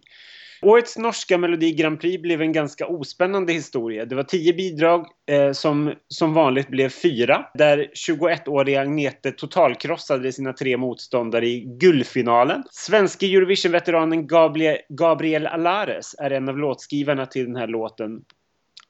Årets 0.62 0.99
norska 0.99 1.38
Melodi 1.38 1.73
Grand 1.73 2.01
Prix 2.01 2.23
blev 2.23 2.42
en 2.42 2.53
ganska 2.53 2.87
ospännande 2.87 3.53
historia. 3.53 4.05
Det 4.05 4.14
var 4.14 4.23
tio 4.23 4.53
bidrag 4.53 5.07
eh, 5.31 5.53
som 5.53 5.92
som 6.09 6.35
vanligt 6.35 6.68
blev 6.68 6.88
fyra. 6.88 7.47
Där 7.55 7.90
21-åriga 8.09 8.81
Agnete 8.81 9.33
totalkrossade 9.33 10.33
sina 10.33 10.53
tre 10.53 10.77
motståndare 10.77 11.47
i 11.47 11.61
guldfinalen. 11.81 12.62
Svenske 12.71 13.27
Eurovision-veteranen 13.27 14.27
Gabriel, 14.27 14.79
Gabriel 14.88 15.47
Alares 15.47 16.14
är 16.18 16.31
en 16.31 16.49
av 16.49 16.59
låtskrivarna 16.59 17.27
till 17.27 17.44
den 17.44 17.57
här 17.57 17.66
låten 17.66 18.21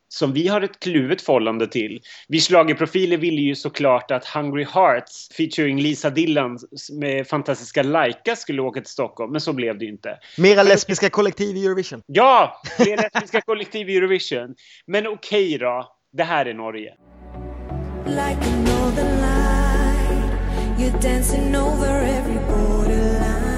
som 0.09 0.33
vi 0.33 0.49
har 0.49 0.61
ett 0.61 0.81
kluvet 0.81 1.23
förhållande 1.23 1.67
till. 1.67 2.01
Vi 2.29 2.41
schlagerprofiler 2.41 3.17
ville 3.17 3.41
ju 3.41 3.55
såklart 3.55 4.11
att 4.11 4.25
Hungry 4.25 4.65
Hearts 4.65 5.29
featuring 5.37 5.81
Lisa 5.81 6.11
Dillon 6.11 6.59
med 6.93 7.27
fantastiska 7.27 7.83
Laika 7.83 8.37
skulle 8.37 8.63
åka 8.63 8.81
till 8.81 8.91
Stockholm, 8.91 9.33
men 9.33 9.41
så 9.41 9.53
blev 9.53 9.79
det 9.79 9.85
ju 9.85 9.91
inte. 9.91 10.19
Mera 10.37 10.63
lesbiska 10.63 11.11
kollektiv 11.11 11.57
i 11.57 11.67
Eurovision. 11.67 12.03
Ja! 12.07 12.63
Det 12.79 12.93
är 12.93 12.97
lesbiska 12.97 13.41
kollektiv 13.41 13.91
i 13.91 13.97
Eurovision. 13.97 14.55
Men 14.87 15.07
okej 15.07 15.59
då, 15.59 15.93
det 16.13 16.25
här 16.25 16.47
är 16.47 16.55
Norge. 16.55 16.95
Like 18.07 18.41
a 18.41 18.57
northern 18.67 19.21
light, 19.21 20.79
you're 20.79 21.03
dancing 21.03 21.57
over 21.57 22.03
every 22.05 22.39
borderline, 22.49 23.49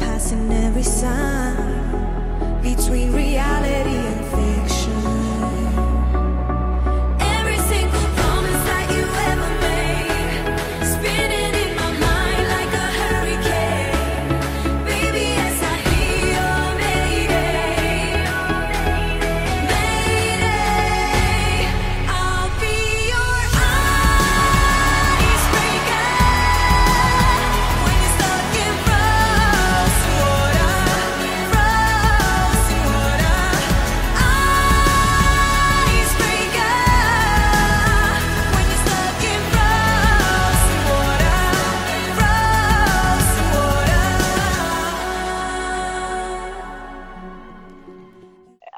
passing 0.00 0.52
every 0.52 0.82
sign 0.82 1.74
between 2.62 3.12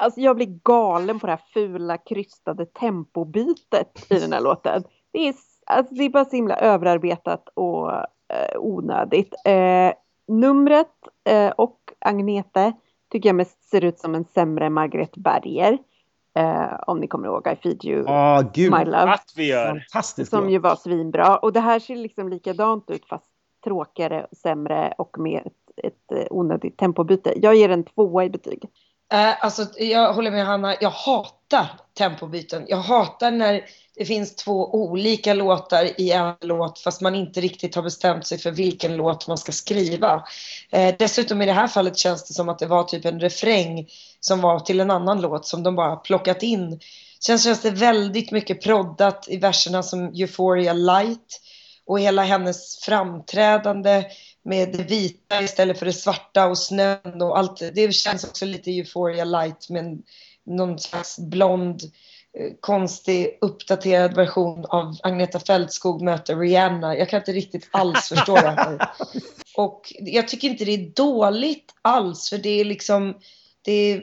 Alltså 0.07 0.21
jag 0.21 0.37
blir 0.37 0.59
galen 0.63 1.19
på 1.21 1.27
det 1.27 1.33
här 1.33 1.43
fula 1.55 1.99
krystade 1.99 2.67
tempobytet 2.67 4.07
i 4.11 4.19
den 4.19 4.33
här 4.33 4.41
låten. 4.41 4.83
Det 5.13 5.29
är, 5.29 5.35
alltså 5.67 5.95
det 5.95 6.05
är 6.05 6.11
bara 6.11 6.25
så 6.25 6.37
himla 6.37 6.57
överarbetat 6.57 7.49
och 7.55 7.93
eh, 7.93 8.59
onödigt. 8.59 9.35
Eh, 9.45 9.93
numret 10.29 10.93
eh, 11.29 11.51
och 11.51 11.79
Agnete 11.99 12.73
tycker 13.13 13.29
jag 13.29 13.37
mest 13.37 13.71
ser 13.71 13.85
ut 13.85 13.99
som 13.99 14.15
en 14.15 14.25
sämre 14.25 14.71
Margaret 14.71 15.17
Berger. 15.17 15.79
Eh, 16.39 16.81
om 16.87 16.99
ni 17.01 17.07
kommer 17.07 17.29
ihåg 17.29 17.47
I 17.47 17.57
feed 17.57 17.85
you 17.85 18.05
Åh, 18.09 18.43
gud. 18.55 18.73
my 18.73 18.85
love. 18.85 18.97
Att 19.13 19.33
vi 19.37 19.49
gör. 19.49 19.85
Fantastiskt 19.93 20.31
Som 20.31 20.43
låt. 20.45 20.53
ju 20.53 20.59
var 20.59 20.77
svinbra. 20.77 21.37
Och 21.37 21.53
det 21.53 21.61
här 21.61 21.79
ser 21.79 21.97
liksom 21.97 22.29
likadant 22.29 22.91
ut 22.91 23.07
fast 23.07 23.31
tråkigare, 23.65 24.27
sämre 24.33 24.95
och 24.99 25.19
med 25.19 25.43
ett, 25.47 25.87
ett 25.87 26.13
eh, 26.13 26.27
onödigt 26.31 26.77
tempobyte. 26.77 27.33
Jag 27.37 27.55
ger 27.55 27.69
en 27.69 27.85
tvåa 27.85 28.25
i 28.25 28.31
betyg. 28.31 28.69
Eh, 29.13 29.45
alltså, 29.45 29.67
jag 29.79 30.13
håller 30.13 30.31
med 30.31 30.47
Hanna, 30.47 30.77
jag 30.81 30.91
hatar 30.91 31.81
tempobyten. 31.99 32.65
Jag 32.69 32.77
hatar 32.77 33.31
när 33.31 33.65
det 33.97 34.05
finns 34.05 34.37
två 34.37 34.75
olika 34.75 35.35
låtar 35.35 36.01
i 36.01 36.11
en 36.11 36.35
låt 36.41 36.79
fast 36.79 37.01
man 37.01 37.15
inte 37.15 37.41
riktigt 37.41 37.75
har 37.75 37.83
bestämt 37.83 38.27
sig 38.27 38.39
för 38.39 38.51
vilken 38.51 38.97
låt 38.97 39.29
man 39.29 39.39
ska 39.39 39.53
skriva. 39.53 40.25
Eh, 40.71 40.95
dessutom 40.99 41.43
i 41.43 41.47
det 41.47 41.53
här 41.53 41.69
fallet 41.69 41.99
känns 41.99 42.29
det 42.29 42.35
som 42.35 42.49
att 42.49 42.59
det 42.59 42.67
var 42.67 42.85
typ 42.85 43.05
en 43.05 43.21
refräng 43.21 43.89
som 44.21 44.41
var 44.41 44.61
till 44.61 44.81
en 44.81 44.91
annan 44.91 45.21
låt 45.21 45.47
som 45.47 45.63
de 45.63 45.77
bara 45.77 45.97
plockat 45.97 46.43
in. 46.43 46.81
Sen 47.21 47.39
känns 47.39 47.63
det 47.63 47.71
väldigt 47.71 48.31
mycket 48.31 48.63
proddat 48.63 49.29
i 49.29 49.37
verserna 49.37 49.83
som 49.83 50.13
Euphoria 50.15 50.73
Light 50.73 51.41
och 51.87 52.01
hela 52.01 52.23
hennes 52.23 52.79
framträdande 52.79 54.05
med 54.47 54.73
det 54.73 54.83
vita 54.83 55.43
istället 55.43 55.79
för 55.79 55.87
det 55.87 55.93
svarta 55.93 56.47
och 56.47 56.59
snön 56.59 57.23
och 57.23 57.39
allt. 57.39 57.63
Det 57.75 57.95
känns 57.95 58.25
också 58.25 58.45
lite 58.45 58.71
Euphoria 58.71 59.25
light 59.25 59.69
men 59.69 60.03
någon 60.47 60.79
slags 60.79 61.19
blond 61.19 61.83
eh, 62.39 62.53
konstig 62.61 63.39
uppdaterad 63.41 64.15
version 64.15 64.65
av 64.69 64.97
Agneta 65.03 65.41
Fältskog 65.41 66.03
möter 66.03 66.37
Rihanna. 66.37 66.97
Jag 66.97 67.09
kan 67.09 67.21
inte 67.21 67.33
riktigt 67.33 67.69
alls 67.71 68.09
förstå 68.09 68.35
det 68.35 68.51
här. 68.51 68.91
Och 69.57 69.93
jag 70.01 70.29
tycker 70.29 70.49
inte 70.49 70.65
det 70.65 70.75
är 70.75 70.91
dåligt 70.95 71.75
alls 71.83 72.31
för 72.31 72.39
det 72.39 72.61
är 72.61 72.65
liksom 72.65 73.15
det 73.63 73.73
är, 73.73 74.03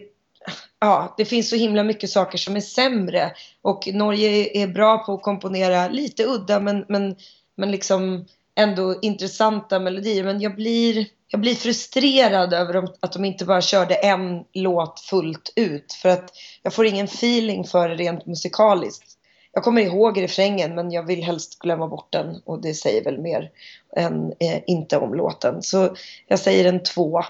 ja, 0.79 1.13
det 1.17 1.25
finns 1.25 1.49
så 1.49 1.55
himla 1.55 1.83
mycket 1.83 2.09
saker 2.09 2.37
som 2.37 2.55
är 2.55 2.61
sämre 2.61 3.31
och 3.61 3.89
Norge 3.93 4.63
är 4.63 4.67
bra 4.67 4.97
på 4.97 5.13
att 5.13 5.21
komponera 5.21 5.87
lite 5.87 6.25
udda 6.25 6.59
men, 6.59 6.85
men, 6.87 7.15
men 7.55 7.71
liksom 7.71 8.25
ändå 8.55 8.99
intressanta 9.01 9.79
melodier. 9.79 10.23
Men 10.23 10.41
jag 10.41 10.55
blir, 10.55 11.05
jag 11.27 11.41
blir 11.41 11.55
frustrerad 11.55 12.53
över 12.53 12.87
att 12.99 13.13
de 13.13 13.25
inte 13.25 13.45
bara 13.45 13.61
körde 13.61 13.95
en 13.95 14.43
låt 14.53 14.99
fullt 14.99 15.53
ut. 15.55 15.93
För 15.93 16.09
att 16.09 16.33
jag 16.63 16.73
får 16.73 16.85
ingen 16.85 17.05
feeling 17.05 17.63
för 17.63 17.89
det 17.89 17.95
rent 17.95 18.25
musikaliskt. 18.25 19.13
Jag 19.55 19.63
kommer 19.63 19.81
ihåg 19.81 20.21
refrängen 20.21 20.75
men 20.75 20.91
jag 20.91 21.03
vill 21.03 21.23
helst 21.23 21.59
glömma 21.59 21.87
bort 21.87 22.11
den 22.11 22.41
och 22.45 22.61
det 22.61 22.73
säger 22.73 23.03
väl 23.03 23.21
mer 23.21 23.49
än 23.95 24.33
eh, 24.39 24.59
inte 24.67 24.97
om 24.97 25.13
låten. 25.13 25.61
Så 25.61 25.95
jag 26.27 26.39
säger 26.39 26.65
en 26.65 26.83
två. 26.83 27.23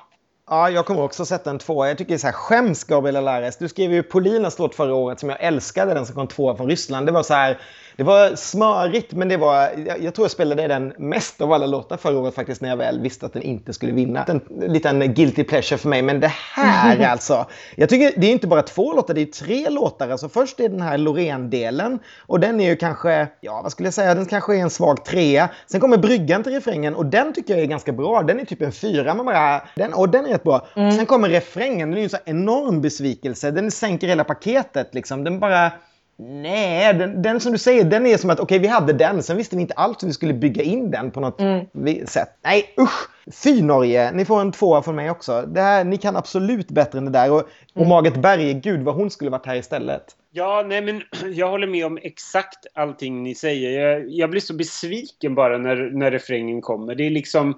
Ja, 0.49 0.69
jag 0.69 0.85
kommer 0.85 1.01
också 1.01 1.25
sätta 1.25 1.49
en 1.49 1.59
tvåa. 1.59 1.87
Jag 1.87 1.97
tycker 1.97 2.09
det 2.09 2.15
är 2.15 2.17
så 2.17 2.27
här, 2.27 2.33
skäms 2.33 2.83
Gabriel 2.83 3.15
Alares. 3.15 3.57
Du 3.57 3.69
skrev 3.69 3.93
ju 3.93 4.03
Polinas 4.03 4.59
låt 4.59 4.75
förra 4.75 4.95
året 4.95 5.19
som 5.19 5.29
jag 5.29 5.43
älskade, 5.43 5.93
den 5.93 6.05
som 6.05 6.15
kom 6.15 6.27
tvåa 6.27 6.55
från 6.55 6.69
Ryssland. 6.69 7.05
Det 7.05 7.11
var 7.11 7.23
så 7.23 7.33
här, 7.33 7.61
det 7.97 8.03
var 8.03 8.35
smörigt, 8.35 9.13
men 9.13 9.27
det 9.27 9.37
var, 9.37 9.69
jag, 9.87 10.03
jag 10.03 10.13
tror 10.15 10.25
jag 10.25 10.31
spelade 10.31 10.67
den 10.67 10.93
mest 10.97 11.41
av 11.41 11.53
alla 11.53 11.65
låtar 11.65 11.97
förra 11.97 12.19
året 12.19 12.35
faktiskt 12.35 12.61
när 12.61 12.69
jag 12.69 12.77
väl 12.77 12.99
visste 12.99 13.25
att 13.25 13.33
den 13.33 13.41
inte 13.41 13.73
skulle 13.73 13.91
vinna. 13.91 14.23
En 14.23 14.41
liten 14.73 15.13
guilty 15.13 15.43
pleasure 15.43 15.77
för 15.77 15.89
mig, 15.89 16.01
men 16.01 16.19
det 16.19 16.31
här 16.55 17.07
alltså. 17.07 17.45
Jag 17.75 17.89
tycker 17.89 18.19
det 18.19 18.27
är 18.27 18.31
inte 18.31 18.47
bara 18.47 18.61
två 18.61 18.93
låtar, 18.93 19.13
det 19.13 19.21
är 19.21 19.25
tre 19.25 19.69
låtar. 19.69 20.09
Alltså 20.09 20.29
först 20.29 20.59
är 20.59 20.69
den 20.69 20.81
här 20.81 20.97
Loreen-delen 20.97 21.99
och 22.19 22.39
den 22.39 22.61
är 22.61 22.69
ju 22.69 22.75
kanske, 22.75 23.27
ja 23.41 23.61
vad 23.61 23.71
skulle 23.71 23.87
jag 23.87 23.93
säga, 23.93 24.15
den 24.15 24.25
kanske 24.25 24.55
är 24.55 24.59
en 24.59 24.69
svag 24.69 25.05
trea. 25.05 25.49
Sen 25.67 25.79
kommer 25.79 25.97
bryggan 25.97 26.43
till 26.43 26.53
refrängen 26.53 26.95
och 26.95 27.05
den 27.05 27.33
tycker 27.33 27.53
jag 27.53 27.63
är 27.63 27.67
ganska 27.67 27.91
bra. 27.91 28.23
Den 28.23 28.39
är 28.39 28.45
typ 28.45 28.61
en 28.61 28.71
fyra, 28.71 29.13
men 29.13 29.25
bara, 29.25 29.61
den, 29.75 29.93
och 29.93 30.09
den 30.09 30.25
är 30.25 30.29
rätt 30.29 30.43
bra. 30.43 30.67
Sen 30.73 31.05
kommer 31.05 31.29
refrängen, 31.29 31.89
den 31.89 31.97
är 31.97 32.01
ju 32.01 32.03
en 32.03 32.09
så 32.09 32.17
enorm 32.25 32.81
besvikelse. 32.81 33.51
Den 33.51 33.71
sänker 33.71 34.07
hela 34.07 34.23
paketet 34.23 34.89
liksom. 34.93 35.23
Den 35.23 35.39
bara... 35.39 35.71
Nej, 36.27 36.93
den, 36.93 37.21
den 37.21 37.39
som 37.39 37.51
du 37.51 37.57
säger, 37.57 37.83
den 37.83 38.05
är 38.05 38.17
som 38.17 38.29
att 38.29 38.39
okej, 38.39 38.59
vi 38.59 38.67
hade 38.67 38.93
den, 38.93 39.23
sen 39.23 39.37
visste 39.37 39.55
vi 39.55 39.61
inte 39.61 39.73
alls 39.73 40.03
hur 40.03 40.07
vi 40.07 40.13
skulle 40.13 40.33
bygga 40.33 40.63
in 40.63 40.91
den 40.91 41.11
på 41.11 41.19
något 41.19 41.41
vi- 41.71 42.07
sätt. 42.07 42.29
Nej, 42.43 42.65
usch! 42.79 43.09
Fy 43.43 43.61
Norge, 43.61 44.11
ni 44.11 44.25
får 44.25 44.41
en 44.41 44.51
tvåa 44.51 44.81
från 44.81 44.95
mig 44.95 45.09
också. 45.09 45.41
Det 45.41 45.61
här, 45.61 45.83
ni 45.83 45.97
kan 45.97 46.15
absolut 46.15 46.67
bättre 46.71 46.97
än 46.97 47.05
det 47.05 47.11
där. 47.11 47.31
Och, 47.31 47.43
och 47.75 47.87
Margit 47.87 48.15
Berge, 48.15 48.53
gud 48.53 48.81
vad 48.83 48.95
hon 48.95 49.09
skulle 49.09 49.29
varit 49.29 49.45
här 49.45 49.55
istället. 49.55 50.03
Ja, 50.35 50.65
nej 50.67 50.81
men 50.81 51.01
jag 51.33 51.49
håller 51.49 51.67
med 51.67 51.85
om 51.85 51.99
exakt 52.01 52.65
allting 52.73 53.23
ni 53.23 53.35
säger. 53.35 53.79
Jag, 53.79 54.09
jag 54.09 54.29
blir 54.29 54.41
så 54.41 54.53
besviken 54.53 55.35
bara 55.35 55.57
när, 55.57 55.75
när 55.75 56.11
refrängen 56.11 56.61
kommer. 56.61 56.95
Det 56.95 57.05
är 57.05 57.09
liksom... 57.09 57.57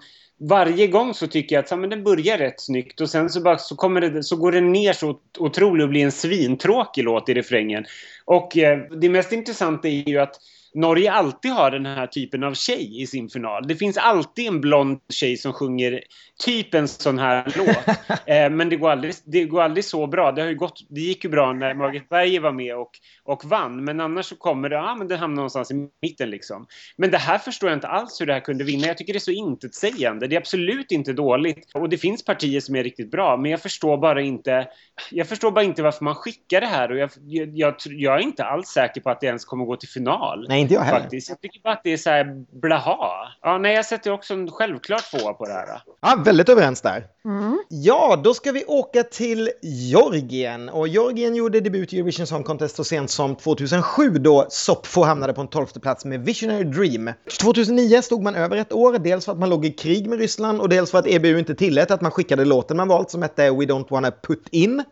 Varje 0.49 0.87
gång 0.87 1.13
så 1.13 1.27
tycker 1.27 1.55
jag 1.55 1.63
att 1.63 1.69
så, 1.69 1.77
men 1.77 1.89
den 1.89 2.03
börjar 2.03 2.37
rätt 2.37 2.61
snyggt 2.61 3.01
och 3.01 3.09
sen 3.09 3.29
så, 3.29 3.41
bara, 3.41 3.57
så, 3.57 3.75
kommer 3.75 4.01
det, 4.01 4.23
så 4.23 4.35
går 4.35 4.51
den 4.51 4.71
ner 4.71 4.93
så 4.93 5.19
otroligt 5.37 5.83
och 5.83 5.89
blir 5.89 6.03
en 6.03 6.11
svintråkig 6.11 7.03
låt 7.03 7.29
i 7.29 7.33
refrängen. 7.33 7.85
Och 8.25 8.57
eh, 8.57 8.79
det 9.01 9.09
mest 9.09 9.31
intressanta 9.31 9.87
är 9.87 10.09
ju 10.09 10.17
att 10.17 10.35
Norge 10.75 11.11
alltid 11.11 11.51
har 11.51 11.71
den 11.71 11.85
här 11.85 12.07
typen 12.07 12.43
av 12.43 12.53
tjej 12.53 13.01
i 13.01 13.07
sin 13.07 13.29
final. 13.29 13.67
Det 13.67 13.75
finns 13.75 13.97
alltid 13.97 14.47
en 14.47 14.61
blond 14.61 14.99
tjej 15.09 15.37
som 15.37 15.53
sjunger 15.53 16.01
typ 16.45 16.73
en 16.73 16.87
sån 16.87 17.19
här 17.19 17.53
låt. 17.57 17.97
Eh, 18.27 18.49
men 18.49 18.69
det 18.69 18.75
går, 18.75 18.89
aldrig, 18.89 19.13
det 19.25 19.45
går 19.45 19.61
aldrig 19.61 19.85
så 19.85 20.07
bra. 20.07 20.31
Det, 20.31 20.41
har 20.41 20.53
gått, 20.53 20.79
det 20.89 21.01
gick 21.01 21.23
ju 21.23 21.29
bra 21.29 21.53
när 21.53 21.73
Margit 21.73 22.09
Berger 22.09 22.39
var 22.39 22.51
med 22.51 22.75
och, 22.75 22.91
och 23.23 23.45
vann. 23.45 23.83
Men 23.83 23.99
annars 23.99 24.25
så 24.25 24.35
kommer 24.35 24.69
det, 24.69 24.75
ja 24.75 24.95
men 24.95 25.07
det 25.07 25.17
hamnar 25.17 25.35
någonstans 25.35 25.71
i 25.71 25.89
mitten 26.01 26.29
liksom. 26.29 26.67
Men 26.97 27.11
det 27.11 27.17
här 27.17 27.37
förstår 27.37 27.69
jag 27.69 27.77
inte 27.77 27.87
alls 27.87 28.21
hur 28.21 28.25
det 28.25 28.33
här 28.33 28.39
kunde 28.39 28.63
vinna. 28.63 28.87
Jag 28.87 28.97
tycker 28.97 29.13
det 29.13 29.17
är 29.17 29.19
så 29.19 29.31
intetsägande. 29.31 30.27
Det 30.27 30.35
är 30.35 30.39
absolut 30.39 30.91
inte 30.91 31.13
dåligt. 31.13 31.71
Och 31.73 31.89
det 31.89 31.97
finns 31.97 32.25
partier 32.25 32.59
som 32.59 32.75
är 32.75 32.83
riktigt 32.83 33.11
bra. 33.11 33.37
Men 33.37 33.51
jag 33.51 33.61
förstår 33.61 33.97
bara 33.97 34.21
inte, 34.21 34.67
jag 35.11 35.27
förstår 35.27 35.51
bara 35.51 35.63
inte 35.63 35.83
varför 35.83 36.03
man 36.03 36.15
skickar 36.15 36.61
det 36.61 36.67
här. 36.67 36.91
Och 36.91 36.97
jag, 36.97 37.09
jag, 37.25 37.49
jag, 37.57 37.75
jag 37.85 38.15
är 38.15 38.19
inte 38.19 38.43
alls 38.45 38.67
säker 38.67 39.01
på 39.01 39.09
att 39.09 39.21
det 39.21 39.27
ens 39.27 39.45
kommer 39.45 39.65
gå 39.65 39.75
till 39.75 39.89
final. 39.89 40.45
Nej, 40.49 40.64
inte 40.65 40.73
jag 40.73 40.81
heller. 40.81 40.99
Faktiskt. 40.99 41.29
Jag 41.29 41.41
tycker 41.41 41.61
bara 41.61 41.73
att 41.73 41.81
det 41.83 41.93
är 41.93 41.97
så 41.97 42.09
här 42.09 42.45
blaha. 42.61 43.27
Ja, 43.41 43.57
nej, 43.57 43.75
jag 43.75 43.85
sätter 43.85 44.11
också 44.11 44.33
en 44.33 44.51
självklart 44.51 45.11
tvåa 45.11 45.33
på 45.33 45.45
det 45.45 45.53
här. 45.53 45.81
Ja, 46.01 46.21
väldigt 46.25 46.49
överens 46.49 46.81
där. 46.81 47.05
Mm. 47.25 47.59
Ja, 47.69 48.21
då 48.23 48.33
ska 48.33 48.51
vi 48.51 48.65
åka 48.65 49.03
till 49.03 49.49
Georgien. 49.61 50.69
Och 50.69 50.87
Georgien 50.87 51.35
gjorde 51.35 51.61
debut 51.61 51.93
i 51.93 51.97
Eurovision 51.97 52.27
Song 52.27 52.43
Contest 52.43 52.75
så 52.75 52.83
sent 52.83 53.09
som 53.09 53.35
2007 53.35 54.09
då 54.09 54.45
Sopho 54.49 55.03
hamnade 55.03 55.33
på 55.33 55.41
en 55.41 55.47
tolfte 55.47 55.79
plats 55.79 56.05
med 56.05 56.25
Visionary 56.25 56.63
Dream. 56.63 57.13
2009 57.41 58.01
stod 58.01 58.23
man 58.23 58.35
över 58.35 58.57
ett 58.57 58.73
år, 58.73 58.97
dels 58.97 59.25
för 59.25 59.31
att 59.31 59.39
man 59.39 59.49
låg 59.49 59.65
i 59.65 59.71
krig 59.71 60.09
med 60.09 60.19
Ryssland 60.19 60.61
och 60.61 60.69
dels 60.69 60.91
för 60.91 60.97
att 60.97 61.07
EBU 61.07 61.39
inte 61.39 61.55
tillät 61.55 61.91
att 61.91 62.01
man 62.01 62.11
skickade 62.11 62.45
låten 62.45 62.77
man 62.77 62.87
valt 62.87 63.11
som 63.11 63.21
hette 63.21 63.51
We 63.51 63.65
Don't 63.65 63.89
Wanna 63.89 64.11
Put 64.11 64.47
In. 64.51 64.83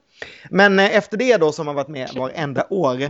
Men 0.49 0.79
eh, 0.79 0.95
efter 0.95 1.17
det 1.17 1.37
då 1.37 1.51
som 1.51 1.67
har 1.67 1.73
varit 1.73 1.87
med 1.87 2.09
varenda 2.15 2.67
år. 2.69 3.01
Eh, 3.01 3.09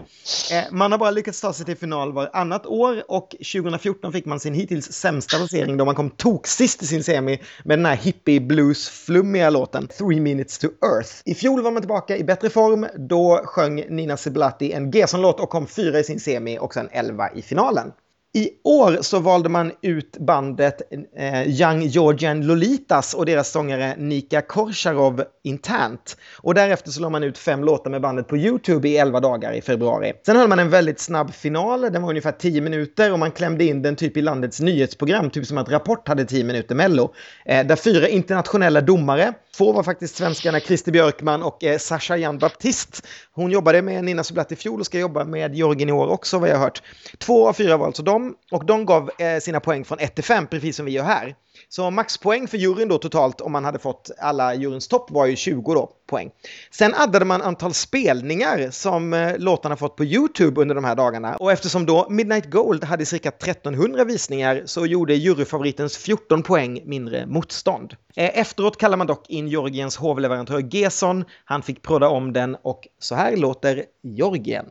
man 0.71 0.91
har 0.91 0.99
bara 0.99 1.11
lyckats 1.11 1.41
ta 1.41 1.53
sig 1.53 1.65
till 1.65 1.77
final 1.77 2.13
varannat 2.13 2.65
år 2.65 3.03
och 3.07 3.29
2014 3.29 4.11
fick 4.11 4.25
man 4.25 4.39
sin 4.39 4.53
hittills 4.53 4.91
sämsta 4.91 5.37
placering 5.37 5.77
då 5.77 5.85
man 5.85 5.95
kom 5.95 6.09
toksist 6.09 6.83
i 6.83 6.87
sin 6.87 7.03
semi 7.03 7.41
med 7.63 7.79
den 7.79 7.85
här 7.85 7.95
hippie 7.95 8.39
blues 8.39 8.89
flummiga 8.89 9.49
låten 9.49 9.87
Three 9.87 10.19
Minutes 10.19 10.59
to 10.59 10.67
Earth. 10.67 11.11
I 11.25 11.35
fjol 11.35 11.61
var 11.61 11.71
man 11.71 11.81
tillbaka 11.81 12.17
i 12.17 12.23
bättre 12.23 12.49
form. 12.49 12.87
Då 13.09 13.41
sjöng 13.45 13.85
Nina 13.89 14.17
Siblati 14.17 14.71
en 14.71 14.91
G-son-låt 14.91 15.39
och 15.39 15.49
kom 15.49 15.67
fyra 15.67 15.99
i 15.99 16.03
sin 16.03 16.19
semi 16.19 16.57
och 16.59 16.73
sen 16.73 16.89
elva 16.91 17.29
i 17.31 17.41
finalen. 17.41 17.91
I 18.35 18.49
år 18.63 18.97
så 19.01 19.19
valde 19.19 19.49
man 19.49 19.71
ut 19.81 20.17
bandet 20.17 20.81
eh, 21.17 21.61
Young 21.61 21.81
Georgian 21.81 22.47
Lolitas 22.47 23.13
och 23.13 23.25
deras 23.25 23.51
sångare 23.51 23.95
Nika 23.97 24.41
Korsarov 24.41 25.23
internt. 25.43 26.17
Och 26.37 26.53
därefter 26.53 26.91
så 26.91 27.01
la 27.01 27.09
man 27.09 27.23
ut 27.23 27.37
fem 27.37 27.63
låtar 27.63 27.91
med 27.91 28.01
bandet 28.01 28.27
på 28.27 28.37
YouTube 28.37 28.89
i 28.89 28.97
11 28.97 29.19
dagar 29.19 29.53
i 29.53 29.61
februari. 29.61 30.13
Sen 30.25 30.35
höll 30.35 30.47
man 30.47 30.59
en 30.59 30.69
väldigt 30.69 30.99
snabb 30.99 31.33
final, 31.33 31.81
den 31.81 32.01
var 32.01 32.09
ungefär 32.09 32.31
10 32.31 32.61
minuter 32.61 33.11
och 33.11 33.19
man 33.19 33.31
klämde 33.31 33.65
in 33.65 33.81
den 33.81 33.95
typ 33.95 34.17
i 34.17 34.21
landets 34.21 34.59
nyhetsprogram, 34.59 35.29
typ 35.29 35.45
som 35.45 35.57
att 35.57 35.69
Rapport 35.69 36.07
hade 36.07 36.25
10 36.25 36.43
minuter 36.43 36.75
Mello. 36.75 37.13
Eh, 37.45 37.67
där 37.67 37.75
fyra 37.75 38.07
internationella 38.07 38.81
domare, 38.81 39.33
två 39.57 39.73
var 39.73 39.83
faktiskt 39.83 40.15
svenskarna 40.15 40.59
Christer 40.59 40.91
Björkman 40.91 41.43
och 41.43 41.63
eh, 41.63 41.77
Sasha 41.77 42.17
Jan 42.17 42.37
Baptist. 42.37 43.07
Hon 43.33 43.51
jobbade 43.51 43.81
med 43.81 44.03
Nina 44.03 44.23
Sublatti 44.23 44.53
i 44.53 44.57
fjol 44.57 44.79
och 44.79 44.85
ska 44.85 44.99
jobba 44.99 45.25
med 45.25 45.55
Georgien 45.55 45.89
i 45.89 45.91
år 45.91 46.07
också 46.07 46.39
vad 46.39 46.49
jag 46.49 46.55
har 46.55 46.63
hört. 46.63 46.81
Två 47.17 47.47
av 47.47 47.53
fyra 47.53 47.77
var 47.77 47.85
alltså 47.85 48.03
och 48.51 48.65
de 48.65 48.85
gav 48.85 49.11
eh, 49.17 49.39
sina 49.39 49.59
poäng 49.59 49.85
från 49.85 49.99
1 49.99 50.15
till 50.15 50.23
5 50.23 50.47
precis 50.47 50.75
som 50.75 50.85
vi 50.85 50.91
gör 50.91 51.03
här. 51.03 51.35
Så 51.69 51.91
maxpoäng 51.91 52.47
för 52.47 52.57
juryn 52.57 52.87
då 52.87 52.97
totalt 52.97 53.41
om 53.41 53.51
man 53.51 53.65
hade 53.65 53.79
fått 53.79 54.11
alla 54.19 54.55
juryns 54.55 54.87
topp 54.87 55.11
var 55.11 55.25
ju 55.25 55.35
20 55.35 55.73
då, 55.73 55.89
poäng. 56.09 56.31
Sen 56.71 56.93
addade 56.93 57.25
man 57.25 57.41
antal 57.41 57.73
spelningar 57.73 58.71
som 58.71 59.13
eh, 59.13 59.37
låtarna 59.37 59.75
fått 59.75 59.95
på 59.95 60.03
YouTube 60.03 60.61
under 60.61 60.75
de 60.75 60.83
här 60.83 60.95
dagarna. 60.95 61.35
Och 61.35 61.51
eftersom 61.51 61.85
då 61.85 62.07
Midnight 62.09 62.49
Gold 62.49 62.83
hade 62.83 63.05
cirka 63.05 63.29
1300 63.29 64.03
visningar 64.03 64.63
så 64.65 64.85
gjorde 64.85 65.15
juryfavoritens 65.15 65.97
14 65.97 66.43
poäng 66.43 66.81
mindre 66.85 67.25
motstånd. 67.25 67.95
Eh, 68.15 68.39
efteråt 68.39 68.77
kallar 68.77 68.97
man 68.97 69.07
dock 69.07 69.29
in 69.29 69.47
Georgiens 69.47 69.97
hovleverantör 69.97 70.75
Gerson. 70.75 71.25
Han 71.45 71.61
fick 71.61 71.81
prodda 71.81 72.07
om 72.07 72.33
den 72.33 72.57
och 72.61 72.87
så 72.99 73.15
här 73.15 73.37
låter 73.37 73.85
Georgien. 74.03 74.65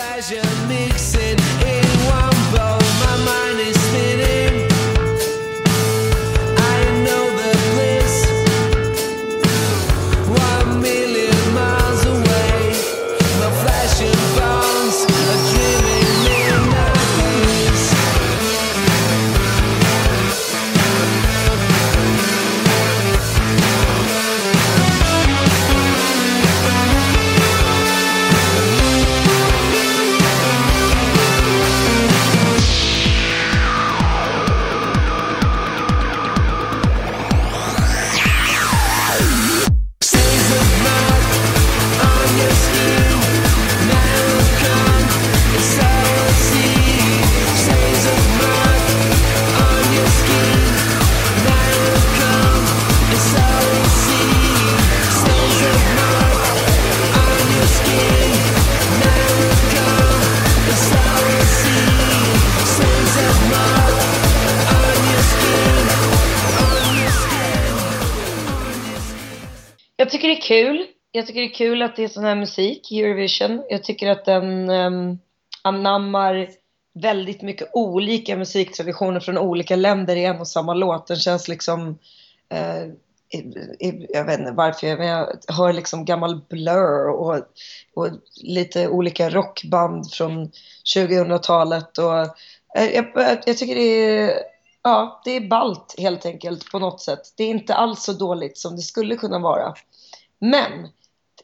Pleasure 0.00 0.40
mixing 0.66 1.38
in 1.60 1.84
one 2.08 2.32
bowl. 2.52 2.80
My 3.00 3.16
mind 3.22 3.60
is 3.60 3.78
spinning. 3.78 4.69
Jag 70.10 70.12
tycker 70.12 70.28
det 70.28 70.34
är 70.34 70.40
kul. 70.64 70.86
Jag 71.12 71.26
tycker 71.26 71.40
det 71.40 71.46
är 71.46 71.54
kul 71.54 71.82
att 71.82 71.96
det 71.96 72.04
är 72.04 72.08
sån 72.08 72.24
här 72.24 72.34
musik 72.34 72.92
Eurovision. 72.92 73.62
Jag 73.70 73.84
tycker 73.84 74.10
att 74.10 74.24
den 74.24 74.70
um, 74.70 75.18
anammar 75.62 76.48
väldigt 76.94 77.42
mycket 77.42 77.70
olika 77.72 78.36
musiktraditioner 78.36 79.20
från 79.20 79.38
olika 79.38 79.76
länder 79.76 80.16
i 80.16 80.24
en 80.24 80.40
och 80.40 80.48
samma 80.48 80.74
låt. 80.74 81.06
Den 81.06 81.16
känns 81.16 81.48
liksom 81.48 81.88
uh, 82.54 82.86
i- 83.38 83.86
i- 83.88 84.06
jag 84.08 84.24
vet 84.24 84.38
inte 84.40 84.52
varför, 84.52 84.96
men 84.96 85.06
jag 85.06 85.28
hör 85.48 85.72
liksom 85.72 86.04
gammal 86.04 86.40
Blur 86.48 87.08
och, 87.08 87.36
och 87.94 88.08
lite 88.42 88.88
olika 88.88 89.30
rockband 89.30 90.12
från 90.12 90.50
2000-talet. 90.96 91.98
Och, 91.98 92.18
eh, 92.78 92.90
jag, 92.94 93.06
jag, 93.46 93.58
tycker 93.58 93.74
det 93.74 93.82
är, 93.82 94.34
ja, 94.82 95.20
det 95.24 95.30
är 95.36 95.48
ballt 95.48 95.94
helt 95.98 96.26
enkelt 96.26 96.70
på 96.72 96.78
något 96.78 97.00
sätt. 97.00 97.20
Det 97.36 97.44
är 97.44 97.48
inte 97.48 97.74
alls 97.74 98.02
så 98.02 98.12
dåligt 98.12 98.58
som 98.58 98.76
det 98.76 98.82
skulle 98.82 99.16
kunna 99.16 99.38
vara. 99.38 99.74
Men 100.40 100.88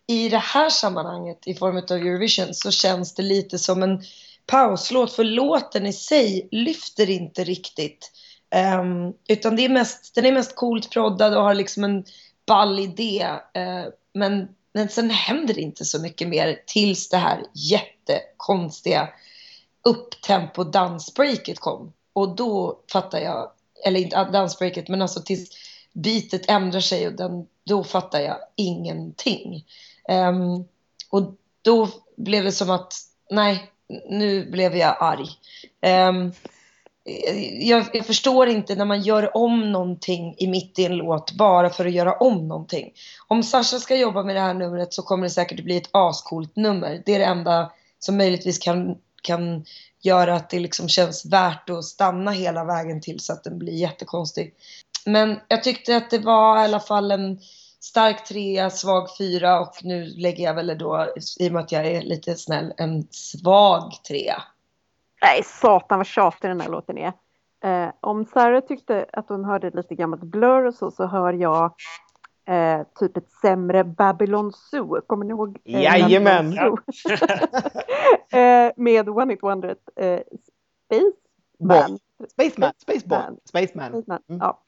i 0.06 0.28
det 0.28 0.38
här 0.38 0.70
sammanhanget 0.70 1.38
i 1.46 1.54
form 1.54 1.76
av 1.76 1.96
Eurovision 1.96 2.54
så 2.54 2.70
känns 2.70 3.14
det 3.14 3.22
lite 3.22 3.58
som 3.58 3.82
en 3.82 4.02
pauslåt 4.46 5.12
för 5.12 5.24
låten 5.24 5.86
i 5.86 5.92
sig 5.92 6.48
lyfter 6.50 7.10
inte 7.10 7.44
riktigt. 7.44 8.12
Um, 8.80 9.14
utan 9.28 9.56
det 9.56 9.64
är 9.64 9.68
mest, 9.68 10.14
den 10.14 10.24
är 10.26 10.32
mest 10.32 10.54
coolt 10.56 10.90
proddad 10.90 11.36
och 11.36 11.42
har 11.42 11.54
liksom 11.54 11.84
en 11.84 12.04
ball 12.46 12.78
idé. 12.78 13.26
Uh, 13.58 13.92
men, 14.14 14.48
men 14.72 14.88
sen 14.88 15.10
händer 15.10 15.54
det 15.54 15.60
inte 15.60 15.84
så 15.84 16.02
mycket 16.02 16.28
mer 16.28 16.62
tills 16.66 17.08
det 17.08 17.16
här 17.16 17.42
jättekonstiga 17.54 19.08
upptempo 19.84 20.64
dansbreaket 20.64 21.58
kom. 21.58 21.92
Och 22.12 22.36
då 22.36 22.80
fattar 22.92 23.18
jag, 23.18 23.50
eller 23.84 24.00
inte 24.00 24.24
dansbreaket, 24.24 24.88
men 24.88 25.02
alltså 25.02 25.22
tills 25.22 25.50
beatet 25.92 26.50
ändrar 26.50 26.80
sig 26.80 27.06
och 27.06 27.12
den, 27.12 27.46
då 27.66 27.84
fattar 27.84 28.20
jag 28.20 28.36
ingenting. 28.56 29.64
Um, 30.08 30.64
och 31.10 31.34
då 31.62 31.88
blev 32.16 32.44
det 32.44 32.52
som 32.52 32.70
att, 32.70 32.92
nej, 33.30 33.70
nu 34.08 34.50
blev 34.50 34.76
jag 34.76 34.96
arg. 35.00 35.28
Um, 36.08 36.32
jag, 37.60 37.86
jag 37.92 38.06
förstår 38.06 38.48
inte 38.48 38.74
när 38.74 38.84
man 38.84 39.02
gör 39.02 39.36
om 39.36 39.72
någonting 39.72 40.34
i 40.38 40.46
mitt 40.46 40.78
i 40.78 40.84
en 40.84 40.96
låt 40.96 41.32
bara 41.32 41.70
för 41.70 41.86
att 41.86 41.92
göra 41.92 42.12
om 42.12 42.48
någonting. 42.48 42.92
Om 43.26 43.42
Sasha 43.42 43.78
ska 43.78 43.96
jobba 43.96 44.22
med 44.22 44.36
det 44.36 44.40
här 44.40 44.54
numret 44.54 44.94
så 44.94 45.02
kommer 45.02 45.22
det 45.22 45.30
säkert 45.30 45.64
bli 45.64 45.76
ett 45.76 45.88
ascoolt 45.92 46.56
nummer. 46.56 47.02
Det 47.06 47.14
är 47.14 47.18
det 47.18 47.24
enda 47.24 47.72
som 47.98 48.16
möjligtvis 48.16 48.58
kan, 48.58 48.96
kan 49.22 49.64
göra 50.02 50.34
att 50.34 50.50
det 50.50 50.58
liksom 50.58 50.88
känns 50.88 51.26
värt 51.26 51.70
att 51.70 51.84
stanna 51.84 52.30
hela 52.30 52.64
vägen 52.64 53.00
till 53.00 53.20
så 53.20 53.32
att 53.32 53.44
den 53.44 53.58
blir 53.58 53.72
jättekonstig. 53.72 54.54
Men 55.06 55.40
jag 55.48 55.62
tyckte 55.62 55.96
att 55.96 56.10
det 56.10 56.18
var 56.18 56.60
i 56.60 56.64
alla 56.64 56.80
fall 56.80 57.10
en 57.10 57.38
stark 57.80 58.24
trea, 58.24 58.70
svag 58.70 59.08
fyra 59.18 59.60
och 59.60 59.74
nu 59.82 60.04
lägger 60.04 60.44
jag 60.44 60.54
väl 60.54 60.78
då, 60.78 61.06
i 61.40 61.48
och 61.48 61.52
med 61.52 61.62
att 61.62 61.72
jag 61.72 61.86
är 61.86 62.02
lite 62.02 62.34
snäll, 62.34 62.74
en 62.76 63.06
svag 63.10 63.92
trea. 64.08 64.42
Nej, 65.22 65.42
satan 65.44 65.98
vad 65.98 66.06
tjatig 66.06 66.50
den 66.50 66.60
här 66.60 66.68
låten 66.68 66.98
är. 66.98 67.12
Eh, 67.64 67.90
om 68.00 68.24
Sarah 68.24 68.60
tyckte 68.60 69.06
att 69.12 69.28
hon 69.28 69.44
hörde 69.44 69.70
lite 69.70 69.94
gammalt 69.94 70.22
Blur 70.22 70.66
och 70.66 70.74
så, 70.74 70.90
så 70.90 71.06
hör 71.06 71.32
jag 71.32 71.74
eh, 72.48 72.80
typ 72.98 73.16
ett 73.16 73.30
sämre 73.30 73.84
Babylon 73.84 74.52
Zoo. 74.52 75.00
Kommer 75.06 75.24
ni 75.24 75.30
ihåg? 75.30 75.58
eh, 75.64 75.82
Jajamän. 75.82 76.52
Zoo? 76.52 76.78
eh, 78.38 78.72
med 78.76 79.08
One 79.08 79.32
It 79.34 79.42
Wonder, 79.42 79.76
eh, 79.96 80.20
Space 80.86 81.12
Man. 81.60 81.98
Spaceman, 82.30 82.72
Spaceball, 82.78 83.22
Man. 83.22 83.38
Spaceman. 83.44 83.90
Spaceman. 83.90 84.22
Mm. 84.28 84.40
Ja, 84.40 84.62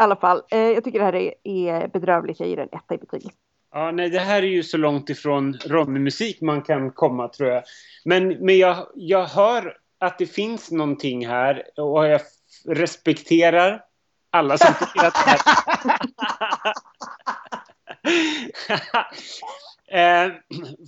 alla 0.00 0.16
fall. 0.16 0.42
Eh, 0.50 0.58
jag 0.58 0.84
tycker 0.84 0.98
det 0.98 1.04
här 1.04 1.14
är, 1.14 1.34
är 1.44 1.88
bedrövligt. 1.88 2.40
Jag 2.40 2.48
ger 2.48 2.58
en 2.58 2.68
etta 2.72 2.94
i 2.94 2.98
betyg. 2.98 3.30
Ja, 3.72 3.90
nej, 3.90 4.10
det 4.10 4.18
här 4.18 4.42
är 4.42 4.46
ju 4.46 4.62
så 4.62 4.76
långt 4.76 5.10
ifrån 5.10 5.58
Ronny-musik 5.66 6.40
man 6.40 6.62
kan 6.62 6.90
komma, 6.90 7.28
tror 7.28 7.50
jag. 7.50 7.62
Men, 8.04 8.28
men 8.28 8.58
jag, 8.58 8.86
jag 8.94 9.26
hör 9.26 9.76
att 9.98 10.18
det 10.18 10.26
finns 10.26 10.70
någonting 10.70 11.26
här 11.26 11.62
och 11.76 12.06
jag 12.06 12.20
respekterar 12.66 13.84
alla 14.30 14.58
som 14.58 14.74
tycker 14.74 15.06
att 15.06 15.14
det 15.14 15.30
här... 15.30 15.40
Eh, 19.92 20.32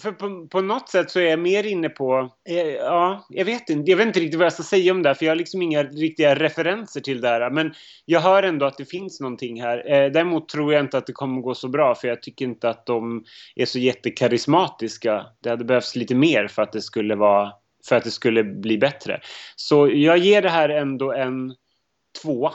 för 0.03 0.13
på, 0.13 0.47
på 0.47 0.61
något 0.61 0.89
sätt 0.89 1.11
så 1.11 1.21
är 1.21 1.25
jag 1.25 1.39
mer 1.39 1.67
inne 1.67 1.89
på, 1.89 2.35
eh, 2.49 2.69
ja, 2.69 3.27
jag 3.29 3.45
vet 3.45 3.71
inte, 3.71 3.91
jag 3.91 3.97
vet 3.97 4.07
inte 4.07 4.21
riktigt 4.21 4.39
vad 4.39 4.47
jag 4.47 4.53
ska 4.53 4.63
säga 4.63 4.93
om 4.93 5.03
det 5.03 5.09
här 5.09 5.15
för 5.15 5.25
jag 5.25 5.31
har 5.31 5.37
liksom 5.37 5.63
inga 5.63 5.83
riktiga 5.83 6.35
referenser 6.35 7.01
till 7.01 7.21
det 7.21 7.29
här. 7.29 7.51
Men 7.51 7.75
jag 8.05 8.21
hör 8.21 8.43
ändå 8.43 8.67
att 8.67 8.79
det 8.79 8.85
finns 8.85 9.21
någonting 9.21 9.63
här. 9.63 9.93
Eh, 9.93 10.13
däremot 10.13 10.49
tror 10.49 10.73
jag 10.73 10.85
inte 10.85 10.99
att 10.99 11.07
det 11.07 11.13
kommer 11.13 11.41
gå 11.41 11.55
så 11.55 11.69
bra 11.69 11.95
för 11.95 12.09
jag 12.09 12.23
tycker 12.23 12.45
inte 12.45 12.69
att 12.69 12.87
de 12.87 13.25
är 13.57 13.67
så 13.67 13.79
jättekarismatiska. 13.79 15.27
Det 15.41 15.51
hade 15.51 15.65
behövts 15.65 15.97
lite 15.97 16.15
mer 16.15 16.49
för 16.49 16.63
att 16.63 16.73
det 16.73 16.83
skulle 16.83 17.15
vara, 17.15 17.53
för 17.89 17.97
att 17.97 18.05
det 18.05 18.11
skulle 18.11 18.45
bli 18.45 18.79
bättre. 18.79 19.21
Så 19.57 19.91
jag 19.93 20.19
ger 20.19 20.43
det 20.43 20.51
här 20.51 20.69
ändå 20.69 21.13
en 21.13 21.55
tvåa. 22.23 22.53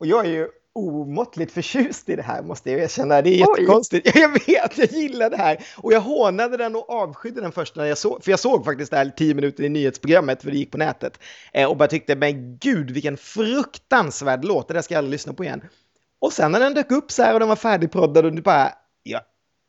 Och 0.00 0.06
jag 0.06 0.26
är 0.26 0.30
ju 0.30 0.48
omåttligt 0.78 1.52
förtjust 1.52 2.08
i 2.08 2.16
det 2.16 2.22
här 2.22 2.42
måste 2.42 2.70
jag 2.70 2.80
erkänna. 2.80 3.22
Det 3.22 3.30
är 3.30 3.32
Oj. 3.32 3.38
jättekonstigt. 3.38 4.10
Jag 4.14 4.28
vet, 4.28 4.78
jag 4.78 4.92
gillar 4.92 5.30
det 5.30 5.36
här. 5.36 5.64
Och 5.76 5.92
jag 5.92 6.00
hånade 6.00 6.56
den 6.56 6.76
och 6.76 6.90
avskydde 6.90 7.40
den 7.40 7.52
först 7.52 7.76
när 7.76 7.84
jag 7.84 7.98
såg, 7.98 8.24
för 8.24 8.30
jag 8.30 8.40
såg 8.40 8.64
faktiskt 8.64 8.90
det 8.90 8.96
här 8.96 9.12
tio 9.16 9.34
minuter 9.34 9.64
i 9.64 9.68
nyhetsprogrammet, 9.68 10.42
för 10.42 10.50
det 10.50 10.56
gick 10.56 10.70
på 10.70 10.78
nätet. 10.78 11.20
Eh, 11.52 11.68
och 11.68 11.76
bara 11.76 11.88
tyckte, 11.88 12.16
men 12.16 12.58
gud 12.58 12.90
vilken 12.90 13.16
fruktansvärd 13.16 14.44
låt, 14.44 14.68
det 14.68 14.74
där 14.74 14.82
ska 14.82 14.94
jag 14.94 14.98
aldrig 14.98 15.12
lyssna 15.12 15.32
på 15.32 15.44
igen. 15.44 15.62
Och 16.20 16.32
sen 16.32 16.52
när 16.52 16.60
den 16.60 16.74
dök 16.74 16.90
upp 16.90 17.12
så 17.12 17.22
här 17.22 17.34
och 17.34 17.40
den 17.40 17.48
var 17.48 17.56
färdigproddad 17.56 18.24
och 18.24 18.32
det 18.32 18.42
bara, 18.42 18.72
ja, 19.02 19.20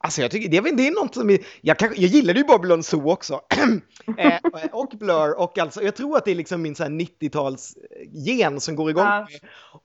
Alltså 0.03 0.21
jag 0.21 0.31
tycker, 0.31 0.49
det 0.49 0.57
är, 0.57 0.75
det 0.75 0.87
är 0.87 0.91
något 0.91 1.13
som, 1.13 1.29
är, 1.29 1.39
jag, 1.61 1.77
kanske, 1.77 2.01
jag 2.01 2.09
gillade 2.09 2.39
ju 2.39 2.45
Babylon 2.45 2.83
Zoo 2.83 3.11
också. 3.11 3.41
eh, 4.17 4.69
och 4.71 4.93
Blur 4.99 5.39
och 5.39 5.57
alltså, 5.57 5.83
jag 5.83 5.95
tror 5.95 6.17
att 6.17 6.25
det 6.25 6.31
är 6.31 6.35
liksom 6.35 6.61
min 6.61 6.75
så 6.75 6.83
här 6.83 6.89
90-tals 6.89 7.77
gen 8.11 8.59
som 8.59 8.75
går 8.75 8.89
igång. 8.89 9.05
Ja. 9.05 9.27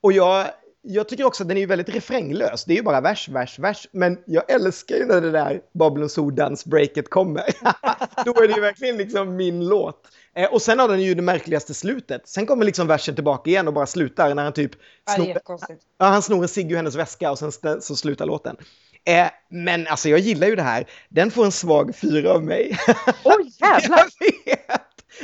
Och 0.01 0.11
jag, 0.11 0.47
jag 0.87 1.09
tycker 1.09 1.23
också 1.23 1.43
att 1.43 1.49
den 1.49 1.57
är 1.57 1.67
väldigt 1.67 1.89
refränglös. 1.89 2.65
Det 2.65 2.73
är 2.73 2.75
ju 2.75 2.83
bara 2.83 3.01
vers, 3.01 3.29
vers, 3.29 3.59
vers. 3.59 3.87
Men 3.91 4.17
jag 4.25 4.51
älskar 4.51 4.95
ju 4.95 5.05
när 5.05 5.21
det 5.21 5.31
där 5.31 5.61
Babylon 5.73 6.09
Zoo 6.09 6.31
dansbreaket 6.31 7.09
kommer. 7.09 7.43
Då 8.25 8.43
är 8.43 8.47
det 8.47 8.53
ju 8.53 8.61
verkligen 8.61 8.97
liksom 8.97 9.35
min 9.35 9.65
låt. 9.65 10.07
Eh, 10.35 10.53
och 10.53 10.61
sen 10.61 10.79
har 10.79 10.87
den 10.87 11.01
ju 11.01 11.13
det 11.13 11.21
märkligaste 11.21 11.73
slutet. 11.73 12.27
Sen 12.27 12.45
kommer 12.45 12.65
liksom 12.65 12.87
versen 12.87 13.15
tillbaka 13.15 13.49
igen 13.49 13.67
och 13.67 13.73
bara 13.73 13.85
slutar 13.85 14.35
när 14.35 14.43
han 14.43 14.53
typ 14.53 14.71
Ja, 15.05 15.13
snor, 15.13 15.27
jättekonstigt. 15.27 15.81
ja, 15.97 16.05
han 16.05 16.21
snor 16.21 16.41
en 16.41 16.47
cigg 16.47 16.71
ur 16.71 16.75
hennes 16.75 16.95
väska 16.95 17.31
och 17.31 17.39
sen 17.39 17.51
så 17.81 17.95
slutar 17.95 18.25
låten. 18.25 18.57
Eh, 19.05 19.27
men 19.49 19.87
alltså 19.87 20.09
jag 20.09 20.19
gillar 20.19 20.47
ju 20.47 20.55
det 20.55 20.61
här. 20.61 20.89
Den 21.09 21.31
får 21.31 21.45
en 21.45 21.51
svag 21.51 21.95
fyra 21.95 22.31
av 22.31 22.43
mig. 22.43 22.77
Oj, 23.23 23.51
jävlar! 23.59 23.97
jag 24.45 24.55
vet! 24.55 24.81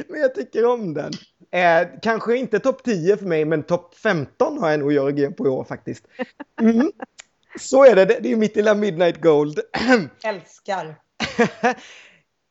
Men 0.09 0.21
jag 0.21 0.35
tycker 0.35 0.65
om 0.65 0.93
den. 0.93 1.11
Eh, 1.51 1.87
kanske 2.01 2.37
inte 2.37 2.59
topp 2.59 2.83
10 2.83 3.17
för 3.17 3.25
mig, 3.25 3.45
men 3.45 3.63
topp 3.63 3.95
15 3.95 4.57
har 4.57 4.71
jag 4.71 4.79
nog 4.79 4.93
Jörgen 4.93 5.33
på 5.33 5.45
i 5.45 5.49
år 5.49 5.63
faktiskt. 5.63 6.07
Mm. 6.61 6.91
Så 7.59 7.85
är 7.85 7.95
det, 7.95 8.05
det 8.05 8.31
är 8.31 8.35
mitt 8.35 8.55
lilla 8.55 8.75
Midnight 8.75 9.21
Gold. 9.21 9.59
Älskar. 10.23 10.95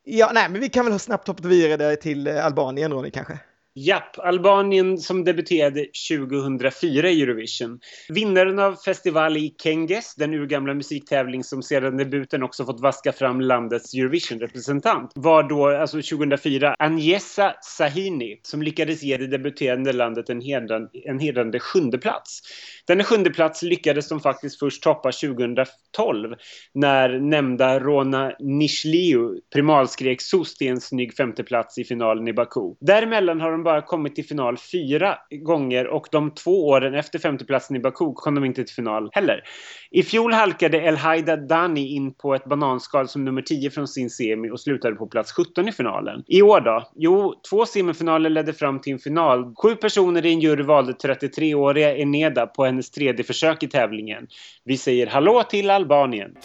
ja, 0.05 0.31
nej, 0.35 0.49
men 0.49 0.61
vi 0.61 0.69
kan 0.69 0.87
väl 0.87 0.99
snabbt 0.99 1.29
hoppa 1.29 1.49
vidare 1.49 1.97
till 1.97 2.27
eh, 2.27 2.47
Albanien, 2.47 2.93
Ronny, 2.93 3.11
kanske. 3.11 3.39
Japp, 3.75 4.19
Albanien 4.19 4.99
som 4.99 5.25
debuterade 5.25 5.87
2004 6.09 7.11
i 7.11 7.23
Eurovision. 7.23 7.81
Vinnaren 8.09 8.59
av 8.59 8.77
festival 8.77 9.37
i 9.37 9.55
Kenges, 9.63 10.15
den 10.15 10.35
urgamla 10.35 10.75
musiktävling 10.75 11.45
som 11.45 11.63
sedan 11.63 11.97
debuten 11.97 12.43
också 12.43 12.65
fått 12.65 12.81
vaska 12.81 13.13
fram 13.13 13.41
landets 13.41 13.95
Eurovision-representant, 13.95 15.13
var 15.15 15.43
då 15.43 15.69
alltså 15.69 15.97
2004 15.97 16.75
Agnesa 16.79 17.55
Sahini 17.63 18.41
som 18.43 18.63
lyckades 18.63 19.03
ge 19.03 19.17
det 19.17 19.27
debuterande 19.27 19.93
landet 19.93 20.31
en 20.31 20.41
hedrande, 20.41 20.89
en 21.05 21.19
hedrande 21.19 21.61
sjunde 21.61 21.99
plats. 21.99 22.41
Denna 22.87 23.05
sjunde 23.05 23.31
plats 23.31 23.63
lyckades 23.63 24.09
de 24.09 24.21
faktiskt 24.21 24.59
först 24.59 24.83
toppa 24.83 25.13
2012 25.13 26.35
när 26.75 27.19
nämnda 27.19 27.81
Rona 27.81 28.33
Nishliu 28.41 29.41
primalskrek 29.53 30.21
”Sos!” 30.21 30.55
till 30.55 30.69
en 30.69 30.81
snygg 30.81 31.15
femteplats 31.17 31.79
i 31.79 31.85
finalen 31.85 32.29
i 32.29 32.33
Baku. 32.33 32.75
Däremellan 32.81 33.41
har 33.41 33.51
de 33.51 33.60
bara 33.63 33.83
kommit 33.83 34.15
till 34.15 34.25
final 34.25 34.57
fyra 34.73 35.19
gånger 35.31 35.87
och 35.87 36.07
de 36.11 36.31
två 36.31 36.69
åren 36.69 36.95
efter 36.95 37.19
femteplatsen 37.19 37.77
i 37.77 37.81
Baku 37.81 38.13
kom 38.15 38.35
de 38.35 38.45
inte 38.45 38.65
till 38.65 38.75
final 38.75 39.11
heller. 39.13 39.43
I 39.91 40.03
fjol 40.03 40.33
halkade 40.33 40.79
El 40.79 40.97
Haida 40.97 41.37
Dani 41.37 41.95
in 41.95 42.15
på 42.15 42.35
ett 42.35 42.45
bananskal 42.45 43.09
som 43.09 43.25
nummer 43.25 43.43
10 43.43 43.71
från 43.71 43.89
sin 43.89 44.11
semi 44.11 44.51
och 44.51 44.61
slutade 44.61 44.97
på 44.97 45.07
plats 45.07 45.33
17 45.33 45.69
i 45.69 45.73
finalen. 45.73 46.23
I 46.27 46.43
år 46.43 46.61
då? 46.61 46.91
Jo, 46.97 47.35
två 47.51 47.67
semifinaler 47.67 48.31
ledde 48.31 48.53
fram 48.53 48.81
till 48.81 48.93
en 48.93 48.99
final. 48.99 49.55
Sju 49.63 49.77
personer 49.77 50.27
i 50.27 50.33
en 50.33 50.41
jury 50.41 50.63
valde 50.63 50.93
33-åriga 50.93 51.97
Eneda 51.97 52.47
på 52.47 52.65
hennes 52.65 52.91
tredje 52.91 53.25
försök 53.25 53.63
i 53.63 53.69
tävlingen. 53.69 54.27
Vi 54.65 54.77
säger 54.77 55.07
hallå 55.07 55.43
till 55.43 55.71
Albanien! 55.71 56.37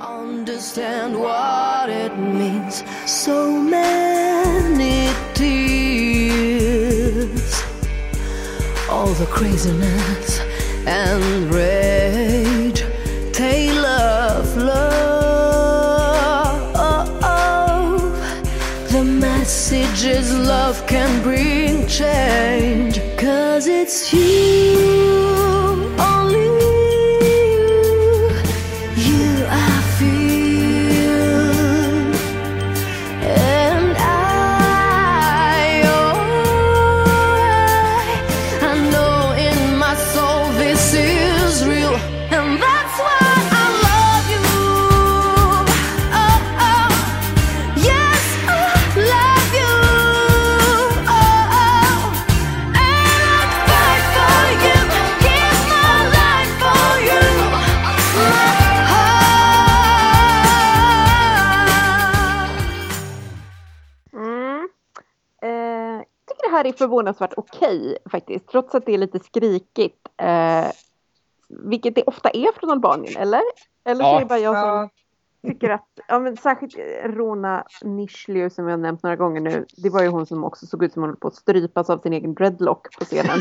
understand 0.00 1.14
what 1.16 1.90
it 1.90 2.16
means. 2.16 2.84
So 3.06 3.50
many 3.50 5.08
all 8.90 9.12
the 9.14 9.26
craziness 9.26 10.40
and 10.86 11.52
rage, 11.54 12.82
tale 13.32 13.84
of 13.84 14.56
love. 14.56 15.08
The 18.90 19.04
messages 19.04 20.36
love 20.36 20.86
can 20.86 21.22
bring 21.22 21.86
change. 21.86 23.00
Cause 23.18 23.66
it's 23.66 24.12
you, 24.12 25.94
only 25.98 26.57
här 66.58 66.66
är 66.66 66.72
förvånansvärt 66.72 67.34
okej 67.36 67.98
faktiskt, 68.10 68.48
trots 68.48 68.74
att 68.74 68.86
det 68.86 68.94
är 68.94 68.98
lite 68.98 69.18
skrikigt. 69.18 70.08
Eh, 70.16 70.66
vilket 71.48 71.94
det 71.94 72.02
ofta 72.02 72.30
är 72.30 72.52
från 72.60 72.70
Albanien, 72.70 73.16
eller? 73.22 73.42
Eller 73.84 74.04
så 74.04 74.16
är 74.16 74.20
det 74.20 74.26
bara 74.26 74.38
jag 74.38 74.56
som 74.56 74.88
tycker 75.46 75.70
att, 75.70 75.86
ja 76.08 76.18
men 76.18 76.36
särskilt 76.36 76.76
Rona 77.04 77.64
Nishliu 77.82 78.50
som 78.50 78.64
jag 78.64 78.72
har 78.72 78.82
nämnt 78.82 79.02
några 79.02 79.16
gånger 79.16 79.40
nu, 79.40 79.66
det 79.76 79.90
var 79.90 80.02
ju 80.02 80.08
hon 80.08 80.26
som 80.26 80.44
också 80.44 80.66
såg 80.66 80.84
ut 80.84 80.92
som 80.92 81.02
hon 81.02 81.10
höll 81.10 81.16
på 81.16 81.28
att 81.28 81.34
strypas 81.34 81.90
av 81.90 81.98
sin 81.98 82.12
egen 82.12 82.34
dreadlock 82.34 82.98
på 82.98 83.04
scenen 83.04 83.38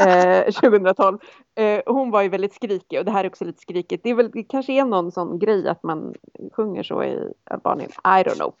eh, 0.46 0.52
2012. 0.52 1.18
Eh, 1.54 1.80
hon 1.86 2.10
var 2.10 2.22
ju 2.22 2.28
väldigt 2.28 2.54
skrikig 2.54 2.98
och 2.98 3.04
det 3.04 3.10
här 3.10 3.24
är 3.24 3.28
också 3.28 3.44
lite 3.44 3.62
skrikigt. 3.62 4.02
Det 4.04 4.10
är 4.10 4.14
väl 4.14 4.30
det 4.30 4.42
kanske 4.42 4.72
är 4.72 4.84
någon 4.84 5.12
sån 5.12 5.38
grej 5.38 5.68
att 5.68 5.82
man 5.82 6.14
sjunger 6.52 6.82
så 6.82 7.04
i 7.04 7.32
Albanien, 7.44 7.90
I 7.90 8.22
don't 8.24 8.34
know. 8.34 8.54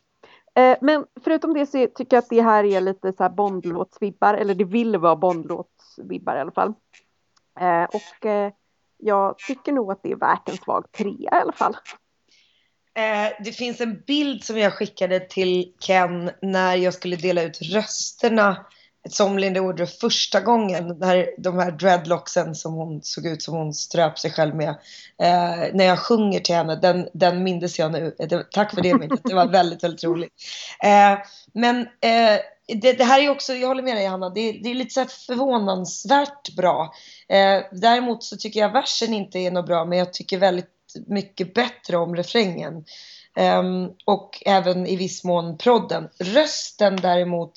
Eh, 0.58 0.78
men 0.80 1.06
förutom 1.24 1.54
det 1.54 1.66
så 1.66 1.86
tycker 1.86 2.16
jag 2.16 2.22
att 2.22 2.28
det 2.28 2.42
här 2.42 2.64
är 2.64 2.80
lite 2.80 3.12
så 3.12 3.22
här 3.22 3.30
Bondlåtsvibbar, 3.30 4.34
eller 4.34 4.54
det 4.54 4.64
vill 4.64 4.96
vara 4.96 5.16
Bondlåtsvibbar 5.16 6.36
i 6.36 6.40
alla 6.40 6.52
fall. 6.52 6.74
Eh, 7.60 7.84
och 7.84 8.26
eh, 8.26 8.52
jag 8.98 9.38
tycker 9.38 9.72
nog 9.72 9.92
att 9.92 10.02
det 10.02 10.12
är 10.12 10.16
värt 10.16 10.48
en 10.48 10.56
svag 10.56 10.92
trea 10.92 11.14
i 11.14 11.28
alla 11.28 11.52
fall. 11.52 11.76
Det 13.44 13.52
finns 13.52 13.80
en 13.80 14.00
bild 14.06 14.44
som 14.44 14.58
jag 14.58 14.72
skickade 14.72 15.20
till 15.20 15.74
Ken 15.78 16.30
när 16.42 16.76
jag 16.76 16.94
skulle 16.94 17.16
dela 17.16 17.42
ut 17.42 17.58
rösterna 17.62 18.66
som 19.08 19.38
Linda 19.38 19.60
Woodruff 19.60 19.98
första 19.98 20.40
gången. 20.40 20.96
När 20.98 21.30
de 21.38 21.58
här 21.58 21.70
dreadlocksen 21.70 22.54
som 22.54 22.74
hon 22.74 23.02
såg 23.02 23.26
ut 23.26 23.42
som 23.42 23.54
hon 23.54 23.74
ströp 23.74 24.18
sig 24.18 24.30
själv 24.30 24.54
med. 24.54 24.68
Eh, 25.22 25.74
när 25.74 25.84
jag 25.84 25.98
sjunger 25.98 26.40
till 26.40 26.54
henne, 26.54 26.76
den, 26.76 27.08
den 27.14 27.42
mindes 27.42 27.78
jag 27.78 27.92
nu. 27.92 28.14
Det, 28.18 28.50
tack 28.50 28.74
för 28.74 28.82
det 28.82 28.94
minnet, 28.94 29.20
det 29.24 29.34
var 29.34 29.48
väldigt, 29.48 29.84
väldigt 29.84 30.04
roligt. 30.04 30.32
Eh, 30.84 31.18
men 31.52 31.80
eh, 31.80 32.40
det, 32.66 32.92
det 32.92 33.04
här 33.04 33.20
är 33.20 33.30
också, 33.30 33.54
jag 33.54 33.68
håller 33.68 33.82
med 33.82 33.96
dig 33.96 34.06
Hanna, 34.06 34.30
det, 34.30 34.52
det 34.52 34.70
är 34.70 34.74
lite 34.74 34.94
så 34.94 35.04
förvånansvärt 35.04 36.56
bra. 36.56 36.92
Eh, 37.28 37.62
däremot 37.72 38.24
så 38.24 38.36
tycker 38.36 38.60
jag 38.60 38.72
versen 38.72 39.14
inte 39.14 39.38
är 39.38 39.50
något 39.50 39.66
bra, 39.66 39.84
men 39.84 39.98
jag 39.98 40.12
tycker 40.12 40.38
väldigt 40.38 40.66
mycket 41.06 41.54
bättre 41.54 41.96
om 41.96 42.16
refrängen. 42.16 42.84
Ehm, 43.36 43.88
och 44.04 44.42
även 44.46 44.86
i 44.86 44.96
viss 44.96 45.24
mån 45.24 45.58
prodden. 45.58 46.08
Rösten 46.18 46.96
däremot 46.96 47.52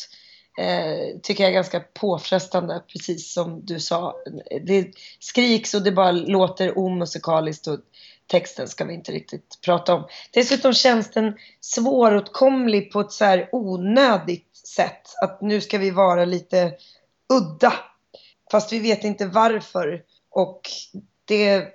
eh, 0.57 1.19
tycker 1.23 1.43
jag 1.43 1.49
är 1.49 1.53
ganska 1.53 1.79
påfrestande, 1.79 2.83
precis 2.87 3.33
som 3.33 3.65
du 3.65 3.79
sa. 3.79 4.15
Det 4.61 4.91
skriks 5.19 5.73
och 5.73 5.81
det 5.81 5.91
bara 5.91 6.11
låter 6.11 6.77
omusikaliskt 6.77 7.67
och 7.67 7.79
texten 8.27 8.67
ska 8.67 8.85
vi 8.85 8.93
inte 8.93 9.11
riktigt 9.11 9.59
prata 9.65 9.93
om. 9.93 10.07
Dessutom 10.31 10.73
känns 10.73 11.11
den 11.11 11.33
svåråtkomlig 11.61 12.91
på 12.91 12.99
ett 12.99 13.11
så 13.11 13.25
här 13.25 13.49
onödigt 13.51 14.55
sätt. 14.67 15.01
Att 15.21 15.41
nu 15.41 15.61
ska 15.61 15.77
vi 15.77 15.91
vara 15.91 16.25
lite 16.25 16.73
udda. 17.33 17.73
Fast 18.51 18.73
vi 18.73 18.79
vet 18.79 19.03
inte 19.03 19.25
varför. 19.25 20.03
Och 20.29 20.61
det, 21.25 21.67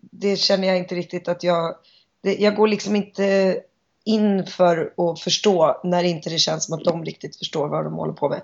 det 0.00 0.36
känner 0.36 0.68
jag 0.68 0.78
inte 0.78 0.94
riktigt 0.94 1.28
att 1.28 1.42
jag... 1.42 1.76
Det, 2.22 2.36
jag 2.36 2.56
går 2.56 2.68
liksom 2.68 2.96
inte 2.96 3.60
inför 4.06 4.92
och 4.96 5.12
att 5.12 5.20
förstå 5.20 5.80
när 5.84 6.04
inte 6.04 6.30
det 6.30 6.38
känns 6.38 6.64
som 6.64 6.78
att 6.78 6.84
de 6.84 7.04
riktigt 7.04 7.36
förstår 7.36 7.68
vad 7.68 7.84
de 7.84 7.94
håller 7.94 8.12
på 8.12 8.28
med. 8.28 8.42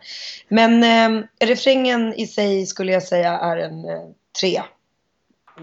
Men 0.48 0.84
eh, 0.84 1.26
refrängen 1.46 2.14
i 2.14 2.26
sig 2.26 2.66
skulle 2.66 2.92
jag 2.92 3.02
säga 3.02 3.38
är 3.38 3.56
en 3.56 3.84
eh, 3.84 4.00
trea. 4.40 4.64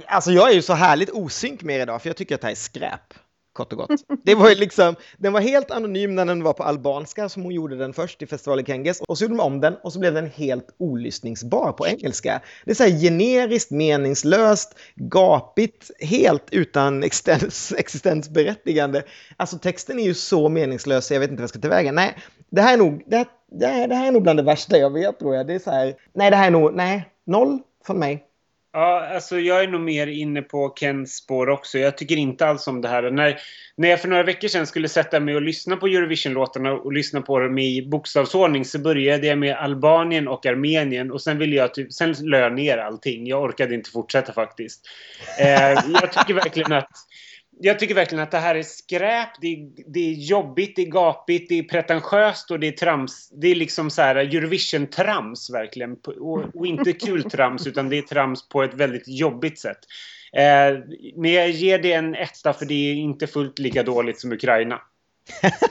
Alltså 0.06 0.32
jag 0.32 0.50
är 0.50 0.54
ju 0.54 0.62
så 0.62 0.74
härligt 0.74 1.10
osynk 1.10 1.64
med 1.64 1.76
er 1.76 1.80
idag, 1.80 2.02
för 2.02 2.10
jag 2.10 2.18
tycker 2.18 2.36
att 2.36 2.42
det 2.42 2.48
här 2.48 2.52
är 2.52 2.56
skräp. 2.56 3.14
Kort 3.60 3.74
och 3.74 3.78
gott. 3.78 4.02
Det 4.24 4.36
var 4.36 4.50
ju 4.50 4.56
liksom, 4.56 4.96
den 5.18 5.34
var 5.34 5.42
helt 5.42 5.72
anonym 5.72 6.16
när 6.16 6.26
den 6.26 6.44
var 6.44 6.54
på 6.54 6.64
albanska, 6.64 7.30
som 7.30 7.44
hon 7.44 7.54
gjorde 7.54 7.76
den 7.76 7.94
först 7.94 8.22
i 8.22 8.28
festivalen 8.28 8.66
Kenges. 8.66 9.02
Och 9.02 9.18
så 9.18 9.24
gjorde 9.24 9.34
de 9.34 9.40
om 9.40 9.62
den 9.62 9.76
och 9.84 9.94
så 9.94 10.00
blev 10.00 10.14
den 10.14 10.26
helt 10.26 10.76
olyssningsbar 10.78 11.72
på 11.72 11.88
engelska. 11.88 12.42
Det 12.66 12.72
är 12.72 12.76
så 12.76 12.84
här 12.84 13.00
generiskt, 13.00 13.72
meningslöst, 13.72 14.76
gapigt, 14.96 15.92
helt 16.00 16.44
utan 16.52 17.04
existens, 17.04 17.74
existensberättigande. 17.78 19.04
Alltså 19.38 19.58
texten 19.58 20.00
är 20.00 20.04
ju 20.04 20.14
så 20.14 20.50
meningslös 20.50 21.06
så 21.06 21.14
jag 21.14 21.20
vet 21.20 21.30
inte 21.30 21.42
vad 21.42 21.44
jag 21.44 21.50
ska 21.50 21.60
tillväga. 21.60 21.92
Nej, 21.92 22.18
det 22.50 22.62
här 22.62 22.74
är 22.74 22.78
nog, 22.78 23.04
det 23.08 23.18
här, 23.18 23.28
det 23.88 23.96
här 23.96 24.08
är 24.08 24.12
nog 24.12 24.24
bland 24.24 24.40
det 24.40 24.44
värsta 24.44 24.78
jag 24.78 24.94
vet 24.94 25.20
tror 25.20 25.36
jag. 25.36 25.48
Det 25.48 25.54
är 25.54 25.60
så 25.60 25.72
här, 25.72 25.96
nej 26.14 26.32
det 26.32 26.38
här 26.38 26.48
är 26.48 26.52
nog, 26.52 26.74
nej, 26.74 27.10
noll 27.26 27.60
från 27.86 28.00
mig. 28.00 28.26
Ja, 28.74 29.08
alltså 29.14 29.40
jag 29.40 29.64
är 29.64 29.68
nog 29.68 29.82
mer 29.82 30.08
inne 30.08 30.42
på 30.42 30.74
Kens 30.80 31.16
spår 31.16 31.50
också. 31.50 31.78
Jag 31.78 31.98
tycker 31.98 32.16
inte 32.16 32.48
alls 32.48 32.68
om 32.68 32.82
det 32.82 32.88
här. 32.88 33.12
När, 33.12 33.40
när 33.76 33.90
jag 33.90 34.02
för 34.02 34.08
några 34.08 34.24
veckor 34.24 34.48
sedan 34.48 34.68
skulle 34.68 34.90
sätta 34.90 35.20
mig 35.20 35.36
och 35.36 35.42
lyssna 35.42 35.76
på 35.76 35.88
Eurovision-låtarna 35.88 36.74
och 36.74 36.94
lyssna 36.94 37.22
på 37.22 37.40
dem 37.40 37.58
i 37.58 37.88
bokstavsordning 37.88 38.66
så 38.66 38.80
började 38.80 39.28
jag 39.28 39.38
med 39.38 39.56
Albanien 39.56 40.28
och 40.28 40.46
Armenien 40.46 41.12
och 41.12 41.22
sen 41.22 41.38
ville 41.38 41.56
jag 41.56 41.74
typ, 41.74 41.94
sen 41.94 42.16
lade 42.22 42.44
jag 42.44 42.54
ner 42.54 42.78
allting. 42.78 43.28
Jag 43.28 43.44
orkade 43.44 43.76
inte 43.76 43.90
fortsätta 43.90 44.34
faktiskt. 44.34 44.88
Eh, 45.40 45.72
jag 45.72 46.12
tycker 46.12 46.34
verkligen 46.34 46.72
att 46.72 46.92
jag 47.62 47.80
tycker 47.80 47.96
verkligen 47.96 48.24
att 48.24 48.32
det 48.32 48.38
här 48.38 48.56
är 48.56 48.64
skräp, 48.64 49.30
det 49.42 49.48
är, 49.48 49.70
det 49.88 50.00
är 50.00 50.14
jobbigt, 50.14 50.76
det 50.76 50.82
är 50.82 50.92
gapigt, 50.92 51.50
det 51.50 51.60
är 51.60 51.64
pretentiöst 51.64 52.52
och 52.52 52.60
det 52.60 52.68
är 52.68 52.72
trams. 52.72 53.30
Det 53.30 53.48
är 53.48 53.56
liksom 53.56 53.90
så 53.90 54.02
här 54.02 54.16
Eurovision-trams 54.16 55.54
verkligen. 55.54 55.96
Och, 56.20 56.56
och 56.56 56.68
inte 56.68 56.94
kul 56.94 57.24
trams 57.32 57.68
utan 57.68 57.90
det 57.90 57.98
är 57.98 58.02
trams 58.02 58.50
på 58.50 58.64
ett 58.64 58.74
väldigt 58.74 59.08
jobbigt 59.08 59.60
sätt. 59.60 59.80
Eh, 60.34 60.80
men 61.16 61.32
jag 61.32 61.50
ger 61.50 61.80
det 61.80 61.94
en 61.94 62.16
etta 62.16 62.54
för 62.54 62.66
det 62.66 62.92
är 62.92 62.96
inte 62.96 63.28
fullt 63.28 63.60
lika 63.60 63.84
dåligt 63.84 64.20
som 64.20 64.32
Ukraina. 64.32 64.82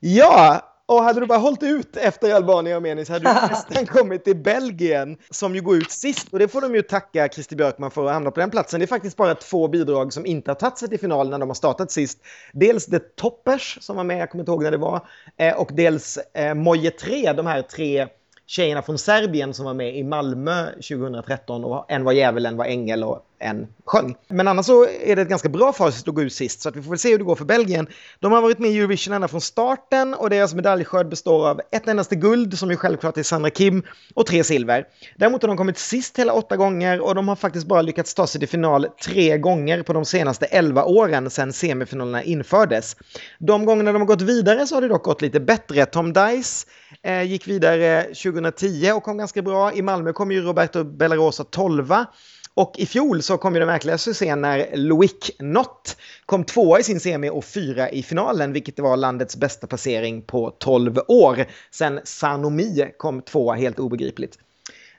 Ja, 0.00 0.74
och 0.88 1.02
hade 1.02 1.20
du 1.20 1.26
bara 1.26 1.38
hållit 1.38 1.62
ut 1.62 1.96
efter 1.96 2.34
Albanien 2.34 2.76
och 2.76 2.76
Armenien 2.76 3.06
så 3.06 3.12
hade 3.12 3.24
du 3.24 3.34
nästan 3.50 3.86
kommit 3.86 4.24
till 4.24 4.36
Belgien 4.36 5.16
som 5.30 5.54
ju 5.54 5.60
går 5.60 5.76
ut 5.76 5.90
sist. 5.90 6.28
Och 6.32 6.38
det 6.38 6.48
får 6.48 6.60
de 6.60 6.74
ju 6.74 6.82
tacka 6.82 7.28
Christer 7.28 7.56
Björkman 7.56 7.90
för 7.90 8.06
att 8.06 8.12
hamna 8.12 8.30
på 8.30 8.40
den 8.40 8.50
platsen. 8.50 8.80
Det 8.80 8.84
är 8.84 8.86
faktiskt 8.86 9.16
bara 9.16 9.34
två 9.34 9.68
bidrag 9.68 10.12
som 10.12 10.26
inte 10.26 10.50
har 10.50 10.54
tagit 10.54 10.78
sig 10.78 10.88
till 10.88 11.00
finalen 11.00 11.30
när 11.30 11.38
de 11.38 11.48
har 11.48 11.54
startat 11.54 11.90
sist. 11.90 12.18
Dels 12.52 12.86
The 12.86 12.98
Toppers 12.98 13.78
som 13.80 13.96
var 13.96 14.04
med, 14.04 14.18
jag 14.18 14.30
kommer 14.30 14.42
inte 14.42 14.50
ihåg 14.50 14.62
när 14.62 14.70
det 14.70 14.76
var, 14.76 15.06
eh, 15.36 15.56
och 15.56 15.70
dels 15.72 16.18
eh, 16.34 16.54
Moje 16.54 16.90
3, 16.90 17.32
de 17.32 17.46
här 17.46 17.62
tre 17.62 18.06
tjejerna 18.46 18.82
från 18.82 18.98
Serbien 18.98 19.54
som 19.54 19.64
var 19.64 19.74
med 19.74 19.96
i 19.96 20.04
Malmö 20.04 20.66
2013 20.66 21.64
och 21.64 21.86
en 21.88 22.04
var 22.04 22.12
djävul, 22.12 22.46
en 22.46 22.56
var 22.56 22.64
ängel 22.64 23.04
och 23.04 23.27
än 23.40 23.66
sjöng. 23.84 24.16
Men 24.28 24.48
annars 24.48 24.66
så 24.66 24.84
är 24.84 25.16
det 25.16 25.22
ett 25.22 25.28
ganska 25.28 25.48
bra 25.48 25.72
facit 25.72 26.08
att 26.08 26.14
gå 26.14 26.22
ut 26.22 26.32
sist 26.32 26.60
så 26.60 26.68
att 26.68 26.76
vi 26.76 26.82
får 26.82 26.90
väl 26.90 26.98
se 26.98 27.10
hur 27.10 27.18
det 27.18 27.24
går 27.24 27.34
för 27.34 27.44
Belgien. 27.44 27.86
De 28.20 28.32
har 28.32 28.42
varit 28.42 28.58
med 28.58 28.70
i 28.70 28.78
Eurovision 28.78 29.14
ända 29.14 29.28
från 29.28 29.40
starten 29.40 30.14
och 30.14 30.30
deras 30.30 30.54
medaljskörd 30.54 31.08
består 31.08 31.48
av 31.48 31.60
ett 31.70 31.88
endaste 31.88 32.16
guld 32.16 32.58
som 32.58 32.70
ju 32.70 32.76
självklart 32.76 33.16
är 33.16 33.22
Sandra 33.22 33.50
Kim 33.50 33.82
och 34.14 34.26
tre 34.26 34.44
silver. 34.44 34.84
Däremot 35.16 35.42
har 35.42 35.48
de 35.48 35.56
kommit 35.56 35.78
sist 35.78 36.18
hela 36.18 36.32
åtta 36.32 36.56
gånger 36.56 37.00
och 37.00 37.14
de 37.14 37.28
har 37.28 37.36
faktiskt 37.36 37.66
bara 37.66 37.82
lyckats 37.82 38.14
ta 38.14 38.26
sig 38.26 38.38
till 38.38 38.48
final 38.48 38.86
tre 39.04 39.38
gånger 39.38 39.82
på 39.82 39.92
de 39.92 40.04
senaste 40.04 40.46
elva 40.46 40.84
åren 40.84 41.30
sedan 41.30 41.52
semifinalerna 41.52 42.22
infördes. 42.22 42.96
De 43.38 43.64
gångerna 43.64 43.92
de 43.92 43.98
har 43.98 44.06
gått 44.06 44.22
vidare 44.22 44.66
så 44.66 44.74
har 44.74 44.82
det 44.82 44.88
dock 44.88 45.04
gått 45.04 45.22
lite 45.22 45.40
bättre. 45.40 45.86
Tom 45.86 46.12
Dice 46.12 46.66
eh, 47.02 47.22
gick 47.22 47.48
vidare 47.48 48.02
2010 48.02 48.92
och 48.94 49.02
kom 49.02 49.18
ganska 49.18 49.42
bra. 49.42 49.72
I 49.72 49.82
Malmö 49.82 50.12
kom 50.12 50.32
ju 50.32 50.40
Roberto 50.40 50.84
Bellarosa 50.84 51.44
12 51.44 51.92
och 52.58 52.78
i 52.78 52.86
fjol 52.86 53.22
så 53.22 53.38
kom 53.38 53.54
ju 53.54 53.58
den 53.58 53.68
verkliga 53.68 53.98
succén 53.98 54.40
när 54.40 54.76
Loic 54.76 55.30
Nott 55.38 55.96
kom 56.26 56.44
tvåa 56.44 56.80
i 56.80 56.82
sin 56.82 57.00
semi 57.00 57.30
och 57.30 57.44
fyra 57.44 57.90
i 57.90 58.02
finalen, 58.02 58.52
vilket 58.52 58.78
var 58.78 58.96
landets 58.96 59.36
bästa 59.36 59.66
placering 59.66 60.22
på 60.22 60.50
12 60.50 60.98
år. 61.08 61.44
Sen 61.70 62.00
Sanomi 62.04 62.90
kom 62.96 63.22
tvåa, 63.22 63.54
helt 63.54 63.78
obegripligt. 63.78 64.38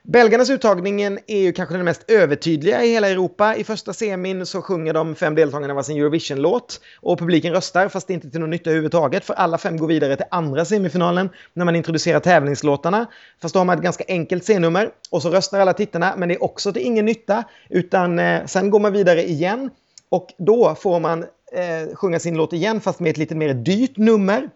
Belgarnas 0.02 0.50
uttagningen 0.50 1.18
är 1.26 1.38
ju 1.40 1.52
kanske 1.52 1.74
den 1.74 1.84
mest 1.84 2.10
övertydliga 2.10 2.84
i 2.84 2.90
hela 2.90 3.08
Europa. 3.08 3.56
I 3.56 3.64
första 3.64 3.92
semin 3.92 4.46
så 4.46 4.62
sjunger 4.62 4.92
de 4.92 5.14
fem 5.14 5.34
deltagarna 5.34 5.74
varsin 5.74 5.96
Eurovision-låt 5.96 6.80
och 7.00 7.18
publiken 7.18 7.52
röstar 7.52 7.88
fast 7.88 8.06
det 8.06 8.14
inte 8.14 8.30
till 8.30 8.40
någon 8.40 8.50
nytta 8.50 8.70
överhuvudtaget 8.70 9.24
för 9.24 9.34
alla 9.34 9.58
fem 9.58 9.76
går 9.76 9.86
vidare 9.86 10.16
till 10.16 10.26
andra 10.30 10.64
semifinalen 10.64 11.30
när 11.54 11.64
man 11.64 11.76
introducerar 11.76 12.20
tävlingslåtarna. 12.20 13.06
Fast 13.42 13.54
då 13.54 13.60
har 13.60 13.64
man 13.64 13.78
ett 13.78 13.84
ganska 13.84 14.04
enkelt 14.08 14.44
C-nummer 14.44 14.90
och 15.10 15.22
så 15.22 15.30
röstar 15.30 15.60
alla 15.60 15.72
tittarna 15.72 16.14
men 16.16 16.28
det 16.28 16.34
är 16.34 16.44
också 16.44 16.72
till 16.72 16.82
ingen 16.82 17.04
nytta 17.04 17.44
utan 17.68 18.18
eh, 18.18 18.46
sen 18.46 18.70
går 18.70 18.80
man 18.80 18.92
vidare 18.92 19.28
igen 19.28 19.70
och 20.08 20.28
då 20.38 20.74
får 20.74 21.00
man 21.00 21.22
eh, 21.52 21.94
sjunga 21.94 22.18
sin 22.18 22.36
låt 22.36 22.52
igen 22.52 22.80
fast 22.80 23.00
med 23.00 23.10
ett 23.10 23.18
lite 23.18 23.34
mer 23.34 23.54
dyrt 23.54 23.96
nummer. 23.96 24.50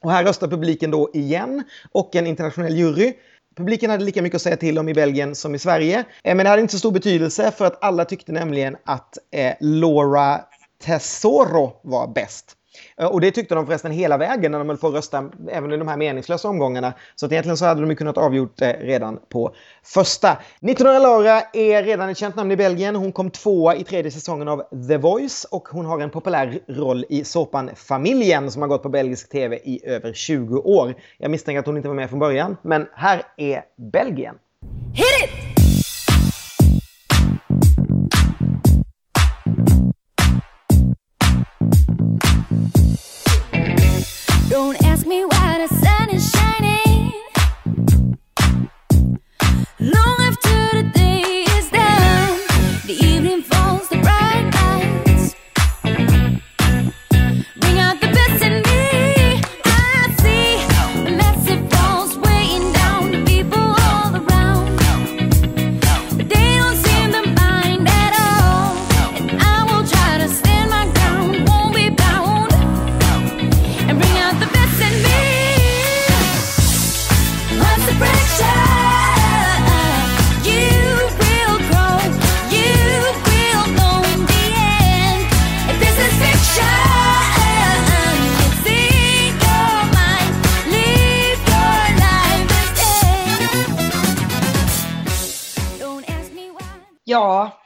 Och 0.00 0.10
här 0.10 0.24
röstar 0.24 0.48
publiken 0.48 0.90
då 0.90 1.10
igen 1.14 1.64
och 1.92 2.16
en 2.16 2.26
internationell 2.26 2.76
jury. 2.76 3.12
Publiken 3.56 3.90
hade 3.90 4.04
lika 4.04 4.22
mycket 4.22 4.36
att 4.36 4.42
säga 4.42 4.56
till 4.56 4.78
om 4.78 4.88
i 4.88 4.94
Belgien 4.94 5.34
som 5.34 5.54
i 5.54 5.58
Sverige. 5.58 6.04
Eh, 6.24 6.34
men 6.34 6.44
det 6.44 6.50
hade 6.50 6.62
inte 6.62 6.72
så 6.72 6.78
stor 6.78 6.92
betydelse 6.92 7.50
för 7.50 7.64
att 7.64 7.84
alla 7.84 8.04
tyckte 8.04 8.32
nämligen 8.32 8.76
att 8.84 9.18
eh, 9.30 9.54
Laura 9.60 10.40
Tesoro 10.84 11.80
var 11.82 12.06
bäst. 12.14 12.56
Eh, 12.96 13.06
och 13.06 13.20
det 13.20 13.30
tyckte 13.30 13.54
de 13.54 13.66
förresten 13.66 13.92
hela 13.92 14.16
vägen 14.16 14.52
när 14.52 14.58
de 14.58 14.68
höll 14.68 14.78
på 14.78 14.88
att 14.88 14.94
rösta, 14.94 15.30
även 15.50 15.72
i 15.72 15.76
de 15.76 15.88
här 15.88 15.96
meningslösa 15.96 16.48
omgångarna. 16.48 16.92
Så 17.14 17.26
att 17.26 17.32
egentligen 17.32 17.56
så 17.56 17.64
hade 17.64 17.80
de 17.80 17.90
ju 17.90 17.96
kunnat 17.96 18.18
avgjort 18.18 18.56
det 18.56 18.72
redan 18.72 19.18
på 19.28 19.54
första. 19.82 20.38
19-åriga 20.60 20.98
Laura 20.98 21.42
är 21.52 21.82
redan 21.82 22.08
ett 22.08 22.18
känt 22.18 22.36
namn 22.36 22.52
i 22.52 22.56
Belgien. 22.56 22.96
Hon 22.96 23.12
kom 23.12 23.30
tvåa 23.30 23.76
i 23.76 23.84
tredje 23.84 24.10
säsongen 24.10 24.48
av 24.48 24.62
The 24.88 24.96
Voice 24.96 25.44
och 25.44 25.68
hon 25.68 25.86
har 25.86 26.00
en 26.00 26.10
populär 26.10 26.58
roll 26.68 27.04
i 27.08 27.24
såpan 27.24 27.70
Familjen 27.74 28.50
som 28.50 28.62
har 28.62 28.68
gått 28.68 28.82
på 28.82 28.88
belgisk 28.88 29.30
tv 29.30 29.56
i 29.56 29.80
över 29.86 30.12
20 30.12 30.58
år. 30.58 30.94
Jag 31.18 31.30
misstänker 31.30 31.60
att 31.60 31.66
hon 31.66 31.76
inte 31.76 31.88
var 31.88 31.94
med 31.94 32.10
från 32.10 32.18
början, 32.18 32.56
men 32.62 32.86
här 32.94 33.22
är 33.36 33.62
Belgien. 33.92 34.34
Hit 34.94 35.24
it! 35.24 35.33
Ja, 97.04 97.62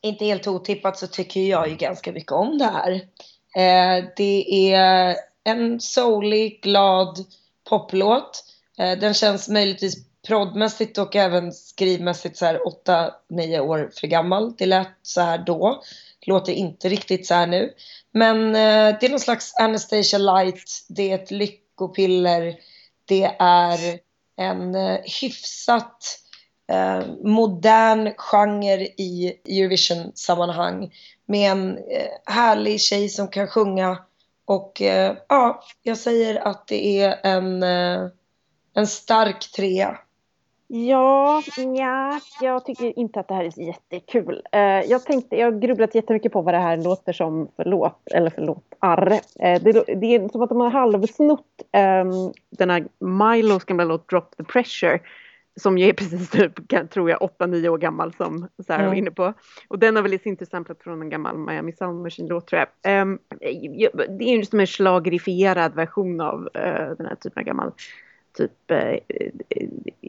inte 0.00 0.24
helt 0.24 0.46
otippat 0.46 0.98
så 0.98 1.06
tycker 1.06 1.40
jag 1.40 1.68
ju 1.68 1.76
ganska 1.76 2.12
mycket 2.12 2.32
om 2.32 2.58
det 2.58 2.64
här. 2.64 2.92
Eh, 3.56 4.04
det 4.16 4.72
är 4.74 5.16
en 5.44 5.80
soulig, 5.80 6.62
glad 6.62 7.24
poplåt. 7.68 8.44
Eh, 8.78 8.98
den 8.98 9.14
känns 9.14 9.48
möjligtvis 9.48 9.94
proddmässigt 10.26 10.98
och 10.98 11.16
även 11.16 11.52
skrivmässigt 11.52 12.36
så 12.36 12.46
här 12.46 12.60
8-9 13.30 13.60
år 13.60 13.90
för 14.00 14.06
gammal. 14.06 14.54
Det 14.56 14.66
lät 14.66 14.88
så 15.02 15.20
här 15.20 15.38
då. 15.38 15.82
Låter 16.26 16.52
inte 16.52 16.88
riktigt 16.88 17.26
så 17.26 17.34
här 17.34 17.46
nu. 17.46 17.74
Men 18.12 18.46
eh, 18.46 18.98
det 19.00 19.06
är 19.06 19.10
någon 19.10 19.20
slags 19.20 19.54
Anastasia 19.54 20.18
light. 20.18 20.86
Det 20.88 21.10
är 21.10 21.14
ett 21.14 21.30
lyckopiller. 21.30 22.56
Det 23.04 23.36
är 23.38 23.98
en 24.36 24.74
eh, 24.74 24.98
hyfsat 25.20 26.18
eh, 26.70 27.06
modern 27.24 28.12
genre 28.16 28.86
i 28.96 29.40
Eurovision-sammanhang 29.48 30.92
med 31.26 31.50
en 31.50 31.78
eh, 31.78 32.34
härlig 32.34 32.80
tjej 32.80 33.08
som 33.08 33.28
kan 33.28 33.48
sjunga. 33.48 33.98
Och 34.44 34.82
eh, 34.82 35.16
ja, 35.28 35.62
jag 35.82 35.98
säger 35.98 36.48
att 36.48 36.66
det 36.66 37.02
är 37.02 37.18
en, 37.22 37.62
eh, 37.62 38.08
en 38.74 38.86
stark 38.86 39.52
trea. 39.56 39.98
Ja, 40.74 41.42
ja, 41.56 42.20
jag 42.40 42.64
tycker 42.64 42.98
inte 42.98 43.20
att 43.20 43.28
det 43.28 43.34
här 43.34 43.44
är 43.44 43.50
så 43.50 43.62
jättekul. 43.62 44.42
Eh, 44.52 44.60
jag 44.60 45.04
tänkte, 45.04 45.36
jag 45.36 45.52
har 45.52 45.58
grubblat 45.58 45.94
jättemycket 45.94 46.32
på 46.32 46.42
vad 46.42 46.54
det 46.54 46.58
här 46.58 46.76
låter 46.76 47.12
som 47.12 47.48
för 47.56 47.64
låt, 47.64 48.12
eller 48.14 48.30
för 48.30 48.42
låtar. 48.42 49.12
Eh, 49.40 49.62
det, 49.62 49.72
det 49.72 50.14
är 50.14 50.28
som 50.28 50.42
att 50.42 50.48
de 50.48 50.60
har 50.60 50.70
halvsnott 50.70 51.62
eh, 51.72 52.04
den 52.50 52.70
här 52.70 52.84
Milos 52.98 53.64
gamla 53.64 53.84
låt 53.84 54.08
Drop 54.08 54.36
the 54.36 54.44
Pressure. 54.44 55.00
Som 55.60 55.78
ju 55.78 55.88
är 55.88 55.92
precis 55.92 56.30
typ, 56.30 56.52
tror 56.90 57.10
jag, 57.10 57.20
8-9 57.20 57.68
år 57.68 57.78
gammal 57.78 58.12
som 58.14 58.48
Sarah 58.66 58.80
var 58.80 58.86
Mm. 58.86 58.98
inne 58.98 59.10
på. 59.10 59.32
Och 59.68 59.78
den 59.78 59.96
har 59.96 60.02
väl 60.02 60.14
i 60.14 60.18
sin 60.18 60.36
tur 60.36 60.46
samplat 60.46 60.82
från 60.82 61.02
en 61.02 61.08
gammal 61.10 61.38
Miami 61.38 61.72
Sound 61.72 62.02
Machine-låt 62.02 62.46
tror 62.46 62.58
jag. 62.82 63.18
Jag- 63.76 63.92
det 64.18 64.24
är 64.24 64.36
ju 64.36 64.44
som 64.44 64.60
en 64.60 64.66
schlagerifierad 64.66 65.74
version 65.74 66.20
av 66.20 66.48
eh, 66.54 66.96
den 66.98 67.06
här 67.06 67.14
typen 67.14 67.40
av 67.40 67.44
gammal 67.44 67.72
typ 68.38 68.70
eh, 68.70 68.98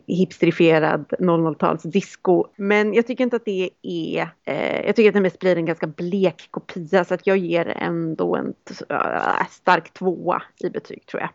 hipsterifierad 0.08 1.06
00-tals 1.20 1.84
disco. 1.84 2.46
Men 2.56 2.94
jag 2.94 3.08
tycker 3.08 3.24
inte 3.24 3.36
att 3.36 3.46
det 3.46 3.70
är, 3.82 4.30
eh, 4.44 4.86
jag 4.86 4.96
tycker 4.96 5.10
att 5.10 5.14
det 5.14 5.22
mest 5.22 5.40
blir 5.40 5.56
en 5.58 5.66
ganska 5.66 5.88
blek 5.88 6.48
kopia 6.52 7.06
så 7.06 7.14
att 7.14 7.28
jag 7.28 7.38
ger 7.38 7.66
ändå 7.76 8.36
en 8.36 8.54
äh, 8.90 9.46
stark 9.50 9.94
tvåa 9.94 10.42
i 10.60 10.70
betyg 10.70 11.06
tror 11.06 11.22
jag. 11.22 11.30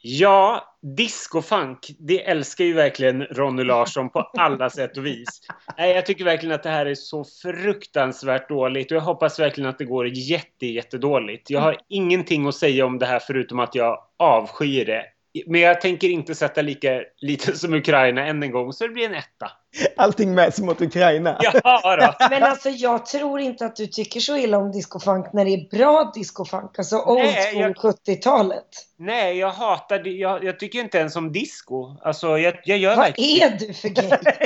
Ja, 0.00 0.64
discofunk, 0.96 1.78
det 1.98 2.24
älskar 2.24 2.64
ju 2.64 2.72
verkligen 2.72 3.22
Ronny 3.24 3.64
Larsson 3.64 4.10
på 4.10 4.20
alla 4.20 4.70
sätt 4.70 4.96
och 4.96 5.06
vis. 5.06 5.40
Nej, 5.78 5.94
jag 5.94 6.06
tycker 6.06 6.24
verkligen 6.24 6.54
att 6.54 6.62
det 6.62 6.70
här 6.70 6.86
är 6.86 6.94
så 6.94 7.24
fruktansvärt 7.42 8.48
dåligt 8.48 8.90
och 8.90 8.96
jag 8.96 9.02
hoppas 9.02 9.38
verkligen 9.38 9.70
att 9.70 9.78
det 9.78 9.84
går 9.84 10.08
jätte, 10.08 10.66
jättedåligt. 10.66 11.50
Jag 11.50 11.60
har 11.60 11.76
ingenting 11.88 12.46
att 12.46 12.54
säga 12.54 12.86
om 12.86 12.98
det 12.98 13.06
här 13.06 13.18
förutom 13.18 13.58
att 13.58 13.74
jag 13.74 13.98
avskyr 14.18 14.84
det. 14.84 15.04
Men 15.46 15.60
jag 15.60 15.80
tänker 15.80 16.08
inte 16.08 16.34
sätta 16.34 16.62
lika 16.62 17.00
lite 17.20 17.56
som 17.58 17.74
Ukraina 17.74 18.26
än 18.26 18.42
en 18.42 18.50
gång, 18.52 18.72
så 18.72 18.84
det 18.86 18.90
blir 18.92 19.06
en 19.06 19.14
etta. 19.14 19.50
Allting 19.96 20.34
mäts 20.34 20.60
mot 20.60 20.80
Ukraina. 20.80 21.38
Ja 21.40 21.96
då. 22.18 22.26
Men 22.30 22.42
alltså 22.42 22.68
jag 22.68 23.06
tror 23.06 23.40
inte 23.40 23.66
att 23.66 23.76
du 23.76 23.86
tycker 23.86 24.20
så 24.20 24.36
illa 24.36 24.58
om 24.58 24.72
discofunk 24.72 25.32
när 25.32 25.44
det 25.44 25.50
är 25.50 25.76
bra 25.78 26.12
discofunk. 26.14 26.78
Alltså 26.78 26.96
old 26.96 27.18
Nej, 27.18 27.52
school 27.52 27.62
jag- 27.62 27.76
70-talet. 27.76 28.64
Nej, 28.98 29.38
jag 29.38 29.50
hatar 29.50 29.98
det. 29.98 30.10
Jag, 30.10 30.44
jag 30.44 30.58
tycker 30.58 30.78
inte 30.80 30.98
ens 30.98 31.16
om 31.16 31.32
disco. 31.32 31.96
Alltså, 32.02 32.38
jag, 32.38 32.54
jag 32.64 32.78
gör 32.78 32.96
Vad 32.96 33.04
verkligen 33.06 33.52
är 33.52 33.58
du 33.58 33.74
för? 33.74 33.88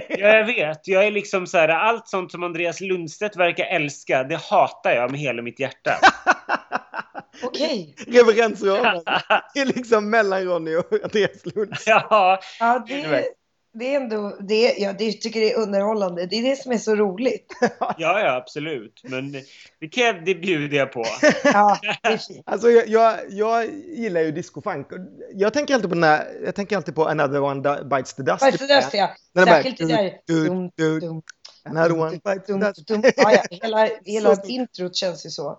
Ja, 0.18 0.28
jag 0.28 0.47
vet. 0.47 0.88
Jag 0.88 1.07
är 1.07 1.11
liksom 1.11 1.47
så 1.47 1.59
här, 1.59 1.68
allt 1.68 2.09
sånt 2.09 2.30
som 2.32 2.43
Andreas 2.43 2.80
Lundstedt 2.80 3.36
verkar 3.36 3.64
älska, 3.64 4.22
det 4.22 4.40
hatar 4.51 4.90
jag 4.90 5.11
med 5.11 5.20
hela 5.20 5.43
mitt 5.43 5.61
hjärta. 5.61 5.90
Okej. 7.43 7.95
Referensramen. 8.07 9.03
Det 9.55 9.61
är 9.61 9.66
liksom 9.66 10.11
mellan 10.11 10.45
Ronny 10.45 10.76
och 10.76 10.93
Andreas 11.05 11.47
Lund. 11.47 11.74
ja, 11.87 12.41
Ja, 12.61 12.85
Det 12.89 13.03
är 13.03 13.24
det, 13.74 13.95
är 13.95 14.01
ändå, 14.01 14.37
det, 14.41 14.74
ja, 14.78 14.93
det 14.93 15.12
tycker 15.12 15.41
det 15.41 15.53
är 15.53 15.59
underhållande. 15.59 16.26
Det 16.26 16.37
är 16.37 16.43
det 16.43 16.57
som 16.57 16.72
är 16.72 16.78
så 16.78 16.95
roligt. 16.95 17.53
ja, 17.80 17.95
ja, 17.99 18.37
absolut. 18.37 19.01
Men 19.05 19.33
det, 19.80 19.89
kan 19.89 20.24
det 20.24 20.35
bjuder 20.35 20.76
jag 20.76 20.93
på. 20.93 21.05
Ja, 21.45 21.78
det 22.03 22.09
är 22.09 22.16
fint. 22.16 22.43
Alltså 22.47 22.70
jag, 22.70 22.89
jag, 22.89 23.18
jag 23.28 23.64
gillar 23.74 24.20
ju 24.20 24.33
discofunk. 24.33 24.87
Jag 25.35 25.53
tänker 25.53 25.74
alltid 25.74 25.91
på 25.91 25.95
den 25.95 26.05
här, 26.05 26.26
jag 26.45 26.55
tänker 26.55 26.76
alltid 26.76 26.95
på 26.95 27.09
Another 27.09 27.41
One 27.41 27.85
Bites 27.85 28.14
the 28.14 28.22
Dust. 28.22 28.59
Så 28.59 28.66
där 28.66 28.80
ser 28.80 28.99
jag. 28.99 29.11
Den 29.35 29.47
Särskilt 29.47 29.78
det 29.78 29.87
där. 29.87 30.18
Another 31.64 31.99
One 31.99 32.11
Bites 32.11 32.47
the 32.47 32.53
dum, 32.53 32.61
Dust. 32.61 32.87
dum. 32.87 33.03
Ja, 33.16 33.33
ja, 33.33 33.43
hela 33.51 33.89
hela 34.05 34.37
introt 34.45 34.97
känns 34.97 35.26
ju 35.26 35.30
så. 35.30 35.59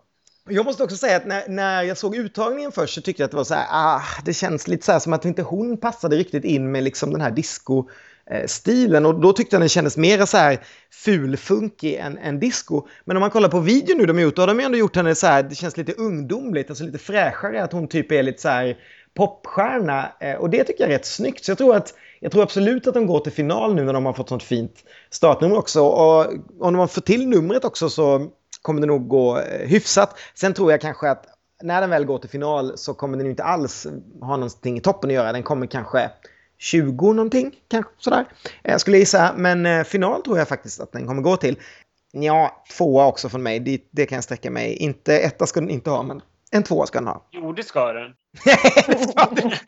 Jag 0.50 0.66
måste 0.66 0.84
också 0.84 0.98
säga 0.98 1.18
att 1.18 1.26
när, 1.26 1.44
när 1.48 1.84
jag 1.84 1.98
såg 1.98 2.16
uttagningen 2.16 2.72
först 2.72 2.94
så 2.94 3.02
tyckte 3.02 3.22
jag 3.22 3.26
att 3.26 3.32
det 3.32 3.38
var 3.38 3.44
så 3.44 3.54
här, 3.54 3.68
ah, 3.70 4.02
det 4.26 4.34
känns 4.34 4.68
lite 4.68 4.86
så 4.86 4.92
här 4.92 5.00
som 5.00 5.14
att 5.14 5.26
inte 5.26 5.42
hon 5.42 5.78
passade 5.78 6.16
riktigt 6.16 6.44
in 6.44 6.72
med 6.72 6.84
liksom 6.84 7.12
den 7.12 7.22
här 7.22 7.32
disco 7.32 7.90
eh, 8.32 8.46
stilen 8.48 9.06
och 9.06 9.20
då 9.22 9.34
tyckte 9.34 9.56
jag 9.56 9.62
den 9.62 9.70
kändes 9.70 9.98
mer 9.98 10.26
så 10.26 10.38
här 10.38 10.60
fulfunkig 10.92 11.96
än, 11.96 12.18
än 12.18 12.40
disco. 12.40 12.88
Men 13.06 13.18
om 13.18 13.22
man 13.22 13.30
kollar 13.30 13.50
på 13.50 13.60
videon 13.60 13.98
nu 13.98 14.06
de 14.06 14.18
har 14.18 14.24
gjort, 14.24 14.36
då 14.36 14.42
har 14.42 14.48
de 14.48 14.60
ju 14.60 14.66
ändå 14.66 14.78
gjort 14.78 14.96
henne 14.96 15.16
så 15.16 15.28
här, 15.28 15.44
det 15.44 15.56
känns 15.56 15.78
lite 15.78 15.94
ungdomligt, 15.94 16.70
alltså 16.70 16.84
lite 16.84 16.98
fräschare, 16.98 17.64
att 17.64 17.74
hon 17.74 17.88
typ 17.88 18.12
är 18.12 18.24
lite 18.24 18.42
så 18.42 18.50
här 18.50 18.78
popstjärna 19.14 20.12
eh, 20.20 20.36
och 20.36 20.50
det 20.50 20.64
tycker 20.64 20.84
jag 20.84 20.92
är 20.92 20.98
rätt 20.98 21.06
snyggt. 21.06 21.46
Så 21.46 21.52
jag 21.52 21.58
tror 21.58 21.76
att 21.76 21.94
Jag 22.20 22.32
tror 22.32 22.44
absolut 22.44 22.88
att 22.88 22.94
de 22.94 23.08
går 23.08 23.20
till 23.20 23.32
final 23.32 23.76
nu 23.76 23.84
när 23.84 23.94
de 23.94 24.06
har 24.06 24.14
fått 24.14 24.30
sånt 24.30 24.44
fint 24.44 24.84
startnummer 25.10 25.58
också. 25.58 25.82
Och 25.82 26.34
om 26.60 26.74
de 26.74 26.88
får 26.88 27.02
till 27.02 27.28
numret 27.28 27.66
också 27.66 27.90
så 27.90 28.32
kommer 28.64 28.82
det 28.82 28.88
nog 28.88 29.08
gå 29.08 29.38
eh, 29.40 29.68
hyfsat. 29.68 30.20
Sen 30.36 30.54
tror 30.54 30.72
jag 30.72 30.82
kanske 30.82 31.10
att 31.10 31.26
när 31.64 31.82
den 31.82 31.90
väl 31.90 32.06
går 32.06 32.18
till 32.18 32.30
final 32.30 32.78
så 32.78 32.94
kommer 32.94 33.18
den 33.18 33.28
inte 33.28 33.44
alls 33.44 33.88
ha 34.22 34.38
någonting 34.38 34.78
i 34.78 34.82
toppen 34.82 35.10
att 35.10 35.14
göra. 35.14 35.32
Den 35.32 35.44
kommer 35.44 35.68
kanske 35.68 36.12
20 36.58 37.14
någonting, 37.14 37.56
kanske 37.68 37.92
sådär. 37.98 38.26
Jag 38.62 38.82
skulle 38.82 38.98
gissa, 38.98 39.34
men 39.38 39.66
eh, 39.66 39.84
final 39.84 40.22
tror 40.22 40.38
jag 40.38 40.48
faktiskt 40.48 40.80
att 40.82 40.92
den 40.92 41.08
kommer 41.08 41.22
gå 41.22 41.38
till. 41.38 41.60
Ja, 42.12 42.64
tvåa 42.78 43.06
också 43.08 43.30
från 43.30 43.44
mig, 43.44 43.60
det, 43.60 43.82
det 43.92 44.06
kan 44.06 44.16
jag 44.16 44.24
sträcka 44.24 44.52
mig. 44.52 44.74
Inte 44.76 45.18
etta 45.20 45.46
ska 45.46 45.60
den 45.60 45.70
inte 45.70 45.90
ha, 45.90 46.04
men 46.04 46.22
en 46.52 46.64
tvåa 46.64 46.86
ska 46.86 47.00
den 47.00 47.08
ha. 47.08 47.28
Jo, 47.32 47.54
det 47.54 47.64
ska 47.64 47.94
den. 47.94 48.14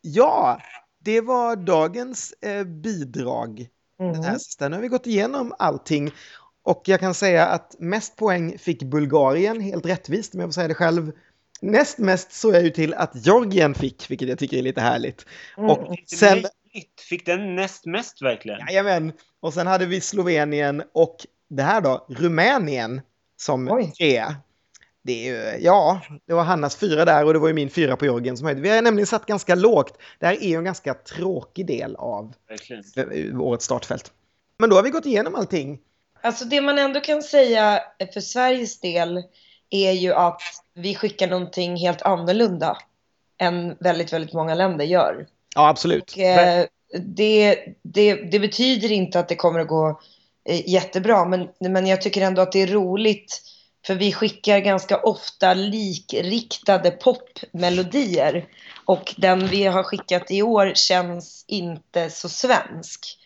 ja, 0.00 0.60
det 1.04 1.20
var 1.20 1.56
dagens 1.56 2.32
eh, 2.32 2.64
bidrag. 2.64 3.68
Den 3.98 4.14
här 4.14 4.24
Mm. 4.28 4.38
sista. 4.38 4.68
Nu 4.68 4.76
har 4.76 4.82
vi 4.82 4.88
gått 4.88 5.06
igenom 5.06 5.54
allting. 5.58 6.10
Och 6.68 6.82
jag 6.84 7.00
kan 7.00 7.14
säga 7.14 7.46
att 7.46 7.76
mest 7.78 8.16
poäng 8.16 8.58
fick 8.58 8.82
Bulgarien, 8.82 9.60
helt 9.60 9.86
rättvist 9.86 10.34
om 10.34 10.40
jag 10.40 10.48
får 10.48 10.52
säga 10.52 10.68
det 10.68 10.74
själv. 10.74 11.12
Näst 11.60 11.98
mest 11.98 12.32
såg 12.32 12.54
jag 12.54 12.62
ju 12.62 12.70
till 12.70 12.94
att 12.94 13.26
Georgien 13.26 13.74
fick, 13.74 14.10
vilket 14.10 14.28
jag 14.28 14.38
tycker 14.38 14.56
är 14.56 14.62
lite 14.62 14.80
härligt. 14.80 15.26
Mm. 15.58 15.70
Och 15.70 15.96
sen. 16.06 16.44
Fick 17.08 17.26
den 17.26 17.54
näst 17.54 17.86
mest 17.86 18.22
verkligen? 18.22 18.58
jajamän, 18.60 19.12
och 19.40 19.54
sen 19.54 19.66
hade 19.66 19.86
vi 19.86 20.00
Slovenien 20.00 20.82
och 20.92 21.16
det 21.48 21.62
här 21.62 21.80
då, 21.80 22.06
Rumänien 22.08 23.00
som 23.36 23.68
Oj. 23.70 23.92
trea. 23.98 24.36
Det 25.02 25.28
är 25.28 25.32
ju, 25.32 25.64
ja, 25.64 26.00
det 26.26 26.34
var 26.34 26.44
Hannas 26.44 26.76
fyra 26.76 27.04
där 27.04 27.24
och 27.24 27.32
det 27.32 27.38
var 27.38 27.48
ju 27.48 27.54
min 27.54 27.70
fyra 27.70 27.96
på 27.96 28.04
Georgien 28.04 28.36
som 28.36 28.46
höjde. 28.46 28.60
Vi 28.60 28.68
har 28.68 28.82
nämligen 28.82 29.06
satt 29.06 29.26
ganska 29.26 29.54
lågt. 29.54 29.98
Det 30.18 30.26
här 30.26 30.42
är 30.42 30.48
ju 30.48 30.56
en 30.56 30.64
ganska 30.64 30.94
tråkig 30.94 31.66
del 31.66 31.96
av 31.96 32.34
Verkligen. 32.48 32.84
eh, 33.32 33.40
årets 33.40 33.64
startfält. 33.64 34.12
Men 34.58 34.70
då 34.70 34.76
har 34.76 34.82
vi 34.82 34.90
gått 34.90 35.06
igenom 35.06 35.34
allting. 35.34 35.78
Alltså 36.22 36.44
det 36.44 36.60
man 36.60 36.78
ändå 36.78 37.00
kan 37.00 37.22
säga 37.22 37.82
för 38.14 38.20
Sveriges 38.20 38.80
del 38.80 39.22
är 39.70 39.92
ju 39.92 40.14
att 40.14 40.42
vi 40.74 40.94
skickar 40.94 41.28
någonting 41.28 41.76
helt 41.76 42.02
annorlunda 42.02 42.78
än 43.38 43.76
väldigt, 43.80 44.12
väldigt 44.12 44.32
många 44.32 44.54
länder 44.54 44.84
gör. 44.84 45.26
Ja, 45.54 45.68
absolut. 45.68 46.12
Och, 46.12 46.18
eh, 46.18 46.66
det, 47.00 47.58
det, 47.82 48.14
det 48.14 48.38
betyder 48.38 48.92
inte 48.92 49.20
att 49.20 49.28
det 49.28 49.36
kommer 49.36 49.60
att 49.60 49.68
gå 49.68 50.00
eh, 50.48 50.68
jättebra, 50.68 51.24
men, 51.24 51.48
men 51.60 51.86
jag 51.86 52.02
tycker 52.02 52.20
ändå 52.20 52.42
att 52.42 52.52
det 52.52 52.62
är 52.62 52.66
roligt 52.66 53.42
för 53.86 53.94
vi 53.94 54.12
skickar 54.12 54.58
ganska 54.58 54.96
ofta 54.96 55.54
likriktade 55.54 56.90
popmelodier 56.90 58.48
och 58.84 59.14
den 59.16 59.46
vi 59.46 59.64
har 59.64 59.82
skickat 59.82 60.30
i 60.30 60.42
år 60.42 60.72
känns 60.74 61.44
inte 61.48 62.10
så 62.10 62.28
svensk. 62.28 63.17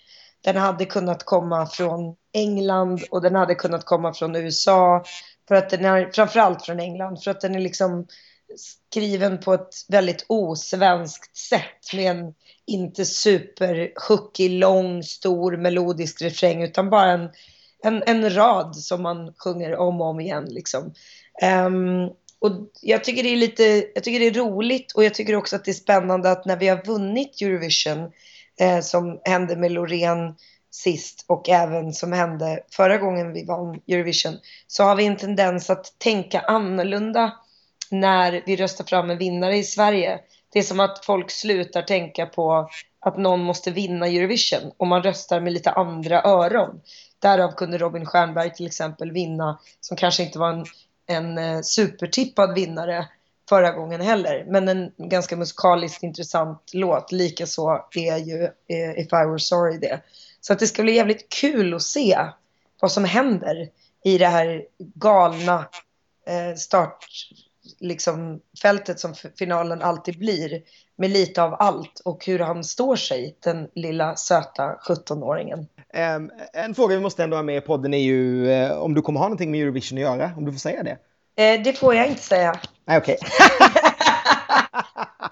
Den 0.45 0.57
hade 0.57 0.85
kunnat 0.85 1.25
komma 1.25 1.67
från 1.67 2.17
England 2.33 3.03
och 3.11 3.23
den 3.23 3.35
hade 3.35 3.55
kunnat 3.55 3.85
komma 3.85 4.15
från 4.15 4.37
USA. 4.37 5.05
För 5.49 5.55
att 5.55 5.71
den 5.71 5.85
är, 5.85 6.11
framförallt 6.13 6.65
från 6.65 6.81
England, 6.81 7.23
för 7.23 7.31
att 7.31 7.41
den 7.41 7.55
är 7.55 7.61
liksom 7.61 8.07
skriven 8.57 9.41
på 9.41 9.55
ett 9.55 9.75
väldigt 9.89 10.25
osvenskt 10.29 11.37
sätt 11.37 11.95
med 11.95 12.11
en 12.11 12.35
inte 12.67 13.05
superhookig, 13.05 14.51
lång, 14.51 15.03
stor 15.03 15.57
melodisk 15.57 16.23
refräng 16.23 16.63
utan 16.63 16.91
bara 16.91 17.11
en, 17.11 17.31
en, 17.85 18.03
en 18.03 18.35
rad 18.35 18.77
som 18.77 19.03
man 19.03 19.35
sjunger 19.39 19.77
om 19.77 20.01
och 20.01 20.07
om 20.07 20.21
igen. 20.21 20.45
Liksom. 20.45 20.95
Um, 21.67 22.11
och 22.39 22.53
jag 22.81 23.05
tycker, 23.05 23.23
det 23.23 23.29
är 23.29 23.37
lite, 23.37 23.85
jag 23.95 24.05
tycker 24.05 24.21
det 24.21 24.27
är 24.27 24.35
roligt 24.35 24.93
och 24.93 25.05
jag 25.05 25.15
tycker 25.15 25.37
också 25.37 25.57
att 25.57 25.65
det 25.65 25.71
är 25.71 25.73
spännande 25.73 26.31
att 26.31 26.45
när 26.45 26.57
vi 26.57 26.69
har 26.69 26.85
vunnit 26.85 27.43
Eurovision 27.43 28.11
eh, 28.63 28.81
som 28.81 29.21
hände 29.25 29.57
med 29.57 29.73
Loreen 29.73 30.35
sist 30.71 31.25
och 31.29 31.49
även 31.49 31.93
som 31.93 32.13
hände 32.13 32.61
förra 32.71 32.99
gången 32.99 33.33
vi 33.33 33.45
vann 33.45 33.81
Eurovision 33.89 34.39
så 34.67 34.85
har 34.85 34.97
vi 34.97 35.07
en 35.07 35.17
tendens 35.17 35.71
att 35.71 35.99
tänka 35.99 36.41
annorlunda 36.41 37.33
när 37.91 38.43
vi 38.47 38.57
röstar 38.57 38.85
fram 38.85 39.11
en 39.11 39.19
vinnare 39.19 39.57
i 39.57 39.65
Sverige. 39.65 40.21
Det 40.53 40.59
är 40.59 40.63
som 40.63 40.81
att 40.81 41.05
folk 41.05 41.31
slutar 41.31 41.83
tänka 41.83 42.27
på 42.27 42.71
att 43.01 43.17
någon 43.17 43.43
måste 43.43 43.71
vinna 43.71 44.07
Eurovision 44.07 44.73
och 44.77 44.87
man 44.87 45.03
röstar 45.03 45.41
med 45.41 45.53
lite 45.53 45.71
andra 45.71 46.23
öron. 46.23 46.81
Därav 47.19 47.53
kunde 47.53 47.79
Robin 47.79 48.07
Stjernberg 48.07 48.55
till 48.55 48.67
exempel 48.67 49.13
vinna, 49.13 49.59
som 49.81 49.97
kanske 49.97 50.23
inte 50.23 50.39
var 50.39 50.53
en, 50.53 50.65
en 51.07 51.39
eh, 51.39 51.61
supertippad 51.61 52.55
vinnare 52.55 53.09
förra 53.49 53.71
gången 53.71 54.01
heller, 54.01 54.45
men 54.49 54.69
en 54.69 54.93
ganska 54.97 55.37
musikaliskt 55.37 56.03
intressant 56.03 56.71
låt. 56.73 57.13
Likaså 57.13 57.85
är 57.95 58.17
ju 58.17 58.43
eh, 58.45 58.99
If 58.99 59.13
I 59.13 59.27
Were 59.27 59.39
Sorry 59.39 59.79
det. 59.79 60.01
Så 60.41 60.53
att 60.53 60.59
det 60.59 60.67
ska 60.67 60.83
bli 60.83 60.95
jävligt 60.95 61.29
kul 61.29 61.75
att 61.75 61.83
se 61.83 62.19
vad 62.81 62.93
som 62.93 63.05
händer 63.05 63.69
i 64.05 64.19
det 64.19 64.27
här 64.27 64.65
galna 64.79 65.67
eh, 66.27 66.57
start 66.57 67.07
liksom, 67.79 68.41
fältet 68.63 69.01
som 69.01 69.15
finalen 69.39 69.83
alltid 69.83 70.19
blir 70.19 70.63
med 70.97 71.11
lite 71.11 71.43
av 71.43 71.55
allt 71.59 72.01
och 72.05 72.27
hur 72.27 72.39
han 72.39 72.65
står 72.65 72.97
sig, 72.97 73.37
den 73.41 73.69
lilla 73.75 74.17
söta 74.17 74.79
17-åringen. 74.89 75.67
Um, 76.17 76.31
en 76.53 76.75
fråga 76.75 76.97
vi 76.97 77.03
måste 77.03 77.25
ändå 77.25 77.37
ha 77.37 77.43
med 77.43 77.57
i 77.57 77.61
podden 77.61 77.95
är 77.95 77.99
ju 77.99 78.51
eh, 78.51 78.79
om 78.79 78.95
du 78.95 79.03
kommer 79.03 79.21
ha 79.21 79.27
någonting 79.27 79.51
med 79.51 79.63
Eurovision 79.63 79.99
att 79.99 80.03
göra, 80.03 80.33
om 80.37 80.45
du 80.45 80.53
får 80.53 80.59
säga 80.59 80.83
det. 80.83 80.99
Eh, 81.37 81.63
det 81.63 81.79
får 81.79 81.95
jag 81.95 82.07
inte 82.07 82.23
säga. 82.23 82.61
Okej. 82.91 83.19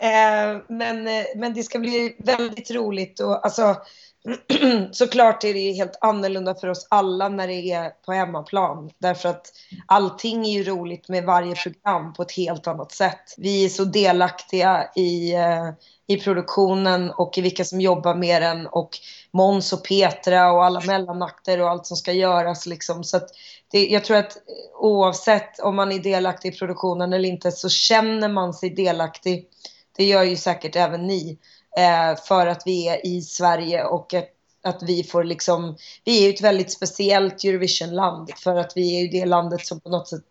Eh, 0.00 0.60
men, 0.68 1.08
eh, 1.08 1.24
men 1.36 1.54
det 1.54 1.62
ska 1.62 1.78
bli 1.78 2.16
väldigt 2.18 2.70
roligt 2.70 3.20
och 3.20 3.44
alltså 3.44 3.76
såklart 4.92 5.44
är 5.44 5.54
det 5.54 5.72
helt 5.72 5.98
annorlunda 6.00 6.54
för 6.54 6.68
oss 6.68 6.86
alla 6.90 7.28
när 7.28 7.48
det 7.48 7.72
är 7.72 7.90
på 7.90 8.12
hemmaplan. 8.12 8.90
Därför 8.98 9.28
att 9.28 9.52
allting 9.86 10.46
är 10.46 10.50
ju 10.50 10.64
roligt 10.64 11.08
med 11.08 11.24
varje 11.24 11.54
program 11.54 12.12
på 12.12 12.22
ett 12.22 12.32
helt 12.32 12.66
annat 12.66 12.92
sätt. 12.92 13.34
Vi 13.36 13.64
är 13.64 13.68
så 13.68 13.84
delaktiga 13.84 14.90
i, 14.96 15.34
eh, 15.34 15.70
i 16.06 16.16
produktionen 16.16 17.10
och 17.10 17.38
i 17.38 17.40
vilka 17.40 17.64
som 17.64 17.80
jobbar 17.80 18.14
med 18.14 18.42
den 18.42 18.66
och 18.66 18.90
Måns 19.32 19.72
och 19.72 19.84
Petra 19.84 20.52
och 20.52 20.64
alla 20.64 20.80
mellanakter 20.80 21.60
och 21.60 21.70
allt 21.70 21.86
som 21.86 21.96
ska 21.96 22.12
göras 22.12 22.66
liksom. 22.66 23.04
Så 23.04 23.16
att 23.16 23.30
det, 23.70 23.86
jag 23.86 24.04
tror 24.04 24.16
att 24.16 24.36
oavsett 24.80 25.60
om 25.60 25.76
man 25.76 25.92
är 25.92 25.98
delaktig 25.98 26.54
i 26.54 26.58
produktionen 26.58 27.12
eller 27.12 27.28
inte 27.28 27.52
så 27.52 27.68
känner 27.68 28.28
man 28.28 28.54
sig 28.54 28.70
delaktig. 28.70 29.48
Det 29.96 30.04
gör 30.04 30.22
ju 30.22 30.36
säkert 30.36 30.76
även 30.76 31.06
ni. 31.06 31.38
Eh, 31.76 32.20
för 32.22 32.46
att 32.46 32.62
vi 32.66 32.88
är 32.88 33.06
i 33.06 33.22
Sverige 33.22 33.84
och 33.84 34.14
att, 34.14 34.28
att 34.62 34.82
vi 34.82 35.04
får 35.04 35.24
liksom... 35.24 35.76
Vi 36.04 36.18
är 36.22 36.28
ju 36.28 36.34
ett 36.34 36.40
väldigt 36.40 36.72
speciellt 36.72 37.44
Eurovision-land 37.44 38.30
för 38.36 38.56
att 38.56 38.72
vi 38.76 38.96
är 38.96 39.00
ju 39.02 39.08
det 39.08 39.26
landet 39.26 39.66
som 39.66 39.80
på 39.80 39.88
något 39.88 40.08
sätt 40.08 40.22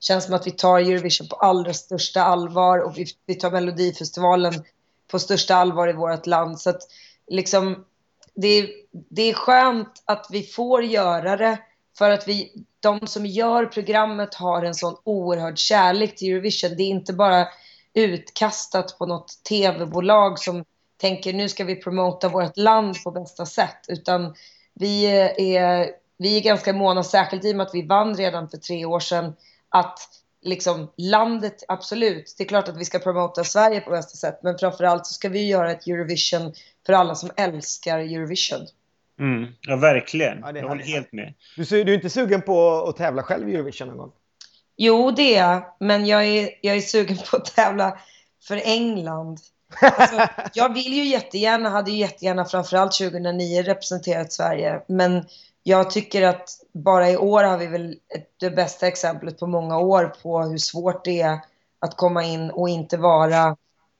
känns 0.00 0.24
som 0.24 0.34
att 0.34 0.46
vi 0.46 0.50
tar 0.50 0.78
Eurovision 0.78 1.28
på 1.28 1.36
allra 1.36 1.72
största 1.72 2.22
allvar 2.22 2.78
och 2.78 2.98
vi, 2.98 3.06
vi 3.26 3.34
tar 3.34 3.50
Melodifestivalen 3.50 4.64
på 5.10 5.18
största 5.18 5.54
allvar 5.54 5.88
i 5.88 5.92
vårt 5.92 6.26
land. 6.26 6.60
Så 6.60 6.70
att 6.70 6.82
liksom, 7.26 7.84
det, 8.34 8.48
är- 8.48 8.68
det 9.10 9.22
är 9.22 9.34
skönt 9.34 10.02
att 10.04 10.26
vi 10.30 10.42
får 10.42 10.84
göra 10.84 11.36
det 11.36 11.58
för 11.98 12.10
att 12.10 12.28
vi, 12.28 12.52
de 12.80 13.06
som 13.06 13.26
gör 13.26 13.66
programmet 13.66 14.34
har 14.34 14.62
en 14.62 14.74
sån 14.74 14.96
oerhörd 15.04 15.58
kärlek 15.58 16.16
till 16.16 16.32
Eurovision. 16.32 16.76
Det 16.76 16.82
är 16.82 16.88
inte 16.88 17.12
bara 17.12 17.48
utkastat 17.94 18.98
på 18.98 19.06
något 19.06 19.44
tv-bolag 19.48 20.38
som 20.38 20.64
tänker 21.00 21.32
nu 21.32 21.48
ska 21.48 21.64
vi 21.64 21.76
promota 21.76 22.28
vårt 22.28 22.56
land 22.56 23.02
på 23.04 23.10
bästa 23.10 23.46
sätt. 23.46 23.86
Utan 23.88 24.34
vi 24.74 25.04
eh, 25.04 25.54
är, 25.56 25.90
vi 26.18 26.36
är 26.36 26.40
ganska 26.40 26.72
måna, 26.72 27.02
särskilt 27.02 27.44
i 27.44 27.52
och 27.52 27.56
med 27.56 27.66
att 27.66 27.74
vi 27.74 27.86
vann 27.86 28.16
redan 28.16 28.48
för 28.48 28.58
tre 28.58 28.84
år 28.84 29.00
sedan, 29.00 29.32
att 29.68 29.98
liksom 30.42 30.92
landet, 30.96 31.64
absolut, 31.68 32.34
det 32.38 32.44
är 32.44 32.48
klart 32.48 32.68
att 32.68 32.76
vi 32.76 32.84
ska 32.84 32.98
promota 32.98 33.44
Sverige 33.44 33.80
på 33.80 33.90
bästa 33.90 34.16
sätt, 34.16 34.40
men 34.42 34.58
framförallt 34.58 35.06
så 35.06 35.14
ska 35.14 35.28
vi 35.28 35.46
göra 35.46 35.72
ett 35.72 35.86
Eurovision 35.86 36.52
för 36.86 36.92
alla 36.92 37.14
som 37.14 37.30
älskar 37.36 37.98
Eurovision. 37.98 38.66
Mm. 39.20 39.46
Ja, 39.60 39.76
verkligen. 39.76 40.38
Ja, 40.40 40.52
jag 40.54 40.68
håller 40.68 40.84
helt 40.84 41.12
med. 41.12 41.34
Du, 41.56 41.64
du 41.64 41.92
är 41.92 41.94
inte 41.94 42.10
sugen 42.10 42.42
på 42.42 42.84
att 42.88 42.96
tävla 42.96 43.22
själv 43.22 43.48
i 43.48 43.54
Eurovision 43.54 43.88
någon 43.88 43.98
gång? 43.98 44.12
Jo, 44.76 45.10
det 45.10 45.36
är 45.36 45.48
jag, 45.48 45.62
men 45.80 46.06
jag 46.06 46.24
är, 46.26 46.50
jag 46.60 46.76
är 46.76 46.80
sugen 46.80 47.16
på 47.30 47.36
att 47.36 47.44
tävla 47.44 47.98
för 48.42 48.60
England. 48.64 49.38
Alltså, 49.80 50.28
jag 50.54 50.74
vill 50.74 50.92
ju 50.92 51.04
jättegärna, 51.04 51.68
hade 51.68 51.90
ju 51.90 51.96
jättegärna 51.96 52.44
framförallt 52.44 52.92
2009 52.92 53.62
representerat 53.62 54.32
Sverige, 54.32 54.82
men 54.86 55.24
jag 55.62 55.90
tycker 55.90 56.22
att 56.22 56.48
bara 56.72 57.10
i 57.10 57.16
år 57.16 57.44
har 57.44 57.58
vi 57.58 57.66
väl 57.66 57.96
ett, 58.14 58.28
det 58.40 58.50
bästa 58.50 58.86
exemplet 58.86 59.38
på 59.38 59.46
många 59.46 59.78
år 59.78 60.14
på 60.22 60.42
hur 60.42 60.58
svårt 60.58 61.04
det 61.04 61.20
är 61.20 61.38
att 61.78 61.96
komma 61.96 62.24
in 62.24 62.50
och 62.50 62.68
inte 62.68 62.96
vara 62.96 63.56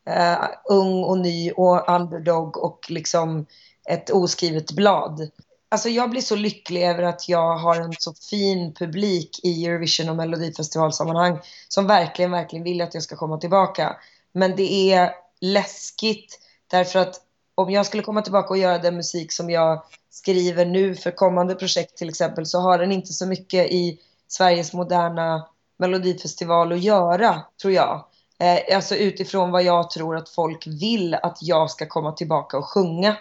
eh, 0.09 0.45
ung 0.71 1.05
och 1.05 1.19
ny 1.19 1.53
och 1.53 1.89
underdog 1.89 2.57
och 2.57 2.87
liksom 2.89 3.47
ett 3.91 4.11
oskrivet 4.11 4.73
blad. 4.73 5.31
Alltså 5.69 5.89
jag 5.89 6.11
blir 6.11 6.21
så 6.21 6.37
lycklig 6.37 6.83
över 6.83 7.03
att 7.03 7.29
jag 7.29 7.57
har 7.57 7.77
en 7.77 7.93
så 7.99 8.15
fin 8.31 8.75
publik 8.75 9.41
i 9.43 9.67
Eurovision 9.67 10.09
och 10.09 10.17
Melodifestivalsammanhang 10.17 11.39
som 11.69 11.87
verkligen, 11.87 12.31
verkligen 12.31 12.65
vill 12.65 12.81
att 12.81 12.95
jag 12.95 13.03
ska 13.03 13.17
komma 13.17 13.39
tillbaka. 13.39 13.97
Men 14.33 14.57
det 14.57 14.93
är 14.93 15.11
läskigt 15.41 16.39
därför 16.67 16.99
att 16.99 17.21
om 17.55 17.71
jag 17.71 17.87
skulle 17.87 18.03
komma 18.03 18.23
tillbaka 18.23 18.49
och 18.49 18.59
göra 18.59 18.79
den 18.79 18.97
musik 18.97 19.33
som 19.33 19.51
jag 19.51 19.83
skriver 20.11 20.67
nu 20.67 20.95
för 20.95 21.11
kommande 21.11 21.55
projekt 21.55 21.97
till 21.97 22.09
exempel 22.09 22.47
så 22.47 22.59
har 22.61 22.79
den 22.79 22.93
inte 22.93 23.13
så 23.13 23.27
mycket 23.27 23.73
i 23.73 23.99
Sveriges 24.29 24.73
moderna 24.73 25.47
melodifestival 25.79 26.73
att 26.73 26.83
göra, 26.83 27.43
tror 27.63 27.75
jag. 27.75 28.05
Eh, 28.39 28.77
alltså 28.77 28.95
utifrån 28.95 29.51
vad 29.51 29.63
jag 29.63 29.91
tror 29.91 30.17
att 30.17 30.29
folk 30.29 30.67
vill 30.67 31.15
att 31.15 31.39
jag 31.41 31.71
ska 31.71 31.87
komma 31.87 32.13
tillbaka 32.13 32.59
och 32.59 32.65
sjunga. 32.65 33.17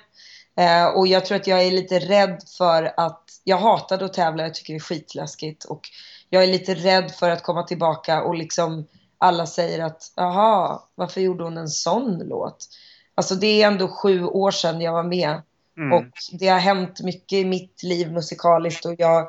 Eh, 0.58 0.86
och 0.88 1.08
jag 1.08 1.26
tror 1.26 1.36
att 1.36 1.48
jag 1.48 1.64
är 1.64 1.72
lite 1.72 2.00
rädd 2.00 2.44
för 2.58 2.94
att, 2.98 3.24
jag 3.44 3.58
hatade 3.58 4.06
att 4.06 4.14
tävla, 4.14 4.44
jag 4.44 4.54
tycker 4.54 4.74
det 4.74 4.78
är 4.78 4.80
skitläskigt. 4.80 5.66
Och 5.66 5.82
jag 6.30 6.44
är 6.44 6.48
lite 6.48 6.76
rädd 6.76 7.12
för 7.12 7.30
att 7.30 7.44
komma 7.44 7.64
tillbaka 7.64 8.24
och 8.24 8.36
liksom 8.36 8.88
alla 9.18 9.46
säger 9.46 9.84
att, 9.84 10.14
jaha, 10.16 10.82
varför 10.96 11.22
gjorde 11.22 11.44
hon 11.44 11.58
en 11.58 11.70
sån 11.70 12.24
låt? 12.26 12.68
Alltså 13.16 13.36
det 13.36 13.62
är 13.62 13.68
ändå 13.68 13.88
sju 13.88 14.26
år 14.26 14.52
sedan 14.52 14.82
jag 14.82 14.94
var 14.94 15.04
med. 15.04 15.42
Mm. 15.78 15.94
Och 15.94 16.14
det 16.32 16.48
har 16.48 16.60
hänt 16.60 17.02
mycket 17.02 17.38
i 17.38 17.46
mitt 17.46 17.84
liv 17.84 18.12
musikaliskt 18.12 18.86
och 18.86 18.96
jag, 18.98 19.28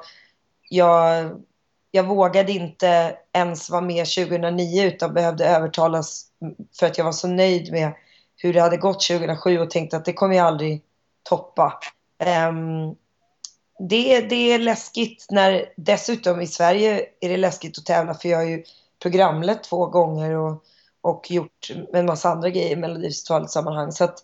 jag, 0.69 1.31
jag 1.91 2.07
vågade 2.07 2.53
inte 2.53 3.17
ens 3.33 3.71
vara 3.71 3.81
med 3.81 4.07
2009 4.07 4.85
utan 4.85 5.15
behövde 5.15 5.49
övertalas 5.49 6.27
för 6.79 6.87
att 6.87 6.99
jag 6.99 7.05
var 7.05 7.13
så 7.13 7.29
nöjd 7.29 7.73
med 7.73 7.93
hur 8.37 8.53
det 8.53 8.61
hade 8.61 8.77
gått 8.77 9.07
2007 9.07 9.59
och 9.59 9.71
tänkte 9.71 9.97
att 9.97 10.05
det 10.05 10.13
kommer 10.13 10.37
jag 10.37 10.47
aldrig 10.47 10.83
toppa. 11.23 11.81
Um, 12.49 12.97
det, 13.89 14.21
det 14.21 14.53
är 14.53 14.59
läskigt 14.59 15.27
när 15.31 15.73
dessutom 15.77 16.41
i 16.41 16.47
Sverige 16.47 17.05
är 17.21 17.29
det 17.29 17.37
läskigt 17.37 17.79
att 17.79 17.87
tävla 17.87 18.15
för 18.15 18.29
jag 18.29 18.39
har 18.39 18.45
ju 18.45 18.65
programlett 19.03 19.63
två 19.63 19.87
gånger 19.87 20.37
och, 20.37 20.65
och 21.01 21.31
gjort 21.31 21.71
en 21.93 22.07
massa 22.07 22.29
andra 22.29 22.51
grejer 22.51 22.71
i 22.71 22.77
Melodifestivalsammanhang. 22.77 23.93
Så 23.93 24.05
att, 24.05 24.23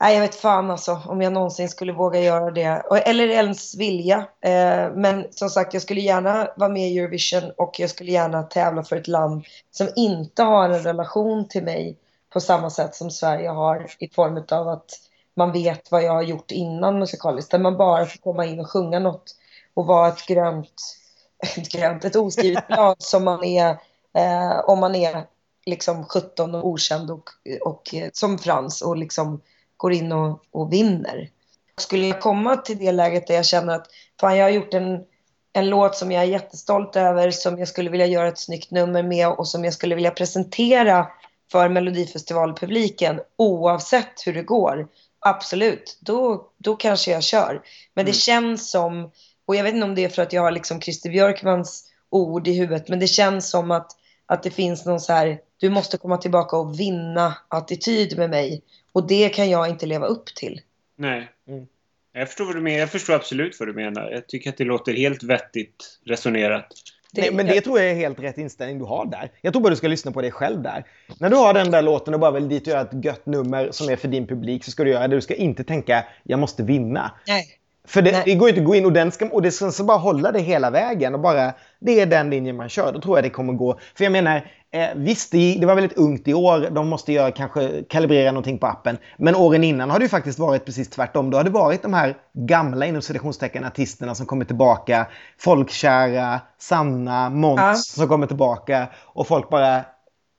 nej, 0.00 0.14
jag 0.14 0.20
vet 0.20 0.34
fan 0.34 0.70
alltså 0.70 1.00
om 1.06 1.22
jag 1.22 1.32
någonsin 1.32 1.68
skulle 1.68 1.92
våga 1.92 2.20
göra 2.20 2.50
det. 2.50 2.82
Eller 3.04 3.28
ens 3.28 3.76
vilja. 3.76 4.16
Eh, 4.40 4.92
men 4.94 5.26
som 5.30 5.50
sagt, 5.50 5.74
jag 5.74 5.82
skulle 5.82 6.00
gärna 6.00 6.48
vara 6.56 6.70
med 6.70 6.90
i 6.90 6.98
Eurovision 6.98 7.50
och 7.56 7.80
jag 7.80 7.90
skulle 7.90 8.12
gärna 8.12 8.42
tävla 8.42 8.82
för 8.82 8.96
ett 8.96 9.08
land 9.08 9.44
som 9.70 9.88
inte 9.96 10.42
har 10.42 10.68
en 10.68 10.82
relation 10.82 11.48
till 11.48 11.64
mig 11.64 11.96
på 12.32 12.40
samma 12.40 12.70
sätt 12.70 12.94
som 12.94 13.10
Sverige 13.10 13.48
har 13.48 13.86
i 13.98 14.08
form 14.08 14.44
av 14.50 14.68
att 14.68 15.09
man 15.36 15.52
vet 15.52 15.90
vad 15.90 16.02
jag 16.02 16.12
har 16.12 16.22
gjort 16.22 16.50
innan 16.50 16.98
musikaliskt. 16.98 17.50
Där 17.50 17.58
man 17.58 17.76
bara 17.76 18.06
får 18.06 18.18
komma 18.18 18.46
in 18.46 18.60
och 18.60 18.70
sjunga 18.70 18.98
något 18.98 19.36
och 19.74 19.86
vara 19.86 20.08
ett 20.08 20.26
grönt, 20.26 20.96
ett 21.56 21.72
grönt, 21.72 22.04
ett 22.04 22.16
oskrivet 22.16 22.66
blad 22.68 22.96
som 22.98 23.24
man 23.24 23.44
är 23.44 23.70
eh, 24.14 24.58
om 24.64 24.78
man 24.78 24.94
är 24.94 25.26
liksom 25.66 26.04
17 26.04 26.54
och 26.54 26.66
okänd 26.66 27.10
och, 27.10 27.30
och 27.60 27.94
eh, 27.94 28.08
som 28.12 28.38
Frans 28.38 28.82
och 28.82 28.96
liksom 28.96 29.40
går 29.76 29.92
in 29.92 30.12
och, 30.12 30.42
och 30.50 30.72
vinner. 30.72 31.30
Skulle 31.76 32.06
jag 32.06 32.20
komma 32.20 32.56
till 32.56 32.78
det 32.78 32.92
läget 32.92 33.26
där 33.26 33.34
jag 33.34 33.46
känner 33.46 33.74
att 33.74 33.86
fan, 34.20 34.36
jag 34.36 34.44
har 34.44 34.50
gjort 34.50 34.74
en, 34.74 35.04
en 35.52 35.70
låt 35.70 35.96
som 35.96 36.12
jag 36.12 36.22
är 36.22 36.28
jättestolt 36.28 36.96
över, 36.96 37.30
som 37.30 37.58
jag 37.58 37.68
skulle 37.68 37.90
vilja 37.90 38.06
göra 38.06 38.28
ett 38.28 38.38
snyggt 38.38 38.70
nummer 38.70 39.02
med 39.02 39.28
och 39.28 39.48
som 39.48 39.64
jag 39.64 39.74
skulle 39.74 39.94
vilja 39.94 40.10
presentera 40.10 41.06
för 41.52 41.68
Melodifestivalpubliken 41.68 43.20
oavsett 43.36 44.26
hur 44.26 44.34
det 44.34 44.42
går. 44.42 44.88
Absolut, 45.20 45.98
då, 46.00 46.50
då 46.58 46.76
kanske 46.76 47.10
jag 47.10 47.22
kör. 47.22 47.62
Men 47.94 48.04
det 48.04 48.10
Mm. 48.10 48.14
känns 48.14 48.70
som, 48.70 49.10
och 49.46 49.56
jag 49.56 49.64
vet 49.64 49.74
inte 49.74 49.84
om 49.84 49.94
det 49.94 50.04
är 50.04 50.08
för 50.08 50.22
att 50.22 50.32
jag 50.32 50.42
har 50.42 50.50
liksom 50.50 50.80
Christer 50.80 51.10
Björkmans 51.10 51.84
ord 52.10 52.48
i 52.48 52.52
huvudet, 52.52 52.88
men 52.88 52.98
det 53.00 53.06
känns 53.06 53.50
som 53.50 53.70
att, 53.70 53.90
att 54.26 54.42
det 54.42 54.50
finns 54.50 54.86
någon 54.86 55.00
så 55.00 55.12
här, 55.12 55.40
du 55.56 55.70
måste 55.70 55.98
komma 55.98 56.16
tillbaka 56.16 56.56
och 56.56 56.80
vinna 56.80 57.34
attityd 57.48 58.18
med 58.18 58.30
mig. 58.30 58.62
Och 58.92 59.06
det 59.06 59.28
kan 59.28 59.50
jag 59.50 59.68
inte 59.68 59.86
leva 59.86 60.06
upp 60.06 60.26
till. 60.34 60.60
Nej. 60.96 61.28
Mm. 61.48 61.66
Jag 62.12 62.28
förstår, 62.28 62.44
vad 62.44 62.54
du 62.54 62.60
menar. 62.60 62.78
jag 62.78 62.90
förstår 62.90 63.14
absolut 63.14 63.56
vad 63.60 63.68
du 63.68 63.72
menar. 63.72 64.10
Jag 64.10 64.26
tycker 64.28 64.50
att 64.50 64.56
det 64.56 64.64
låter 64.64 64.92
helt 64.92 65.22
vettigt 65.22 66.00
resonerat. 66.04 66.66
Nej, 67.12 67.32
men 67.32 67.46
det 67.46 67.60
tror 67.60 67.80
jag 67.80 67.90
är 67.90 67.94
helt 67.94 68.20
rätt 68.20 68.38
inställning 68.38 68.78
du 68.78 68.84
har 68.84 69.06
där. 69.06 69.30
Jag 69.40 69.52
tror 69.52 69.62
bara 69.62 69.70
du 69.70 69.76
ska 69.76 69.88
lyssna 69.88 70.12
på 70.12 70.20
dig 70.20 70.30
själv 70.30 70.62
där. 70.62 70.84
När 71.20 71.30
du 71.30 71.36
har 71.36 71.54
den 71.54 71.70
där 71.70 71.82
låten 71.82 72.14
och 72.14 72.20
bara 72.20 72.30
vill 72.30 72.48
dit 72.48 72.62
och 72.62 72.68
göra 72.68 72.80
ett 72.80 73.04
gött 73.04 73.26
nummer 73.26 73.68
som 73.72 73.88
är 73.88 73.96
för 73.96 74.08
din 74.08 74.26
publik 74.26 74.64
så 74.64 74.70
ska 74.70 74.84
du 74.84 74.90
göra 74.90 75.08
det. 75.08 75.16
Du 75.16 75.20
ska 75.20 75.34
inte 75.34 75.64
tänka 75.64 76.04
jag 76.22 76.38
måste 76.38 76.62
vinna. 76.62 77.12
Nej. 77.26 77.46
För 77.84 78.02
det, 78.02 78.12
Nej. 78.12 78.22
det 78.24 78.34
går 78.34 78.48
inte 78.48 78.60
att 78.60 78.66
gå 78.66 78.74
in 78.74 78.84
och, 78.84 78.92
den 78.92 79.12
ska, 79.12 79.28
och 79.28 79.42
det 79.42 79.50
ska 79.50 79.84
bara 79.84 79.98
hålla 79.98 80.32
det 80.32 80.40
hela 80.40 80.70
vägen 80.70 81.14
och 81.14 81.20
bara 81.20 81.52
det 81.78 82.00
är 82.00 82.06
den 82.06 82.30
linjen 82.30 82.56
man 82.56 82.68
kör. 82.68 82.92
Då 82.92 83.00
tror 83.00 83.16
jag 83.16 83.24
det 83.24 83.30
kommer 83.30 83.52
gå. 83.52 83.78
För 83.94 84.04
jag 84.04 84.12
menar, 84.12 84.50
eh, 84.70 84.88
visst 84.94 85.32
det, 85.32 85.56
det 85.60 85.66
var 85.66 85.74
väldigt 85.74 85.98
ungt 85.98 86.28
i 86.28 86.34
år. 86.34 86.70
De 86.70 86.88
måste 86.88 87.12
göra, 87.12 87.30
kanske 87.30 87.82
kalibrera 87.88 88.32
någonting 88.32 88.58
på 88.58 88.66
appen. 88.66 88.98
Men 89.16 89.36
åren 89.36 89.64
innan 89.64 89.90
har 89.90 89.98
det 89.98 90.02
ju 90.04 90.08
faktiskt 90.08 90.38
varit 90.38 90.64
precis 90.64 90.90
tvärtom. 90.90 91.30
Då 91.30 91.36
har 91.36 91.44
det 91.44 91.50
varit 91.50 91.82
de 91.82 91.94
här 91.94 92.16
gamla 92.32 92.86
inom 92.86 93.02
citationstecken 93.02 93.64
artisterna 93.64 94.14
som 94.14 94.26
kommer 94.26 94.44
tillbaka. 94.44 95.06
Folkkära, 95.38 96.40
Sanna, 96.58 97.30
Måns 97.30 97.60
Ja. 97.60 97.74
som 97.74 98.08
kommer 98.08 98.26
tillbaka. 98.26 98.88
Och 99.02 99.26
folk 99.26 99.50
bara 99.50 99.84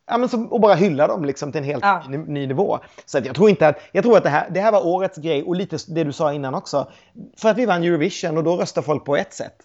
Ja, 0.08 0.18
men 0.18 0.30
så, 0.30 0.44
och 0.44 0.62
bara 0.62 0.76
hylla 0.76 1.08
dem 1.08 1.26
liksom 1.26 1.52
till 1.52 1.60
en 1.60 1.66
helt 1.66 1.84
Ja. 1.84 2.04
ny, 2.10 2.18
ny 2.18 2.48
nivå. 2.48 2.80
Så 3.06 3.18
att 3.18 3.26
jag 3.26 3.36
tror 3.36 3.50
inte 3.50 3.68
att, 3.68 3.78
jag 3.92 4.04
tror 4.04 4.18
att 4.18 4.24
det 4.24 4.30
här, 4.30 4.50
det 4.50 4.60
här 4.60 4.72
var 4.72 4.88
årets 4.88 5.18
grej 5.18 5.44
och 5.44 5.56
lite 5.56 5.78
det 5.88 6.04
du 6.04 6.12
sa 6.14 6.34
innan 6.34 6.56
också. 6.56 6.92
För 7.38 7.50
att 7.50 7.58
vi 7.58 7.66
vann 7.66 7.84
Eurovision 7.84 8.38
och 8.38 8.44
då 8.44 8.56
röstar 8.56 8.82
folk 8.82 9.06
på 9.06 9.16
ett 9.18 9.34
sätt. 9.34 9.56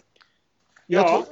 Jag 0.85 1.03
Ja. 1.05 1.09
tror- 1.09 1.23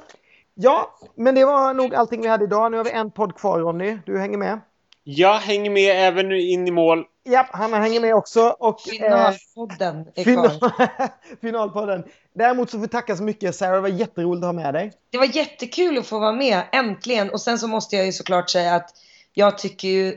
Ja, 0.58 0.98
men 1.14 1.34
det 1.34 1.44
var 1.44 1.74
nog 1.74 1.94
allting 1.94 2.22
vi 2.22 2.28
hade 2.28 2.44
idag. 2.44 2.70
Nu 2.70 2.76
har 2.76 2.84
vi 2.84 2.90
en 2.90 3.10
podd 3.10 3.36
kvar 3.36 3.60
Ronny. 3.60 3.98
Du 4.06 4.18
hänger 4.18 4.38
med? 4.38 4.60
Jag 5.04 5.34
hänger 5.38 5.70
med 5.70 6.08
även 6.08 6.32
in 6.32 6.68
i 6.68 6.70
mål. 6.70 7.04
Ja, 7.22 7.46
Hanna 7.50 7.76
hänger 7.76 8.00
med 8.00 8.14
också. 8.14 8.40
Och, 8.58 8.80
eh, 8.88 8.92
Finalpodden 8.92 10.08
är 10.14 10.24
kvar. 10.24 10.48
final, 10.48 10.70
finalpodden. 11.40 12.04
Däremot 12.34 12.70
så 12.70 12.76
får 12.76 12.82
vi 12.82 12.88
tacka 12.88 13.16
så 13.16 13.22
mycket 13.22 13.54
Sarah. 13.54 13.74
Det 13.74 13.80
var 13.80 13.88
jätteroligt 13.88 14.44
att 14.44 14.48
ha 14.48 14.52
med 14.52 14.74
dig. 14.74 14.92
Det 15.10 15.18
var 15.18 15.36
jättekul 15.36 15.98
att 15.98 16.06
få 16.06 16.18
vara 16.18 16.32
med, 16.32 16.62
äntligen. 16.72 17.30
Och 17.30 17.40
sen 17.40 17.58
så 17.58 17.68
måste 17.68 17.96
jag 17.96 18.06
ju 18.06 18.12
såklart 18.12 18.50
säga 18.50 18.74
att 18.74 18.90
jag 19.32 19.58
tycker 19.58 19.88
ju, 19.88 20.16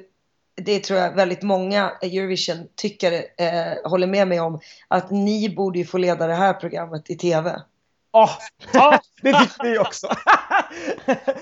det 0.55 0.79
tror 0.79 0.99
jag 0.99 1.15
väldigt 1.15 1.41
många 1.41 1.91
Eurovision-tyckare 2.01 3.17
eh, 3.17 3.89
håller 3.89 4.07
med 4.07 4.27
mig 4.27 4.39
om, 4.39 4.59
att 4.87 5.11
ni 5.11 5.55
borde 5.55 5.79
ju 5.79 5.85
få 5.85 5.97
leda 5.97 6.27
det 6.27 6.35
här 6.35 6.53
programmet 6.53 7.09
i 7.09 7.15
TV. 7.15 7.61
Åh, 8.11 8.31
ja, 8.73 8.99
det 9.21 9.33
fick 9.37 9.63
vi 9.63 9.79
också. 9.79 10.07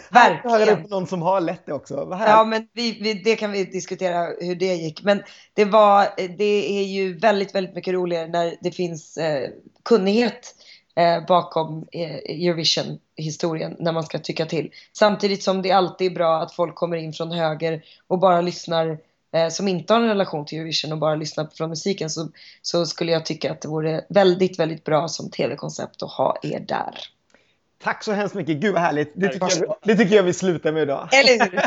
Verkligen. 0.10 0.84
På 0.84 0.88
någon 0.88 1.08
som 1.08 1.22
har 1.22 1.42
lätt 1.42 1.66
det 1.66 1.74
också. 1.74 2.06
Vad 2.06 2.20
Ja, 2.20 2.44
men 2.44 2.68
vi, 2.74 2.98
vi, 3.02 3.14
det 3.14 3.36
kan 3.36 3.52
vi 3.52 3.64
diskutera 3.64 4.28
hur 4.40 4.56
det 4.56 4.76
gick. 4.76 5.04
Men 5.04 5.24
det, 5.54 5.66
var, 5.66 6.08
det 6.38 6.80
är 6.80 6.84
ju 6.84 7.18
väldigt, 7.18 7.56
väldigt 7.56 7.76
mycket 7.76 7.94
roligare 7.94 8.28
när 8.28 8.56
det 8.62 8.72
finns 8.72 9.18
eh, 9.18 9.50
kunnighet 9.86 10.56
eh, 10.96 11.26
bakom 11.26 11.88
eh, 11.92 12.16
Eurovision-historien 12.16 13.76
när 13.80 13.92
man 13.92 14.04
ska 14.04 14.20
tycka 14.20 14.46
till. 14.46 14.72
Samtidigt 14.94 15.44
som 15.44 15.62
det 15.62 15.72
alltid 15.72 16.12
är 16.12 16.16
bra 16.16 16.42
att 16.42 16.56
folk 16.56 16.76
kommer 16.76 16.98
in 16.98 17.14
från 17.14 17.32
höger 17.32 17.84
och 18.08 18.20
bara 18.20 18.42
lyssnar 18.42 18.98
eh, 19.38 19.50
som 19.50 19.68
inte 19.68 19.94
har 19.94 20.02
en 20.02 20.08
relation 20.08 20.46
till 20.46 20.58
Eurovision 20.58 20.92
och 20.92 20.98
bara 20.98 21.16
lyssnar 21.16 21.48
från 21.58 21.70
musiken 21.70 22.10
så, 22.10 22.30
så 22.62 22.86
skulle 22.86 23.12
jag 23.12 23.26
tycka 23.26 23.52
att 23.52 23.62
det 23.62 23.68
vore 23.68 24.06
väldigt, 24.10 24.60
väldigt 24.60 24.84
bra 24.84 25.08
som 25.08 25.30
tv-koncept 25.30 26.04
att 26.04 26.12
ha 26.12 26.38
er 26.44 26.60
där. 26.60 27.00
Tack 27.84 28.04
så 28.04 28.12
hemskt 28.12 28.36
mycket. 28.36 28.58
Gud 28.58 28.74
vad 28.74 28.82
härligt. 28.82 29.12
Det 29.16 29.30
tycker, 29.30 29.66
jag, 29.66 29.76
det 29.84 29.96
tycker 29.96 30.16
jag 30.16 30.24
vi 30.24 30.34
slutar 30.34 30.72
med 30.72 30.82
idag. 30.84 31.10
Eller 31.12 31.46
hur? 31.46 31.62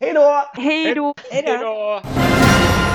Hej 0.00 0.12
då! 0.14 0.44
Hej 0.62 0.94
då! 0.94 1.14
Hej 1.30 1.42
då! 1.44 1.50
Hej 1.50 1.58
då! 1.58 2.93